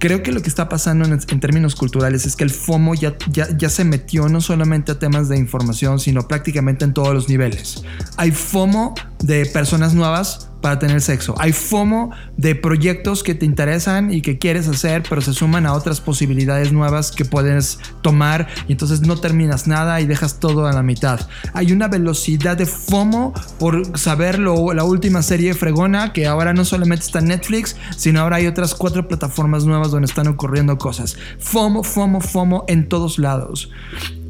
Creo 0.06 0.22
que 0.22 0.32
lo 0.32 0.44
que 0.44 0.50
está 0.50 0.70
pasando 0.70 1.04
en, 1.04 1.40
términos 1.40 1.74
culturales 1.74 2.28
es 2.28 2.36
que 2.36 2.44
el 2.44 2.52
FOMO 2.52 2.94
ya, 2.94 3.18
ya, 3.32 3.48
ya 3.58 3.70
se 3.70 3.84
metió 3.84 4.30
no 4.30 4.40
solamente 4.40 4.92
a 4.92 5.00
temas 5.00 5.30
de 5.30 5.38
información, 5.40 6.00
sino 6.00 6.28
prácticamente 6.28 6.86
en 6.86 6.94
todos 6.94 7.12
los 7.12 7.28
niveles. 7.28 7.84
Hay 8.16 8.30
FOMO 8.30 8.94
de 9.24 9.48
personas 9.48 9.96
nuevas 9.96 10.52
para 10.66 10.80
tener 10.80 11.00
sexo. 11.00 11.36
Hay 11.38 11.54
FOMO 11.54 12.10
de 12.38 12.56
proyectos 12.56 13.22
que 13.22 13.36
te 13.36 13.46
interesan 13.46 14.12
y 14.12 14.24
que 14.24 14.40
quieres 14.40 14.68
hacer, 14.68 15.04
pero 15.08 15.22
se 15.22 15.32
suman 15.32 15.68
a 15.68 15.74
otras 15.74 16.02
posibilidades 16.02 16.74
nuevas 16.74 17.12
que 17.12 17.24
puedes 17.24 17.78
tomar 18.02 18.48
y 18.68 18.72
entonces 18.72 19.02
no 19.02 19.16
terminas 19.16 19.68
nada 19.68 20.02
y 20.02 20.08
dejas 20.08 20.40
todo 20.40 20.66
a 20.66 20.74
la 20.74 20.82
mitad. 20.82 21.20
Hay 21.54 21.72
una 21.72 21.88
velocidad 21.88 22.58
de 22.58 22.66
FOMO 22.66 23.32
por 23.60 23.96
saber 23.96 24.40
la 24.40 24.84
última 24.84 25.22
serie 25.22 25.54
fregona 25.54 26.14
que 26.14 26.26
ahora 26.26 26.52
no 26.52 26.66
solamente 26.66 27.06
está 27.06 27.20
en 27.20 27.26
Netflix, 27.26 27.76
sino 27.96 28.22
ahora 28.22 28.38
hay 28.38 28.48
otras 28.48 28.74
cuatro 28.74 29.08
plataformas 29.08 29.66
nuevas 29.66 29.92
donde 29.92 30.08
están 30.08 30.26
ocurriendo 30.26 30.80
cosas. 30.80 31.16
FOMO, 31.38 31.84
FOMO, 31.84 32.22
FOMO 32.22 32.66
en 32.68 32.90
todos 32.90 33.20
lados. 33.20 33.70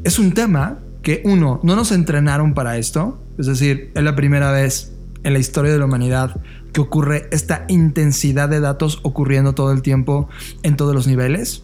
Es 0.04 0.18
un 0.18 0.34
tema 0.34 0.80
que 1.00 1.22
uno, 1.24 1.60
no 1.62 1.76
nos 1.76 1.92
entrenaron 1.92 2.52
para 2.52 2.76
esto, 2.76 3.22
es 3.38 3.46
decir, 3.46 3.90
es 3.94 4.02
la 4.02 4.14
primera 4.14 4.50
vez 4.50 4.95
en 5.26 5.32
la 5.32 5.40
historia 5.40 5.72
de 5.72 5.78
la 5.80 5.86
humanidad 5.86 6.40
que 6.72 6.80
ocurre 6.80 7.28
esta 7.32 7.64
intensidad 7.66 8.48
de 8.48 8.60
datos 8.60 9.00
ocurriendo 9.02 9.54
todo 9.54 9.72
el 9.72 9.82
tiempo 9.82 10.28
en 10.62 10.76
todos 10.76 10.94
los 10.94 11.08
niveles. 11.08 11.62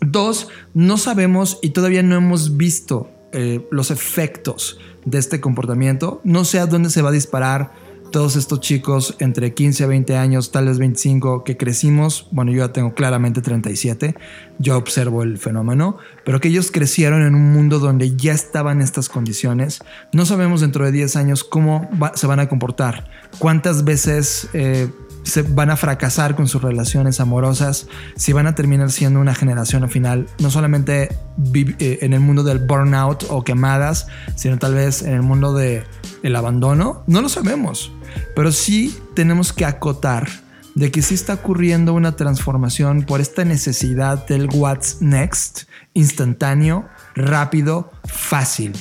Dos, 0.00 0.48
no 0.74 0.96
sabemos 0.96 1.60
y 1.62 1.70
todavía 1.70 2.02
no 2.02 2.16
hemos 2.16 2.56
visto 2.56 3.08
eh, 3.32 3.64
los 3.70 3.92
efectos 3.92 4.80
de 5.04 5.18
este 5.18 5.40
comportamiento. 5.40 6.20
No 6.24 6.44
sé 6.44 6.58
a 6.58 6.66
dónde 6.66 6.90
se 6.90 7.00
va 7.00 7.10
a 7.10 7.12
disparar 7.12 7.70
todos 8.10 8.36
estos 8.36 8.60
chicos 8.60 9.16
entre 9.18 9.54
15 9.54 9.84
a 9.84 9.86
20 9.86 10.16
años, 10.16 10.50
tal 10.50 10.66
vez 10.66 10.78
25, 10.78 11.44
que 11.44 11.56
crecimos, 11.56 12.26
bueno, 12.30 12.52
yo 12.52 12.58
ya 12.58 12.72
tengo 12.72 12.94
claramente 12.94 13.42
37, 13.42 14.14
yo 14.58 14.76
observo 14.76 15.22
el 15.22 15.38
fenómeno, 15.38 15.98
pero 16.24 16.40
que 16.40 16.48
ellos 16.48 16.70
crecieron 16.70 17.22
en 17.22 17.34
un 17.34 17.52
mundo 17.52 17.78
donde 17.78 18.16
ya 18.16 18.32
estaban 18.32 18.80
estas 18.80 19.08
condiciones, 19.08 19.80
no 20.12 20.26
sabemos 20.26 20.60
dentro 20.60 20.84
de 20.84 20.92
10 20.92 21.16
años 21.16 21.44
cómo 21.44 21.88
se 22.14 22.26
van 22.26 22.40
a 22.40 22.48
comportar, 22.48 23.08
cuántas 23.38 23.84
veces... 23.84 24.48
Eh, 24.52 24.88
se 25.22 25.42
van 25.42 25.70
a 25.70 25.76
fracasar 25.76 26.34
con 26.34 26.48
sus 26.48 26.62
relaciones 26.62 27.20
amorosas, 27.20 27.86
si 28.16 28.32
van 28.32 28.46
a 28.46 28.54
terminar 28.54 28.90
siendo 28.90 29.20
una 29.20 29.34
generación 29.34 29.82
al 29.82 29.90
final, 29.90 30.26
no 30.38 30.50
solamente 30.50 31.14
eh, 31.54 31.98
en 32.00 32.12
el 32.12 32.20
mundo 32.20 32.42
del 32.42 32.58
burnout 32.58 33.24
o 33.28 33.44
quemadas, 33.44 34.06
sino 34.34 34.58
tal 34.58 34.74
vez 34.74 35.02
en 35.02 35.12
el 35.12 35.22
mundo 35.22 35.52
del 35.52 35.84
el 36.22 36.36
abandono, 36.36 37.02
no 37.06 37.20
lo 37.22 37.28
sabemos. 37.28 37.92
Pero 38.34 38.52
sí 38.52 38.98
tenemos 39.14 39.52
que 39.52 39.64
acotar 39.64 40.28
de 40.74 40.90
que 40.90 41.02
sí 41.02 41.14
está 41.14 41.34
ocurriendo 41.34 41.94
una 41.94 42.16
transformación 42.16 43.02
por 43.02 43.20
esta 43.20 43.44
necesidad 43.44 44.26
del 44.26 44.48
what's 44.52 44.98
next, 45.00 45.62
instantáneo, 45.94 46.88
rápido, 47.14 47.92
fácil. 48.04 48.72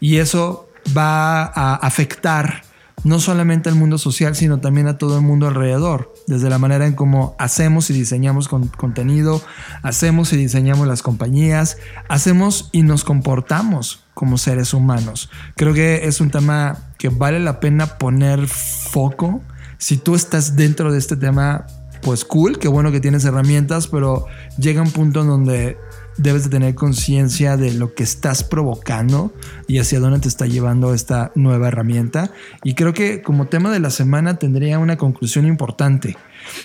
Y 0.00 0.16
eso 0.16 0.68
va 0.96 1.44
a 1.44 1.74
afectar 1.76 2.62
no 3.04 3.18
solamente 3.18 3.68
al 3.68 3.76
mundo 3.76 3.98
social, 3.98 4.36
sino 4.36 4.60
también 4.60 4.86
a 4.86 4.98
todo 4.98 5.16
el 5.16 5.22
mundo 5.22 5.48
alrededor, 5.48 6.12
desde 6.26 6.50
la 6.50 6.58
manera 6.58 6.86
en 6.86 6.94
cómo 6.94 7.34
hacemos 7.38 7.88
y 7.90 7.94
diseñamos 7.94 8.48
contenido, 8.48 9.42
hacemos 9.82 10.32
y 10.32 10.36
diseñamos 10.36 10.86
las 10.86 11.02
compañías, 11.02 11.78
hacemos 12.08 12.68
y 12.72 12.82
nos 12.82 13.04
comportamos 13.04 14.04
como 14.20 14.36
seres 14.36 14.74
humanos. 14.74 15.30
Creo 15.56 15.72
que 15.72 16.06
es 16.06 16.20
un 16.20 16.30
tema 16.30 16.76
que 16.98 17.08
vale 17.08 17.40
la 17.40 17.58
pena 17.58 17.96
poner 17.96 18.48
foco. 18.48 19.40
Si 19.78 19.96
tú 19.96 20.14
estás 20.14 20.56
dentro 20.56 20.92
de 20.92 20.98
este 20.98 21.16
tema, 21.16 21.66
pues 22.02 22.26
cool, 22.26 22.58
qué 22.58 22.68
bueno 22.68 22.92
que 22.92 23.00
tienes 23.00 23.24
herramientas, 23.24 23.88
pero 23.88 24.26
llega 24.58 24.82
un 24.82 24.90
punto 24.90 25.22
en 25.22 25.28
donde 25.28 25.78
debes 26.18 26.44
de 26.44 26.50
tener 26.50 26.74
conciencia 26.74 27.56
de 27.56 27.72
lo 27.72 27.94
que 27.94 28.02
estás 28.02 28.44
provocando 28.44 29.32
y 29.66 29.78
hacia 29.78 30.00
dónde 30.00 30.18
te 30.18 30.28
está 30.28 30.44
llevando 30.44 30.92
esta 30.92 31.32
nueva 31.34 31.68
herramienta. 31.68 32.30
Y 32.62 32.74
creo 32.74 32.92
que 32.92 33.22
como 33.22 33.46
tema 33.46 33.72
de 33.72 33.80
la 33.80 33.88
semana 33.88 34.38
tendría 34.38 34.78
una 34.78 34.98
conclusión 34.98 35.46
importante. 35.46 36.18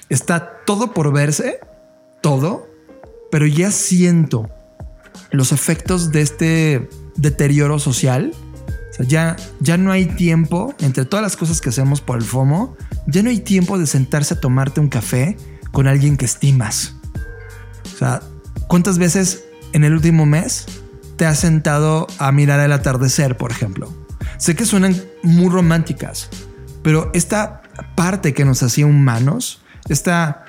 Está 0.09 0.57
todo 0.65 0.93
por 0.93 1.13
verse, 1.13 1.61
todo, 2.19 2.67
pero 3.31 3.47
ya 3.47 3.71
siento 3.71 4.49
los 5.31 5.53
efectos 5.53 6.11
de 6.11 6.19
este 6.19 6.89
deterioro 7.16 7.80
social. 7.80 8.34
Ya, 8.99 9.36
ya 9.59 9.78
no 9.78 9.91
hay 9.91 10.05
tiempo, 10.05 10.74
entre 10.80 11.03
todas 11.03 11.22
las 11.22 11.36
cosas 11.36 11.59
que 11.59 11.68
hacemos 11.68 11.99
por 11.99 12.18
el 12.18 12.24
FOMO, 12.24 12.78
ya 13.07 13.24
no 13.24 13.30
hay 13.30 13.39
tiempo 13.39 13.78
de 13.78 13.88
sentarse 13.88 14.36
a 14.36 14.39
tomarte 14.39 14.80
un 14.80 14.88
café 14.88 15.36
con 15.72 15.88
alguien 15.88 16.16
que 16.16 16.24
estimas. 16.24 16.95
O 17.93 17.97
sea, 17.97 18.22
¿cuántas 18.68 18.97
veces 18.97 19.43
en 19.74 19.84
el 19.84 19.93
último 19.93 20.26
mes 20.26 20.66
te 21.18 21.26
has 21.26 21.39
sentado 21.39 22.07
a 22.20 22.32
mirar 22.32 22.61
el 22.61 22.72
atardecer, 22.72 23.36
por 23.36 23.51
ejemplo? 23.51 23.93
Sé 24.38 24.55
que 24.55 24.66
suenan 24.66 24.95
muy 25.24 25.49
románticas, 25.49 26.30
pero 26.82 27.11
esta 27.13 27.63
parte 27.95 28.34
que 28.34 28.45
nos 28.45 28.63
hacía 28.63 28.86
humanos, 28.86 29.61
esta, 29.89 30.45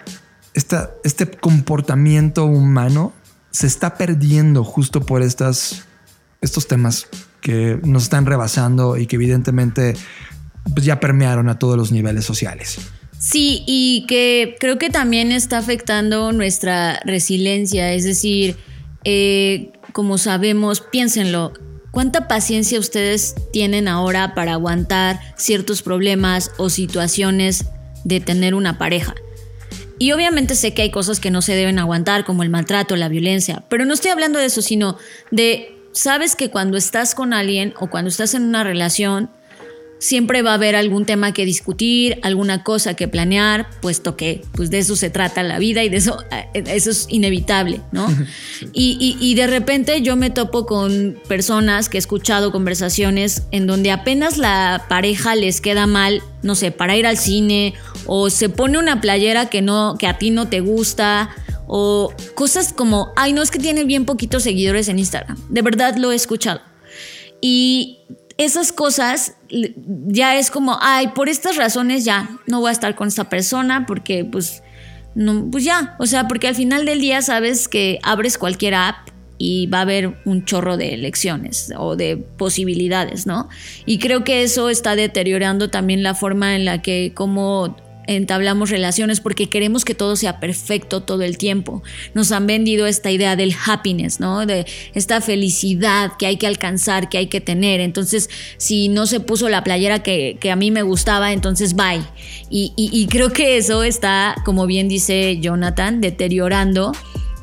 esta, 0.55 0.91
este 1.03 1.29
comportamiento 1.31 2.45
humano, 2.45 3.13
se 3.51 3.67
está 3.67 3.95
perdiendo 3.95 4.65
justo 4.65 5.01
por 5.01 5.23
estas 5.23 5.87
estos 6.47 6.67
temas 6.67 7.07
que 7.41 7.79
nos 7.85 8.05
están 8.05 8.27
rebasando 8.27 8.97
y 8.97 9.07
que 9.07 9.17
evidentemente 9.17 9.95
pues, 10.75 10.85
ya 10.85 10.99
permearon 11.01 11.49
a 11.49 11.59
todos 11.59 11.77
los 11.77 11.93
niveles 11.93 12.25
sociales. 12.25 12.79
Sí, 13.19 13.63
y 13.67 14.05
que 14.07 14.57
creo 14.61 14.79
que 14.79 14.91
también 14.91 15.33
está 15.33 15.59
afectando 15.59 16.33
nuestra 16.33 17.01
resiliencia, 17.05 17.93
es 17.93 18.05
decir, 18.05 18.57
eh, 19.05 19.73
como 19.93 20.19
sabemos, 20.19 20.81
piénsenlo, 20.81 21.55
¿cuánta 21.91 22.29
paciencia 22.29 22.79
ustedes 22.79 23.35
tienen 23.53 23.89
ahora 23.89 24.35
para 24.35 24.53
aguantar 24.53 25.21
ciertos 25.37 25.83
problemas 25.83 26.51
o 26.59 26.69
situaciones 26.69 27.67
de 28.05 28.21
tener 28.21 28.55
una 28.55 28.77
pareja? 28.77 29.15
Y 29.99 30.13
obviamente 30.13 30.55
sé 30.55 30.75
que 30.75 30.83
hay 30.83 30.91
cosas 30.91 31.21
que 31.21 31.31
no 31.31 31.41
se 31.41 31.55
deben 31.55 31.79
aguantar, 31.79 32.25
como 32.27 32.43
el 32.43 32.51
maltrato, 32.51 32.97
la 32.97 33.09
violencia, 33.09 33.65
pero 33.71 33.87
no 33.87 33.95
estoy 33.95 34.11
hablando 34.11 34.39
de 34.39 34.47
eso, 34.47 34.61
sino 34.61 34.99
de 35.31 35.76
sabes 35.97 36.37
que 36.37 36.51
cuando 36.51 36.77
estás 36.77 37.15
con 37.15 37.33
alguien 37.33 37.73
o 37.81 37.89
cuando 37.89 38.11
estás 38.11 38.35
en 38.35 38.43
una 38.43 38.63
relación, 38.63 39.31
siempre 39.99 40.43
va 40.43 40.51
a 40.51 40.55
haber 40.55 40.77
algún 40.77 41.07
tema 41.07 41.33
que 41.33 41.47
discutir, 41.47 42.19
alguna 42.23 42.63
cosa 42.63 42.93
que 42.93 43.09
planear, 43.09 43.67
puesto 43.81 44.15
que 44.15 44.45
pues 44.53 44.69
de 44.69 44.81
eso 44.81 44.95
se 44.95 45.09
trata 45.09 45.43
la 45.43 45.59
vida 45.59 45.83
y 45.85 45.89
de 45.89 45.97
eso, 45.97 46.19
eh, 46.31 46.65
eso 46.67 46.91
es 46.91 47.07
inevitable, 47.09 47.81
¿no? 47.93 48.07
Y, 48.73 49.17
y, 49.21 49.35
de 49.35 49.47
repente 49.47 50.03
yo 50.03 50.17
me 50.17 50.31
topo 50.31 50.67
con 50.67 51.19
personas 51.29 51.89
que 51.89 51.97
he 51.97 52.01
escuchado 52.01 52.53
conversaciones 52.53 53.45
en 53.51 53.67
donde 53.67 53.91
apenas 53.91 54.39
la 54.39 54.85
pareja 54.89 55.35
les 55.35 55.61
queda 55.61 55.87
mal, 55.87 56.23
no 56.43 56.55
sé, 56.55 56.73
para 56.73 56.97
ir 56.97 57.07
al 57.07 57.17
cine 57.17 57.75
o 58.07 58.29
se 58.29 58.49
pone 58.49 58.79
una 58.79 59.01
playera 59.01 59.47
que 59.47 59.63
no, 59.63 59.97
que 59.99 60.07
a 60.07 60.19
ti 60.19 60.31
no 60.31 60.49
te 60.49 60.61
gusta 60.61 61.31
o 61.67 62.13
cosas 62.35 62.73
como, 62.73 63.13
ay, 63.17 63.33
no 63.33 63.43
es 63.43 63.51
que 63.51 63.59
tiene 63.59 63.85
bien 63.85 64.05
poquitos 64.05 64.43
seguidores 64.43 64.89
en 64.89 64.99
Instagram. 64.99 65.37
De 65.49 65.63
verdad 65.63 65.97
lo 65.97 66.13
he 66.13 66.15
escuchado. 66.15 66.61
Y 67.41 67.99
esas 68.39 68.73
cosas 68.73 69.35
ya 70.07 70.37
es 70.37 70.51
como, 70.51 70.79
ay, 70.81 71.09
por 71.09 71.29
estas 71.29 71.57
razones 71.57 72.05
ya 72.05 72.29
no 72.47 72.61
voy 72.61 72.71
a 72.71 72.73
estar 72.73 72.95
con 72.95 73.09
esta 73.09 73.29
persona 73.29 73.87
porque 73.87 74.25
pues 74.25 74.63
no, 75.15 75.49
pues 75.51 75.65
ya, 75.65 75.97
o 75.99 76.07
sea, 76.07 76.29
porque 76.29 76.49
al 76.49 76.55
final 76.55 76.85
del 76.85 77.01
día 77.01 77.23
sabes 77.23 77.69
que 77.69 77.99
abres 78.03 78.37
cualquier 78.37 78.75
app 78.75 79.09
y 79.39 79.67
va 79.67 79.79
a 79.79 79.83
haber 79.83 80.19
un 80.25 80.45
chorro 80.45 80.77
de 80.77 80.95
elecciones 80.95 81.73
o 81.77 81.97
de 81.97 82.17
posibilidades, 82.17 83.27
¿no? 83.27 83.49
Y 83.85 83.99
creo 83.99 84.25
que 84.25 84.43
eso 84.43 84.69
está 84.69 84.97
deteriorando 84.97 85.71
también 85.71 86.03
la 86.03 86.15
forma 86.15 86.55
en 86.55 86.65
la 86.65 86.83
que 86.83 87.13
como 87.15 87.77
entablamos 88.07 88.71
relaciones 88.71 89.21
porque 89.21 89.49
queremos 89.49 89.85
que 89.85 89.95
todo 89.95 90.17
sea 90.17 90.41
perfecto 90.41 91.03
todo 91.03 91.23
el 91.23 91.39
tiempo. 91.39 91.83
Nos 92.15 92.33
han 92.33 92.47
vendido 92.47 92.87
esta 92.87 93.11
idea 93.11 93.37
del 93.37 93.55
happiness, 93.67 94.21
¿no? 94.21 94.47
De 94.47 94.67
esta 94.95 95.21
felicidad 95.21 96.13
que 96.19 96.27
hay 96.27 96.37
que 96.37 96.47
alcanzar, 96.47 97.09
que 97.09 97.19
hay 97.19 97.27
que 97.27 97.41
tener. 97.41 97.81
Entonces, 97.81 98.31
si 98.57 98.89
no 98.89 99.07
se 99.07 99.21
puso 99.21 99.49
la 99.49 99.65
playera 99.65 100.03
que, 100.03 100.39
a 100.51 100.57
mí 100.57 100.71
me 100.71 100.83
gustaba, 100.83 101.33
entonces 101.33 101.75
bye. 101.75 102.03
Y, 102.51 102.73
y 102.77 103.07
creo 103.09 103.33
que 103.33 103.57
eso 103.57 103.83
está, 103.83 104.37
como 104.45 104.67
bien 104.67 104.89
dice 104.89 105.39
Jonathan, 105.41 106.01
deteriorando, 106.01 106.93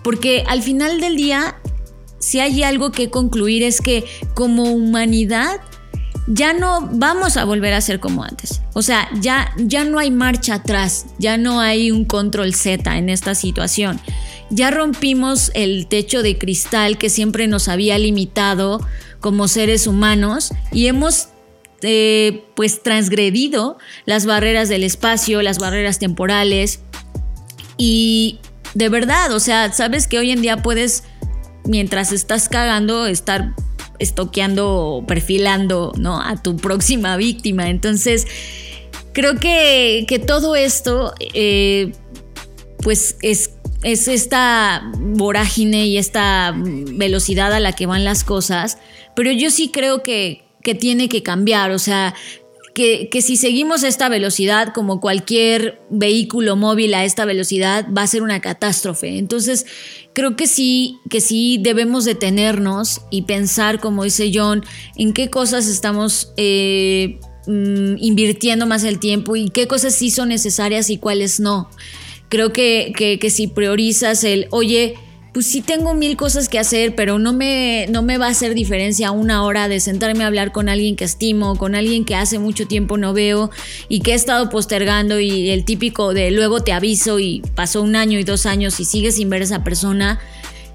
porque 0.03 0.43
al 0.47 0.61
final 0.61 0.99
del 0.99 1.15
día, 1.15 1.55
si 2.19 2.39
hay 2.39 2.63
algo 2.63 2.91
que 2.91 3.09
concluir 3.09 3.63
es 3.63 3.81
que 3.81 4.03
como 4.33 4.63
humanidad, 4.63 5.59
ya 6.27 6.53
no 6.53 6.89
vamos 6.91 7.37
a 7.37 7.45
volver 7.45 7.73
a 7.73 7.81
ser 7.81 7.99
como 7.99 8.23
antes. 8.23 8.61
O 8.73 8.81
sea, 8.81 9.09
ya, 9.19 9.53
ya 9.57 9.83
no 9.83 9.99
hay 9.99 10.11
marcha 10.11 10.55
atrás, 10.55 11.07
ya 11.19 11.37
no 11.37 11.59
hay 11.59 11.91
un 11.91 12.05
control 12.05 12.53
Z 12.53 12.97
en 12.97 13.09
esta 13.09 13.35
situación. 13.35 13.99
Ya 14.49 14.71
rompimos 14.71 15.51
el 15.53 15.87
techo 15.87 16.21
de 16.21 16.37
cristal 16.37 16.97
que 16.97 17.09
siempre 17.09 17.47
nos 17.47 17.67
había 17.67 17.97
limitado 17.97 18.85
como 19.19 19.47
seres 19.47 19.87
humanos 19.87 20.53
y 20.71 20.87
hemos 20.87 21.29
eh, 21.81 22.45
pues 22.55 22.83
transgredido 22.83 23.77
las 24.05 24.25
barreras 24.25 24.69
del 24.69 24.83
espacio, 24.83 25.41
las 25.41 25.59
barreras 25.59 25.99
temporales 25.99 26.81
y 27.77 28.39
de 28.73 28.89
verdad, 28.89 29.31
o 29.31 29.39
sea, 29.39 29.71
sabes 29.71 30.07
que 30.07 30.17
hoy 30.17 30.31
en 30.31 30.41
día 30.41 30.61
puedes, 30.61 31.03
mientras 31.65 32.11
estás 32.11 32.49
cagando, 32.49 33.05
estar 33.05 33.53
estoqueando 34.03 35.03
perfilando 35.07 35.93
¿no? 35.97 36.21
a 36.21 36.41
tu 36.41 36.57
próxima 36.57 37.17
víctima. 37.17 37.69
Entonces, 37.69 38.27
creo 39.13 39.39
que, 39.39 40.23
todo 40.27 40.55
esto, 40.55 41.13
eh, 41.33 41.91
pues 42.79 43.17
es, 43.21 43.55
es 43.83 44.07
esta 44.07 44.91
vorágine 44.97 45.85
y 45.85 45.97
esta 45.97 46.53
velocidad 46.55 47.53
a 47.53 47.59
la 47.59 47.73
que 47.73 47.85
van 47.85 48.03
las 48.03 48.23
cosas, 48.23 48.77
pero 49.15 49.31
yo 49.31 49.51
sí 49.51 49.69
creo 49.69 50.03
que, 50.03 50.43
que 50.61 50.75
tiene 50.75 51.09
que 51.09 51.23
cambiar, 51.23 51.71
o 51.71 51.79
sea, 51.79 52.13
que, 52.73 53.09
que, 53.09 53.21
si 53.21 53.37
seguimos 53.37 53.83
esta 53.83 54.09
velocidad, 54.09 54.73
como 54.73 54.99
cualquier 54.99 55.79
vehículo 55.89 56.55
móvil 56.55 56.93
a 56.93 57.05
esta 57.05 57.25
velocidad, 57.25 57.87
va 57.95 58.01
a 58.01 58.07
ser 58.07 58.23
una 58.23 58.41
catástrofe. 58.41 59.17
Entonces, 59.17 59.65
creo 60.13 60.35
que 60.35 60.47
sí, 60.47 60.99
que 61.09 61.21
sí 61.21 61.59
debemos 61.61 62.05
detenernos 62.05 63.01
y 63.11 63.23
pensar, 63.23 63.79
como 63.79 64.03
dice 64.03 64.31
John, 64.33 64.63
en 64.95 65.13
qué 65.13 65.29
cosas 65.29 65.67
estamos 65.67 66.33
eh, 66.37 67.19
mm, 67.47 67.97
invirtiendo 67.99 68.65
más 68.65 68.83
el 68.83 68.99
tiempo 68.99 69.35
y 69.35 69.49
qué 69.49 69.67
cosas 69.67 69.93
sí 69.93 70.09
son 70.09 70.29
necesarias 70.29 70.89
y 70.89 70.97
cuáles 70.97 71.39
no. 71.39 71.69
Creo 72.29 72.51
que, 72.51 72.93
que, 72.95 73.19
que 73.19 73.29
si 73.29 73.47
priorizas 73.47 74.23
el, 74.23 74.47
oye, 74.49 74.95
pues 75.33 75.47
sí 75.47 75.61
tengo 75.61 75.95
mil 75.95 76.15
cosas 76.15 76.47
que 76.47 76.59
hacer, 76.59 76.93
pero 76.93 77.17
no 77.17 77.33
me, 77.33 77.87
no 77.89 78.03
me 78.03 78.19
va 78.19 78.27
a 78.27 78.29
hacer 78.29 78.53
diferencia 78.53 79.11
una 79.11 79.43
hora 79.43 79.67
de 79.67 79.79
sentarme 79.79 80.23
a 80.23 80.27
hablar 80.27 80.51
con 80.51 80.69
alguien 80.69 80.95
que 80.95 81.05
estimo, 81.05 81.57
con 81.57 81.73
alguien 81.73 82.05
que 82.05 82.15
hace 82.15 82.37
mucho 82.37 82.67
tiempo 82.67 82.97
no 82.97 83.13
veo 83.13 83.49
y 83.89 84.01
que 84.01 84.11
he 84.11 84.15
estado 84.15 84.49
postergando 84.49 85.19
y 85.19 85.49
el 85.49 85.65
típico 85.65 86.13
de 86.13 86.29
luego 86.29 86.63
te 86.63 86.71
aviso 86.71 87.19
y 87.19 87.41
pasó 87.55 87.81
un 87.81 87.95
año 87.95 88.19
y 88.19 88.23
dos 88.23 88.45
años 88.45 88.79
y 88.79 88.85
sigues 88.85 89.15
sin 89.15 89.31
ver 89.31 89.41
a 89.41 89.45
esa 89.45 89.63
persona 89.63 90.19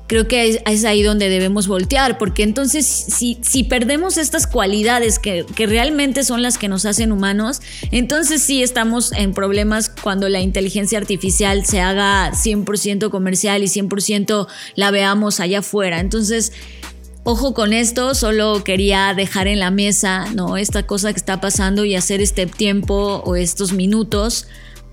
creo 0.09 0.27
que 0.27 0.61
es, 0.65 0.85
ahí 0.85 1.03
donde 1.03 1.29
debemos 1.29 1.69
voltear, 1.69 2.19
porque 2.19 2.43
entonces 2.43 2.87
si, 2.87 3.39
si 3.43 3.63
perdemos 3.63 4.17
estas 4.17 4.47
cualidades 4.47 5.19
que, 5.19 5.47
que, 5.55 5.67
realmente 5.67 6.25
son 6.25 6.43
las 6.43 6.59
que 6.59 6.67
nos 6.67 6.87
hacen 6.87 7.13
humanos, 7.13 7.61
entonces 7.93 8.43
sí 8.43 8.63
estamos 8.63 9.13
en 9.13 9.35
problemas 9.35 9.91
cuando 9.91 10.29
la 10.29 10.41
inteligencia 10.41 10.99
artificial 10.99 11.65
se 11.67 11.81
haga 11.81 12.33
100% 12.33 13.11
comercial 13.11 13.63
y 13.63 13.67
100% 13.67 14.49
la 14.75 14.91
veamos 14.91 15.39
allá 15.39 15.61
afuera. 15.61 16.01
Entonces... 16.01 16.53
Ojo 17.25 17.53
con 17.53 17.75
esto, 17.75 18.15
solo 18.15 18.65
quería 18.65 19.13
dejar 19.15 19.49
en 19.49 19.59
la 19.59 19.71
mesa, 19.71 20.33
¿no? 20.33 20.57
Esta 20.57 20.87
cosa 20.87 21.13
que 21.13 21.19
está 21.19 21.43
pasando 21.43 21.85
y 21.85 21.95
hacer 21.95 22.23
este 22.23 22.47
tiempo 22.47 23.23
o 23.23 23.37
estos 23.37 23.75
minutos 23.75 24.47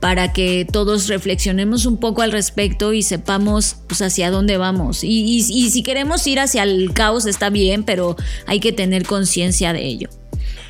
para 0.05 0.33
que 0.33 0.67
todos 0.71 1.07
reflexionemos 1.07 1.87
un 1.87 1.99
poco 1.99 2.21
al 2.21 2.31
respecto 2.31 2.93
y 2.93 3.01
sepamos 3.01 3.77
pues, 3.87 4.03
hacia 4.03 4.29
dónde 4.29 4.55
vamos. 4.55 5.03
Y, 5.03 5.41
si 5.41 5.81
queremos 5.81 6.27
ir 6.27 6.39
hacia 6.39 6.61
el 6.61 6.93
caos 6.93 7.25
está 7.25 7.49
bien, 7.49 7.83
pero 7.83 8.15
hay 8.45 8.59
que 8.59 8.71
tener 8.71 9.07
conciencia 9.07 9.73
de 9.73 9.83
ello. 9.83 10.09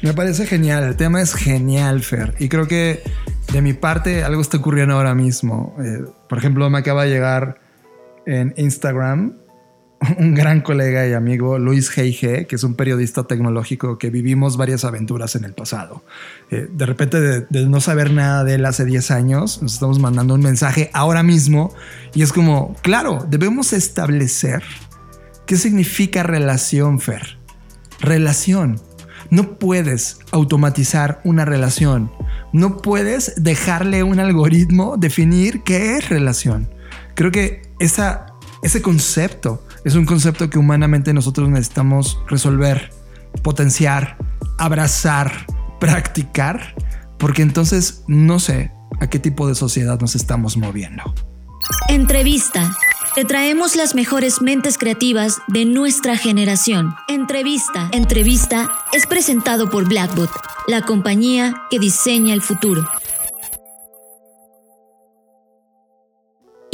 Me 0.01 0.13
parece 0.13 0.47
genial, 0.47 0.85
el 0.85 0.95
tema 0.95 1.21
es 1.21 1.33
genial, 1.33 2.01
Fer. 2.01 2.33
Y 2.39 2.47
creo 2.47 2.69
que 2.69 3.03
de 3.51 3.61
mi 3.61 3.73
parte 3.73 4.23
algo 4.23 4.41
está 4.41 4.55
ocurriendo 4.55 4.95
ahora 4.95 5.13
mismo. 5.13 5.75
Eh, 5.83 6.09
por 6.29 6.37
ejemplo, 6.37 6.69
me 6.69 6.77
acaba 6.77 7.03
de 7.03 7.09
llegar 7.09 7.59
en 8.25 8.53
Instagram 8.55 9.33
un 10.17 10.33
gran 10.33 10.61
colega 10.61 11.07
y 11.07 11.13
amigo, 11.13 11.57
Luis 11.59 11.95
Heige, 11.97 12.45
que 12.47 12.55
es 12.55 12.63
un 12.63 12.75
periodista 12.75 13.23
tecnológico 13.23 13.97
que 13.97 14.09
vivimos 14.09 14.57
varias 14.57 14.83
aventuras 14.83 15.35
en 15.35 15.45
el 15.45 15.53
pasado. 15.53 16.03
Eh, 16.51 16.67
de 16.71 16.85
repente, 16.85 17.19
de, 17.19 17.65
no 17.65 17.81
saber 17.81 18.11
nada 18.11 18.43
de 18.43 18.55
él 18.55 18.65
hace 18.65 18.85
10 18.85 19.11
años, 19.11 19.61
nos 19.61 19.73
estamos 19.73 19.99
mandando 19.99 20.33
un 20.33 20.41
mensaje 20.41 20.89
ahora 20.93 21.23
mismo 21.23 21.73
y 22.13 22.21
es 22.21 22.33
como, 22.33 22.75
claro, 22.81 23.25
debemos 23.29 23.73
establecer 23.73 24.63
qué 25.45 25.57
significa 25.57 26.23
relación, 26.23 26.99
Fer. 26.99 27.37
Relación. 27.99 28.81
No 29.29 29.57
puedes 29.57 30.19
automatizar 30.31 31.21
una 31.23 31.45
relación. 31.45 32.11
No 32.53 32.77
puedes 32.77 33.33
dejarle 33.37 34.03
un 34.03 34.19
algoritmo 34.19 34.97
definir 34.97 35.63
qué 35.63 35.97
es 35.97 36.09
relación. 36.09 36.69
Creo 37.15 37.31
que 37.31 37.63
esa, 37.79 38.27
ese 38.61 38.81
concepto 38.81 39.65
es 39.85 39.93
un 39.93 40.05
concepto 40.05 40.49
que 40.49 40.57
humanamente 40.57 41.13
nosotros 41.13 41.47
necesitamos 41.47 42.19
resolver, 42.27 42.91
potenciar, 43.43 44.17
abrazar, 44.57 45.45
practicar, 45.79 46.75
porque 47.19 47.43
entonces 47.43 48.03
no 48.07 48.39
sé 48.39 48.71
a 48.99 49.07
qué 49.07 49.19
tipo 49.19 49.47
de 49.47 49.53
sociedad 49.53 49.99
nos 50.01 50.15
estamos 50.15 50.57
moviendo. 50.57 51.03
Entrevista. 51.87 52.75
Te 53.13 53.23
traemos 53.23 53.75
las 53.75 53.95
mejores 53.95 54.41
mentes 54.41 54.77
creativas 54.77 55.37
de 55.47 55.65
nuestra 55.65 56.17
generación. 56.17 56.95
Entrevista. 57.07 57.89
Entrevista 57.93 58.69
es 58.91 59.05
presentado 59.05 59.69
por 59.69 59.87
Blackbot, 59.87 60.31
la 60.67 60.81
compañía 60.81 61.61
que 61.69 61.79
diseña 61.79 62.33
el 62.33 62.41
futuro. 62.41 62.85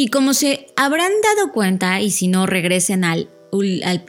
Y 0.01 0.07
como 0.07 0.33
se 0.33 0.65
habrán 0.77 1.11
dado 1.21 1.51
cuenta, 1.51 2.01
y 2.01 2.09
si 2.09 2.27
no 2.27 2.47
regresen 2.47 3.03
al, 3.03 3.29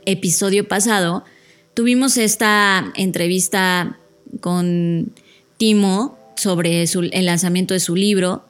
episodio 0.07 0.66
pasado, 0.66 1.22
tuvimos 1.74 2.16
esta 2.16 2.90
entrevista 2.97 3.99
con 4.40 5.12
Timo 5.59 6.18
sobre 6.34 6.82
el 6.82 7.26
lanzamiento 7.26 7.74
de 7.74 7.80
su 7.80 7.95
libro 7.95 8.47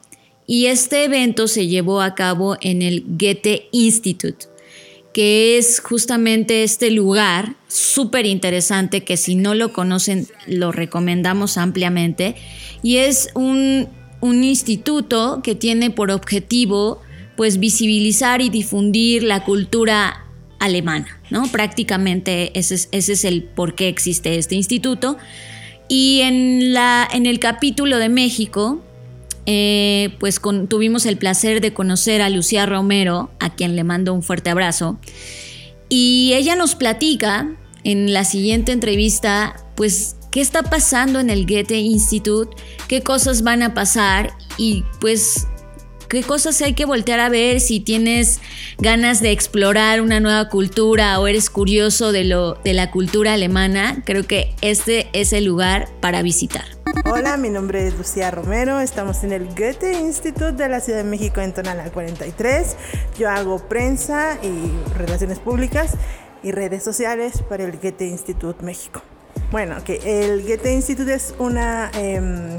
y 0.46 0.66
este 0.66 1.02
evento 1.02 1.48
se 1.48 1.66
llevó 1.66 2.00
a 2.00 2.14
cabo 2.14 2.58
en 2.60 2.80
el 2.80 3.02
Goethe 3.08 3.68
Institute, 3.72 4.46
que 5.12 5.58
es 5.58 5.80
justamente 5.80 6.62
este 6.62 6.92
lugar 6.92 7.56
súper 7.66 8.24
interesante 8.24 9.02
que 9.02 9.16
si 9.16 9.34
no 9.34 9.54
lo 9.54 9.72
conocen 9.72 10.28
lo 10.46 10.70
recomendamos 10.70 11.58
ampliamente 11.58 12.36
y 12.84 12.98
es 12.98 13.30
un, 13.34 13.88
un 14.20 14.44
instituto 14.44 15.40
que 15.42 15.56
tiene 15.56 15.90
por 15.90 16.12
objetivo 16.12 17.00
pues 17.42 17.58
visibilizar 17.58 18.40
y 18.40 18.50
difundir 18.50 19.24
la 19.24 19.42
cultura 19.42 20.26
alemana, 20.60 21.20
¿no? 21.28 21.50
Prácticamente 21.50 22.56
ese 22.56 22.86
es, 22.92 23.24
el 23.24 23.42
por 23.42 23.74
qué 23.74 23.88
existe 23.88 24.38
este 24.38 24.54
instituto. 24.54 25.16
Y 25.88 26.20
en, 26.20 26.72
la, 26.72 27.08
en 27.12 27.26
el 27.26 27.40
capítulo 27.40 27.98
de 27.98 28.08
México, 28.08 28.80
eh, 29.46 30.14
pues 30.20 30.40
tuvimos 30.68 31.04
el 31.04 31.16
placer 31.16 31.60
de 31.60 31.74
conocer 31.74 32.22
a 32.22 32.30
Lucía 32.30 32.64
Romero, 32.64 33.32
a 33.40 33.52
quien 33.56 33.74
le 33.74 33.82
mando 33.82 34.14
un 34.14 34.22
fuerte 34.22 34.50
abrazo. 34.50 35.00
Y 35.88 36.34
ella 36.34 36.54
nos 36.54 36.76
platica 36.76 37.56
en 37.82 38.12
la 38.12 38.22
siguiente 38.22 38.70
entrevista, 38.70 39.56
pues, 39.74 40.14
qué 40.30 40.40
está 40.40 40.62
pasando 40.62 41.18
en 41.18 41.28
el 41.28 41.44
Goethe 41.44 41.80
Institute, 41.80 42.56
qué 42.86 43.02
cosas 43.02 43.42
van 43.42 43.64
a 43.64 43.74
pasar 43.74 44.32
y 44.58 44.84
pues 45.00 45.48
qué 46.12 46.22
cosas 46.22 46.60
hay 46.60 46.74
que 46.74 46.84
voltear 46.84 47.20
a 47.20 47.30
ver 47.30 47.58
si 47.58 47.80
tienes 47.80 48.42
ganas 48.76 49.22
de 49.22 49.30
explorar 49.30 50.02
una 50.02 50.20
nueva 50.20 50.50
cultura 50.50 51.18
o 51.18 51.26
eres 51.26 51.48
curioso 51.48 52.12
de, 52.12 52.24
lo, 52.24 52.52
de 52.56 52.74
la 52.74 52.90
cultura 52.90 53.32
alemana, 53.32 54.02
creo 54.04 54.26
que 54.26 54.54
este 54.60 55.08
es 55.14 55.32
el 55.32 55.46
lugar 55.46 55.88
para 56.00 56.20
visitar. 56.20 56.64
Hola, 57.10 57.38
mi 57.38 57.48
nombre 57.48 57.86
es 57.86 57.96
Lucía 57.96 58.30
Romero, 58.30 58.78
estamos 58.80 59.24
en 59.24 59.32
el 59.32 59.46
Goethe 59.54 60.00
Institute 60.00 60.52
de 60.52 60.68
la 60.68 60.80
Ciudad 60.80 60.98
de 60.98 61.08
México 61.08 61.40
en 61.40 61.54
Tonalá 61.54 61.90
43. 61.90 62.76
Yo 63.18 63.30
hago 63.30 63.66
prensa 63.66 64.36
y 64.42 64.70
relaciones 64.98 65.38
públicas 65.38 65.94
y 66.42 66.52
redes 66.52 66.82
sociales 66.82 67.42
para 67.48 67.64
el 67.64 67.78
Goethe 67.78 68.06
Institute 68.06 68.62
México. 68.62 69.00
Bueno, 69.50 69.82
que 69.82 69.94
el 70.04 70.42
Goethe 70.42 70.74
Institute 70.74 71.14
es 71.14 71.34
una... 71.38 71.90
Em, 71.94 72.58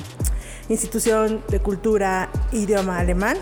institución 0.70 1.43
de 1.49 1.60
cultura 1.60 2.30
idioma 2.54 2.99
alemán, 2.99 3.38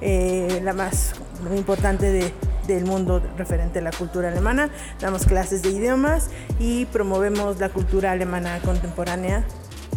eh, 0.00 0.60
la 0.62 0.72
más 0.72 1.14
importante 1.56 2.32
del 2.66 2.84
mundo 2.84 3.22
referente 3.36 3.80
a 3.80 3.82
la 3.82 3.90
cultura 3.90 4.28
alemana. 4.28 4.70
Damos 5.00 5.26
clases 5.26 5.62
de 5.62 5.70
idiomas 5.70 6.30
y 6.58 6.86
promovemos 6.86 7.58
la 7.58 7.68
cultura 7.68 8.12
alemana 8.12 8.60
contemporánea 8.60 9.44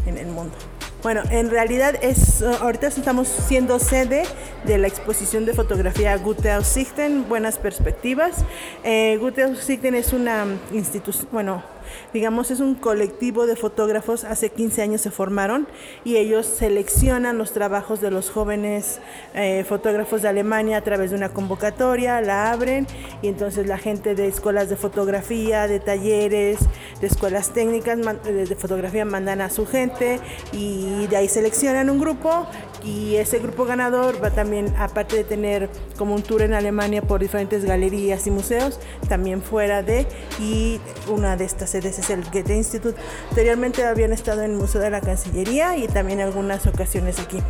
en 0.06 0.18
el 0.18 0.28
mundo. 0.28 0.56
Bueno, 1.04 1.22
en 1.30 1.50
realidad 1.50 1.96
es, 2.02 2.42
ahorita 2.42 2.88
estamos 2.88 3.28
siendo 3.28 3.80
sede 3.80 4.24
de 4.66 4.78
la 4.80 4.88
exposición 4.88 5.46
de 5.46 5.54
fotografía 5.54 6.18
Gute 6.18 6.52
Aussichten, 6.52 7.30
Buenas 7.30 7.60
Perspectivas. 7.60 8.44
Eh, 8.84 9.18
Gute 9.22 9.44
Aussichten 9.44 9.94
es 9.94 10.12
una 10.12 10.46
institución, 10.74 11.28
bueno, 11.32 11.64
digamos, 12.14 12.52
es 12.52 12.60
un 12.60 12.76
colectivo 12.76 13.46
de 13.46 13.56
fotógrafos, 13.56 14.24
hace 14.24 14.50
15 14.50 14.82
años 14.82 15.02
se 15.02 15.12
formaron 15.12 15.68
y 16.04 16.18
ellos 16.18 16.46
seleccionan 16.46 17.38
los 17.38 17.52
trabajos 17.52 18.02
de 18.02 18.12
los 18.12 18.30
jóvenes 18.30 19.00
eh, 19.34 19.66
fotógrafos 19.68 20.22
de 20.22 20.30
Alemania 20.30 20.78
a 20.78 20.82
través 20.82 21.12
de 21.12 21.18
una 21.18 21.30
convocatoria, 21.30 22.22
la 22.22 22.52
abren 22.52 22.88
y 23.22 23.28
entonces 23.28 23.68
la 23.68 23.78
gente 23.78 24.16
de 24.16 24.28
escuelas 24.28 24.70
de 24.70 24.76
fotografía, 24.76 25.68
de 25.68 25.80
talleres, 25.80 26.60
de 27.02 27.08
escuelas 27.08 27.54
técnicas 27.54 27.98
de 28.24 28.56
fotografía 28.56 29.06
mandan 29.06 29.42
a 29.42 29.50
su 29.50 29.66
gente 29.66 30.20
y 30.52 31.08
de 31.08 31.18
ahí 31.18 31.28
seleccionan 31.28 31.90
un 31.90 32.00
grupo 32.00 32.48
y 32.84 33.16
ese 33.16 33.40
grupo 33.40 33.66
ganador 33.66 34.24
va 34.24 34.32
también, 34.32 34.74
aparte 34.78 35.18
de 35.18 35.24
tener 35.24 35.70
como 35.98 36.16
un 36.16 36.24
tour 36.24 36.42
en 36.42 36.54
Alemania 36.54 37.02
por 37.02 37.20
diferentes 37.20 37.66
galerías 37.66 38.28
y 38.28 38.32
museos, 38.32 38.80
también 39.08 39.42
fuera 39.42 39.84
de, 39.84 40.06
y 40.40 40.80
una 41.08 41.38
de 41.38 41.46
estas 41.46 41.72
sedes 41.72 42.00
es 42.00 42.10
el 42.10 42.24
Goethe 42.24 42.56
Institute. 42.56 43.00
Anteriormente 43.30 43.86
habían 43.86 44.14
estado 44.14 44.44
en 44.44 44.52
el 44.52 44.58
Museo 44.58 44.82
de 44.82 44.90
la 44.90 45.02
Cancillería 45.02 45.78
y 45.78 45.88
también 45.88 46.22
algunas 46.22 46.66
ocasiones 46.68 47.20
aquí. 47.20 47.42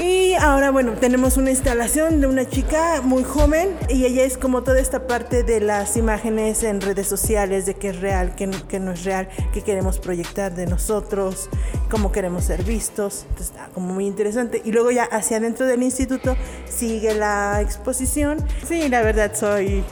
Y 0.00 0.34
ahora, 0.34 0.70
bueno, 0.70 0.92
tenemos 0.94 1.36
una 1.36 1.50
instalación 1.50 2.20
de 2.20 2.26
una 2.26 2.48
chica 2.48 3.00
muy 3.02 3.22
joven 3.22 3.76
y 3.88 4.04
ella 4.04 4.24
es 4.24 4.36
como 4.36 4.62
toda 4.62 4.80
esta 4.80 5.06
parte 5.06 5.44
de 5.44 5.60
las 5.60 5.96
imágenes 5.96 6.64
en 6.64 6.80
redes 6.80 7.06
sociales, 7.06 7.64
de 7.66 7.74
qué 7.74 7.90
es 7.90 8.00
real, 8.00 8.34
qué 8.34 8.48
no, 8.48 8.58
no 8.80 8.92
es 8.92 9.04
real, 9.04 9.28
qué 9.52 9.62
queremos 9.62 10.00
proyectar 10.00 10.54
de 10.54 10.66
nosotros, 10.66 11.48
cómo 11.90 12.10
queremos 12.10 12.44
ser 12.44 12.64
vistos. 12.64 13.22
Entonces, 13.22 13.50
está 13.50 13.68
como 13.72 13.94
muy 13.94 14.06
interesante. 14.06 14.60
Y 14.64 14.72
luego 14.72 14.90
ya 14.90 15.04
hacia 15.04 15.36
adentro 15.36 15.66
del 15.66 15.82
instituto 15.82 16.36
sigue 16.68 17.14
la 17.14 17.60
exposición. 17.62 18.44
Sí, 18.66 18.88
la 18.88 19.02
verdad 19.02 19.32
soy 19.34 19.84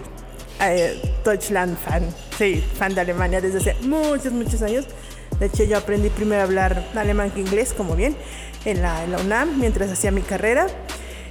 eh, 0.61 1.01
Deutschland 1.25 1.79
fan, 1.79 2.03
sí, 2.37 2.63
fan 2.77 2.95
de 2.95 3.03
Alemania 3.03 3.41
desde 3.41 3.59
hace 3.59 3.87
muchos, 3.87 4.33
muchos 4.33 4.63
años. 4.63 4.85
De 5.39 5.47
hecho, 5.47 5.65
yo 5.65 5.79
aprendí 5.79 6.09
primero 6.11 6.41
a 6.41 6.45
hablar 6.45 6.85
alemán 6.95 7.31
que 7.31 7.41
inglés, 7.41 7.73
como 7.73 7.97
bien 7.97 8.17
en 8.65 8.83
la, 8.83 9.05
UNAM 9.23 9.59
mientras 9.59 9.91
hacía 9.91 10.11
mi 10.11 10.23
carrera. 10.23 10.67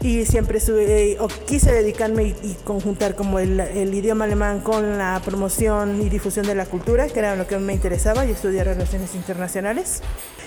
y 0.02 0.26
siempre 0.26 0.60
eh, 0.68 1.18
o 1.20 1.28
quise 1.28 1.72
dedicarme 1.72 2.24
y, 2.24 2.58
conjuntar 2.64 3.16
como 3.16 3.38
el, 3.40 3.60
el, 3.60 3.94
idioma 3.94 4.26
alemán 4.26 4.62
con 4.62 4.98
la 4.98 5.22
promoción 5.24 6.02
y 6.02 6.10
difusión 6.10 6.48
de 6.48 6.56
la 6.56 6.66
cultura, 6.66 7.08
que 7.08 7.20
era 7.20 7.36
lo 7.36 7.46
que 7.46 7.58
me 7.58 7.74
interesaba, 7.74 8.26
y 8.26 8.32
estudié 8.32 8.64
relaciones 8.64 9.14
internacionales. 9.14 10.02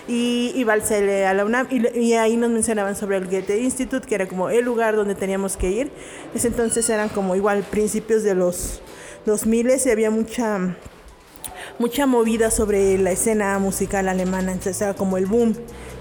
Y 0.06 0.52
iba 0.56 0.74
al 0.74 0.82
CL 0.82 1.24
a 1.24 1.32
la 1.32 1.44
UNAM 1.46 1.68
y, 1.70 2.12
ahí 2.14 2.36
nos 2.36 2.50
mencionaban 2.50 2.94
sobre 2.94 3.16
el 3.16 3.26
Goethe 3.26 3.58
Institute, 3.60 4.06
que 4.06 4.14
era 4.14 4.26
como 4.26 4.50
el 4.50 4.64
lugar 4.64 4.96
donde 4.96 5.14
teníamos 5.14 5.56
que 5.56 5.70
ir. 5.70 5.90
Ese 6.34 6.48
entonces 6.48 6.88
eran 6.90 7.08
como 7.08 7.36
igual 7.36 7.62
principios 7.62 8.22
de 8.22 8.34
los 8.34 8.82
2000 9.24 9.70
y 9.86 9.90
había 9.90 10.10
mucha 10.10 10.76
mucha 11.78 12.06
movida 12.06 12.50
sobre 12.50 12.98
la 12.98 13.10
escena 13.10 13.58
musical 13.58 14.08
alemana, 14.08 14.52
entonces 14.52 14.80
era 14.80 14.94
como 14.94 15.16
el 15.16 15.26
boom 15.26 15.54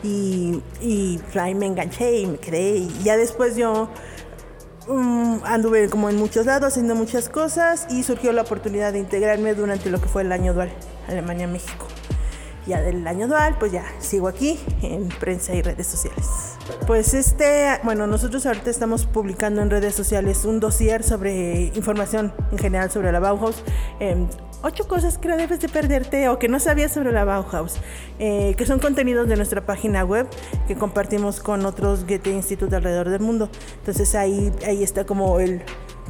y, 0.03 0.61
y 0.81 1.19
ahí 1.35 1.55
me 1.55 1.65
enganché 1.65 2.19
y 2.19 2.25
me 2.27 2.37
quedé 2.37 2.77
y 2.77 3.03
ya 3.03 3.17
después 3.17 3.55
yo 3.55 3.89
um, 4.87 5.39
anduve 5.45 5.89
como 5.89 6.09
en 6.09 6.17
muchos 6.17 6.45
lados 6.45 6.73
haciendo 6.73 6.95
muchas 6.95 7.29
cosas 7.29 7.87
y 7.89 8.03
surgió 8.03 8.31
la 8.33 8.43
oportunidad 8.43 8.93
de 8.93 8.99
integrarme 8.99 9.55
durante 9.55 9.89
lo 9.89 9.99
que 9.99 10.07
fue 10.07 10.21
el 10.23 10.31
año 10.31 10.53
dual 10.53 10.71
Alemania-México. 11.07 11.87
Ya 12.65 12.79
del 12.79 13.05
año 13.05 13.27
dual, 13.27 13.57
pues 13.59 13.73
ya 13.73 13.83
sigo 13.99 14.29
aquí 14.29 14.57
en 14.81 15.09
prensa 15.09 15.53
y 15.53 15.61
redes 15.61 15.85
sociales. 15.85 16.55
Pues 16.87 17.13
este, 17.13 17.67
bueno, 17.83 18.07
nosotros 18.07 18.45
ahorita 18.45 18.69
estamos 18.69 19.05
publicando 19.05 19.61
en 19.61 19.69
redes 19.69 19.93
sociales 19.95 20.45
un 20.45 20.61
dossier 20.61 21.03
sobre 21.03 21.73
información 21.75 22.31
en 22.53 22.57
general 22.57 22.89
sobre 22.89 23.11
la 23.11 23.19
Bauhaus. 23.19 23.61
Eh, 23.99 24.15
ocho 24.63 24.87
cosas 24.87 25.17
que 25.17 25.27
no 25.27 25.37
debes 25.37 25.59
de 25.59 25.69
perderte 25.69 26.29
o 26.29 26.39
que 26.39 26.47
no 26.47 26.59
sabías 26.59 26.91
sobre 26.91 27.11
la 27.11 27.25
Bauhaus, 27.25 27.75
eh, 28.17 28.55
que 28.57 28.65
son 28.65 28.79
contenidos 28.79 29.27
de 29.27 29.35
nuestra 29.35 29.65
página 29.65 30.03
web 30.03 30.27
que 30.67 30.75
compartimos 30.75 31.39
con 31.39 31.65
otros 31.65 32.07
Goethe 32.07 32.31
Institute 32.31 32.75
alrededor 32.75 33.09
del 33.09 33.19
mundo. 33.19 33.49
Entonces 33.79 34.15
ahí, 34.15 34.51
ahí 34.65 34.81
está 34.81 35.05
como 35.05 35.39
el 35.39 35.61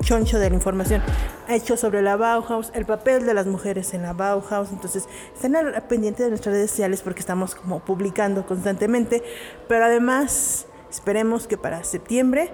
choncho 0.02 0.40
de 0.40 0.50
la 0.50 0.56
información 0.56 1.02
hecho 1.50 1.78
sobre 1.78 2.02
la 2.02 2.16
Bauhaus, 2.16 2.72
el 2.74 2.86
papel 2.86 3.26
de 3.26 3.34
las 3.34 3.48
mujeres 3.48 3.94
en 3.94 4.04
la 4.04 4.14
Bauhaus. 4.14 4.72
Entonces, 4.72 5.08
estén 5.34 5.56
pendientes 5.88 6.26
de 6.26 6.30
nuestras 6.30 6.56
redes 6.56 6.72
sociales 6.72 7.02
porque 7.02 7.20
estamos 7.20 7.56
como 7.56 7.80
publicando 7.80 8.46
constantemente. 8.46 9.24
Pero 9.68 9.86
además, 9.86 10.68
esperemos 10.90 11.48
que 11.48 11.58
para 11.58 11.84
septiembre 11.84 12.52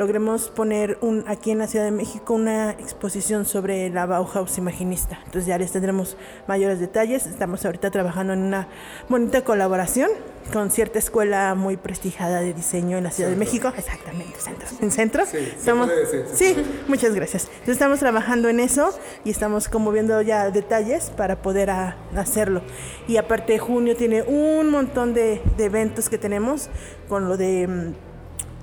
logremos 0.00 0.48
poner 0.48 0.96
un, 1.02 1.24
aquí 1.26 1.50
en 1.50 1.58
la 1.58 1.66
Ciudad 1.66 1.84
de 1.84 1.90
México 1.90 2.32
una 2.32 2.70
exposición 2.70 3.44
sobre 3.44 3.90
la 3.90 4.06
Bauhaus 4.06 4.56
imaginista. 4.56 5.18
Entonces 5.26 5.44
ya 5.44 5.58
les 5.58 5.72
tendremos 5.72 6.16
mayores 6.48 6.80
detalles. 6.80 7.26
Estamos 7.26 7.66
ahorita 7.66 7.90
trabajando 7.90 8.32
en 8.32 8.38
una 8.38 8.66
bonita 9.10 9.44
colaboración 9.44 10.08
con 10.54 10.70
cierta 10.70 10.98
escuela 10.98 11.54
muy 11.54 11.76
prestigiada 11.76 12.40
de 12.40 12.54
diseño 12.54 12.96
en 12.96 13.04
la 13.04 13.10
Ciudad 13.10 13.28
de 13.28 13.36
México. 13.36 13.70
Exactamente, 13.76 14.40
centro. 14.40 14.68
¿En 14.80 14.90
centro? 14.90 15.26
Sí, 15.26 15.36
estamos, 15.36 15.90
sí, 16.32 16.56
muchas 16.88 17.14
gracias. 17.14 17.44
Entonces 17.44 17.74
estamos 17.74 17.98
trabajando 17.98 18.48
en 18.48 18.58
eso 18.58 18.98
y 19.26 19.30
estamos 19.30 19.68
como 19.68 19.92
viendo 19.92 20.22
ya 20.22 20.50
detalles 20.50 21.10
para 21.10 21.42
poder 21.42 21.68
hacerlo. 22.16 22.62
Y 23.06 23.18
aparte 23.18 23.58
junio 23.58 23.96
tiene 23.96 24.22
un 24.22 24.70
montón 24.70 25.12
de, 25.12 25.42
de 25.58 25.64
eventos 25.66 26.08
que 26.08 26.16
tenemos 26.16 26.70
con 27.06 27.28
lo 27.28 27.36
de 27.36 27.68
mm, 27.68 28.09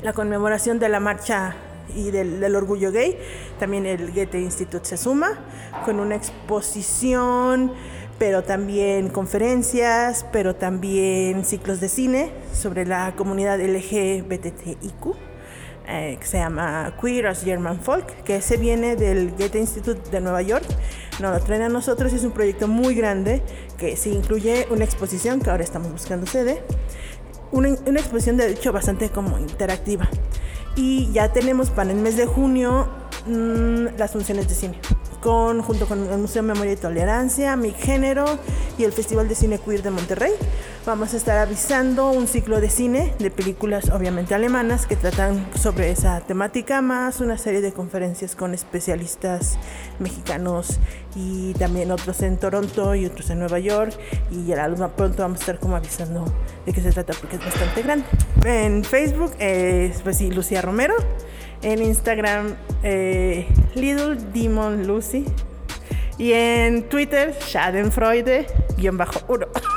la 0.02 0.14
conmemoración 0.14 0.80
de 0.80 0.89
la 0.89 1.00
marcha 1.00 1.56
y 1.95 2.12
del, 2.12 2.56
orgullo 2.56 2.91
gay. 2.91 3.18
También 3.60 3.86
el 3.86 4.12
Goethe 4.12 4.39
Institute 4.39 4.86
se 4.86 4.98
suma 4.98 5.39
con 5.86 6.00
una 6.00 6.16
exposición, 6.16 7.72
pero 8.20 8.43
también 8.43 9.10
conferencias, 9.10 10.26
pero 10.32 10.56
también 10.56 11.45
ciclos 11.45 11.80
de 11.80 11.89
cine 11.89 12.32
sobre 12.54 12.86
la 12.86 13.14
comunidad 13.16 13.60
LGBTIQ. 13.60 15.16
Eh, 15.89 16.18
que 16.20 16.28
se 16.28 16.38
llama 16.38 16.98
Queer 17.00 17.28
as 17.28 17.43
German 17.43 17.80
Folk, 17.80 18.24
que 18.24 18.41
se 18.41 18.58
viene 18.58 18.98
del 18.98 19.32
Goethe 19.32 19.58
Institute 19.58 20.10
de 20.12 20.20
Nueva 20.20 20.41
York. 20.41 20.66
Nos 21.22 21.32
lo 21.32 21.39
traen 21.39 21.62
a 21.62 21.70
nosotros 21.70 22.12
es 22.12 22.26
un 22.26 22.32
proyecto 22.32 22.68
muy 22.68 22.93
grande 22.93 23.41
que 23.78 23.95
sí 23.95 24.12
incluye 24.12 24.68
una 24.70 24.84
exposición 24.84 25.39
que 25.39 25.50
ahora 25.50 25.64
estamos 25.64 25.89
buscando 25.89 26.28
sede 26.28 26.62
una, 27.52 27.70
exposición 27.70 28.38
de 28.38 28.52
hecho 28.52 28.72
bastante 28.72 29.10
como 29.10 29.38
interactiva. 29.39 30.10
Y 30.76 31.12
ya 31.12 31.32
tenemos 31.34 31.70
para 31.70 31.91
el 31.91 31.98
mes 31.98 32.18
de 32.18 32.26
junio 32.26 32.88
mm, 33.26 33.98
las 33.98 34.12
funciones 34.12 34.48
de 34.48 34.56
cine, 34.56 34.80
con, 35.22 35.62
junto 35.62 35.88
con 35.88 36.08
el 36.08 36.18
Museo 36.20 36.43
Memoria 36.43 36.74
y 36.74 36.78
Tolerancia, 36.78 37.56
Mi 37.56 37.72
Género 37.72 38.26
y 38.78 38.84
el 38.84 38.91
Festival 38.91 39.28
de 39.28 39.36
Cine 39.36 39.60
Queer 39.60 39.82
de 39.82 39.91
Monterrey. 39.91 40.32
Vamos 40.88 41.13
a 41.13 41.17
estar 41.17 41.38
avisando 41.38 42.09
un 42.11 42.27
ciclo 42.27 42.61
de 42.61 42.69
cine 42.69 43.13
de 43.19 43.29
películas 43.29 43.89
obviamente 43.89 44.33
alemanas 44.33 44.88
que 44.88 44.95
tratan 44.95 45.45
sobre 45.53 45.91
esa 45.91 46.21
temática, 46.21 46.81
más 46.81 47.19
una 47.19 47.38
serie 47.38 47.59
de 47.59 47.73
conferencias 47.73 48.38
con 48.38 48.53
especialistas 48.53 49.57
mexicanos 49.99 50.79
y 51.13 51.51
también 51.55 51.91
otros 51.91 52.21
en 52.21 52.38
Toronto 52.38 52.95
y 52.95 53.05
otros 53.05 53.29
en 53.31 53.39
Nueva 53.39 53.59
York. 53.59 53.99
Y 54.31 54.45
ya 54.45 54.65
pronto 54.95 55.23
vamos 55.23 55.39
a 55.39 55.41
estar 55.41 55.59
como 55.59 55.75
avisando 55.75 56.23
de 56.65 56.71
qué 56.71 56.79
se 56.79 56.93
trata 56.93 57.11
porque 57.19 57.35
es 57.35 57.43
bastante 57.43 57.81
grande. 57.81 58.05
En 58.45 58.85
Facebook 58.85 59.33
es 59.39 60.01
pues 60.03 60.21
Lucía 60.21 60.61
Romero. 60.61 60.95
En 61.63 61.83
Instagram, 61.83 62.55
eh, 62.83 63.45
Little 63.75 64.15
Demon 64.33 64.88
Lucy. 64.88 65.25
Y 66.17 66.31
en 66.31 66.88
Twitter, 66.88 67.35
Schadenfreude-1. 67.41 69.47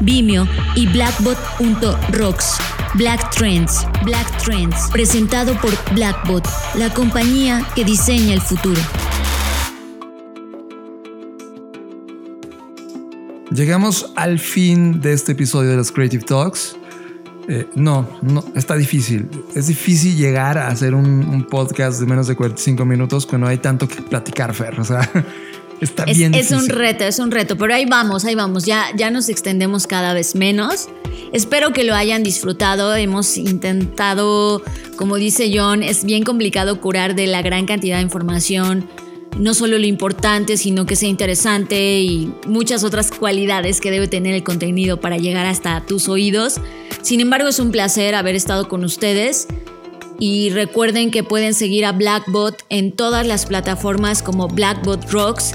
Vimeo 0.00 0.46
y 0.74 0.86
blackbot.rocks. 0.86 2.58
Black 2.94 3.28
Trends, 3.34 3.84
Black 4.04 4.44
Trends, 4.44 4.88
presentado 4.92 5.60
por 5.60 5.72
Blackbot, 5.94 6.46
la 6.76 6.94
compañía 6.94 7.66
que 7.74 7.84
diseña 7.84 8.34
el 8.34 8.40
futuro. 8.40 8.80
Llegamos 13.50 14.12
al 14.14 14.38
fin 14.38 15.00
de 15.00 15.12
este 15.12 15.32
episodio 15.32 15.70
de 15.70 15.76
los 15.76 15.90
Creative 15.90 16.24
Talks. 16.24 16.76
Eh, 17.48 17.68
no, 17.74 18.08
no, 18.22 18.44
está 18.54 18.76
difícil. 18.76 19.28
Es 19.54 19.66
difícil 19.66 20.16
llegar 20.16 20.56
a 20.56 20.68
hacer 20.68 20.94
un, 20.94 21.06
un, 21.28 21.44
podcast 21.44 22.00
de 22.00 22.06
menos 22.06 22.26
de 22.26 22.36
45 22.36 22.84
minutos 22.84 23.26
cuando 23.26 23.46
hay 23.46 23.58
tanto 23.58 23.86
que 23.86 24.02
platicar, 24.02 24.54
Fer. 24.54 24.80
O 24.80 24.84
sea, 24.84 25.08
Está 25.80 26.04
es, 26.04 26.18
bien 26.18 26.34
es 26.34 26.50
un 26.50 26.68
reto, 26.68 27.04
es 27.04 27.18
un 27.18 27.30
reto, 27.30 27.56
pero 27.56 27.74
ahí 27.74 27.84
vamos, 27.84 28.24
ahí 28.24 28.34
vamos, 28.34 28.64
ya, 28.64 28.86
ya 28.96 29.10
nos 29.10 29.28
extendemos 29.28 29.86
cada 29.86 30.14
vez 30.14 30.34
menos. 30.34 30.88
Espero 31.32 31.72
que 31.72 31.84
lo 31.84 31.94
hayan 31.94 32.22
disfrutado, 32.22 32.94
hemos 32.94 33.36
intentado, 33.36 34.62
como 34.96 35.16
dice 35.16 35.50
John, 35.54 35.82
es 35.82 36.04
bien 36.04 36.24
complicado 36.24 36.80
curar 36.80 37.14
de 37.14 37.26
la 37.26 37.42
gran 37.42 37.66
cantidad 37.66 37.96
de 37.96 38.02
información, 38.02 38.88
no 39.38 39.52
solo 39.54 39.78
lo 39.78 39.86
importante, 39.86 40.56
sino 40.56 40.86
que 40.86 40.96
sea 40.96 41.08
interesante 41.08 42.00
y 42.00 42.32
muchas 42.46 42.84
otras 42.84 43.10
cualidades 43.10 43.80
que 43.80 43.90
debe 43.90 44.06
tener 44.06 44.34
el 44.34 44.44
contenido 44.44 45.00
para 45.00 45.18
llegar 45.18 45.46
hasta 45.46 45.84
tus 45.86 46.08
oídos. 46.08 46.60
Sin 47.02 47.20
embargo, 47.20 47.48
es 47.48 47.58
un 47.58 47.70
placer 47.70 48.14
haber 48.14 48.36
estado 48.36 48.68
con 48.68 48.84
ustedes. 48.84 49.48
Y 50.20 50.50
recuerden 50.50 51.10
que 51.10 51.24
pueden 51.24 51.54
seguir 51.54 51.84
a 51.84 51.90
Blackbot 51.90 52.62
en 52.68 52.92
todas 52.92 53.26
las 53.26 53.46
plataformas 53.46 54.22
como 54.22 54.46
Blackbot 54.46 55.10
Rocks. 55.10 55.54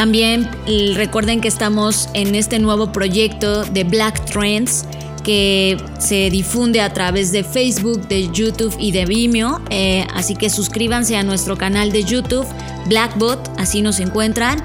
También 0.00 0.48
recuerden 0.94 1.42
que 1.42 1.48
estamos 1.48 2.08
en 2.14 2.34
este 2.34 2.58
nuevo 2.58 2.90
proyecto 2.90 3.64
de 3.64 3.84
Black 3.84 4.24
Trends 4.24 4.86
que 5.22 5.76
se 5.98 6.30
difunde 6.30 6.80
a 6.80 6.90
través 6.94 7.32
de 7.32 7.44
Facebook, 7.44 8.08
de 8.08 8.30
YouTube 8.32 8.74
y 8.78 8.92
de 8.92 9.04
Vimeo. 9.04 9.60
Eh, 9.68 10.06
así 10.14 10.36
que 10.36 10.48
suscríbanse 10.48 11.18
a 11.18 11.22
nuestro 11.22 11.58
canal 11.58 11.92
de 11.92 12.02
YouTube, 12.02 12.46
Blackbot, 12.86 13.50
así 13.58 13.82
nos 13.82 14.00
encuentran. 14.00 14.64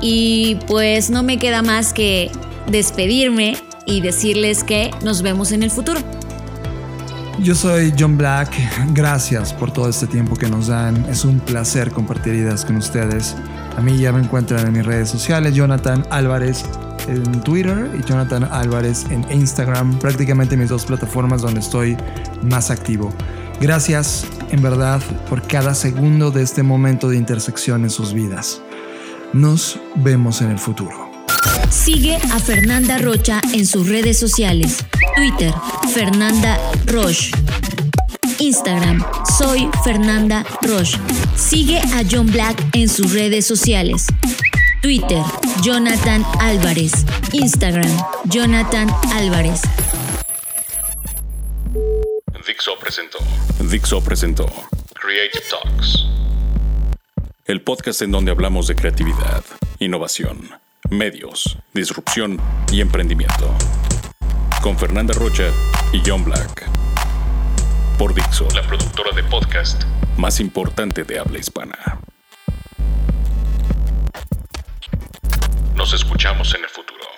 Y 0.00 0.56
pues 0.66 1.08
no 1.08 1.22
me 1.22 1.38
queda 1.38 1.62
más 1.62 1.92
que 1.92 2.32
despedirme 2.66 3.56
y 3.86 4.00
decirles 4.00 4.64
que 4.64 4.90
nos 5.04 5.22
vemos 5.22 5.52
en 5.52 5.62
el 5.62 5.70
futuro. 5.70 6.00
Yo 7.38 7.54
soy 7.54 7.94
John 7.96 8.18
Black, 8.18 8.52
gracias 8.92 9.52
por 9.52 9.72
todo 9.72 9.88
este 9.88 10.08
tiempo 10.08 10.34
que 10.34 10.48
nos 10.48 10.66
dan, 10.66 11.06
es 11.08 11.24
un 11.24 11.38
placer 11.38 11.92
compartir 11.92 12.34
ideas 12.34 12.64
con 12.64 12.74
ustedes. 12.74 13.36
A 13.76 13.80
mí 13.80 13.98
ya 13.98 14.12
me 14.12 14.20
encuentran 14.20 14.66
en 14.66 14.72
mis 14.72 14.86
redes 14.86 15.08
sociales, 15.10 15.54
Jonathan 15.54 16.06
Álvarez 16.10 16.64
en 17.08 17.40
Twitter 17.42 17.90
y 17.98 18.08
Jonathan 18.08 18.44
Álvarez 18.44 19.04
en 19.10 19.26
Instagram, 19.30 19.98
prácticamente 19.98 20.56
mis 20.56 20.68
dos 20.68 20.86
plataformas 20.86 21.42
donde 21.42 21.60
estoy 21.60 21.96
más 22.42 22.70
activo. 22.70 23.12
Gracias, 23.60 24.26
en 24.50 24.62
verdad 24.62 25.00
por 25.28 25.42
cada 25.46 25.74
segundo 25.74 26.30
de 26.30 26.42
este 26.42 26.62
momento 26.62 27.08
de 27.08 27.16
intersección 27.16 27.84
en 27.84 27.90
sus 27.90 28.12
vidas. 28.12 28.60
Nos 29.32 29.78
vemos 29.96 30.40
en 30.40 30.50
el 30.50 30.58
futuro. 30.58 31.10
Sigue 31.70 32.16
a 32.16 32.38
Fernanda 32.38 32.98
Rocha 32.98 33.40
en 33.52 33.66
sus 33.66 33.88
redes 33.88 34.18
sociales. 34.18 34.84
Twitter, 35.16 35.52
Fernanda 35.92 36.58
Roche. 36.86 37.30
Instagram, 38.44 39.02
soy 39.38 39.70
Fernanda 39.84 40.44
Roche. 40.60 40.98
Sigue 41.34 41.78
a 41.78 42.02
John 42.08 42.26
Black 42.26 42.62
en 42.74 42.90
sus 42.90 43.14
redes 43.14 43.46
sociales. 43.46 44.06
Twitter, 44.82 45.22
Jonathan 45.62 46.22
Álvarez. 46.40 46.92
Instagram, 47.32 47.90
Jonathan 48.26 48.90
Álvarez. 49.14 49.62
Dixo 52.46 52.78
presentó. 52.78 53.18
Dixo 53.60 54.04
presentó 54.04 54.46
Creative 54.92 55.44
Talks. 55.50 56.04
El 57.46 57.62
podcast 57.62 58.02
en 58.02 58.10
donde 58.10 58.30
hablamos 58.30 58.66
de 58.66 58.76
creatividad, 58.76 59.42
innovación, 59.78 60.50
medios, 60.90 61.56
disrupción 61.72 62.38
y 62.70 62.82
emprendimiento. 62.82 63.54
Con 64.62 64.78
Fernanda 64.78 65.14
Rocha 65.14 65.50
y 65.94 66.02
John 66.04 66.24
Black. 66.24 66.83
Por 67.98 68.12
Dixo, 68.12 68.48
la 68.54 68.62
productora 68.62 69.12
de 69.12 69.22
podcast 69.22 69.84
más 70.16 70.40
importante 70.40 71.04
de 71.04 71.18
habla 71.18 71.38
hispana. 71.38 71.78
Nos 75.76 75.92
escuchamos 75.92 76.54
en 76.54 76.64
el 76.64 76.70
futuro. 76.70 77.13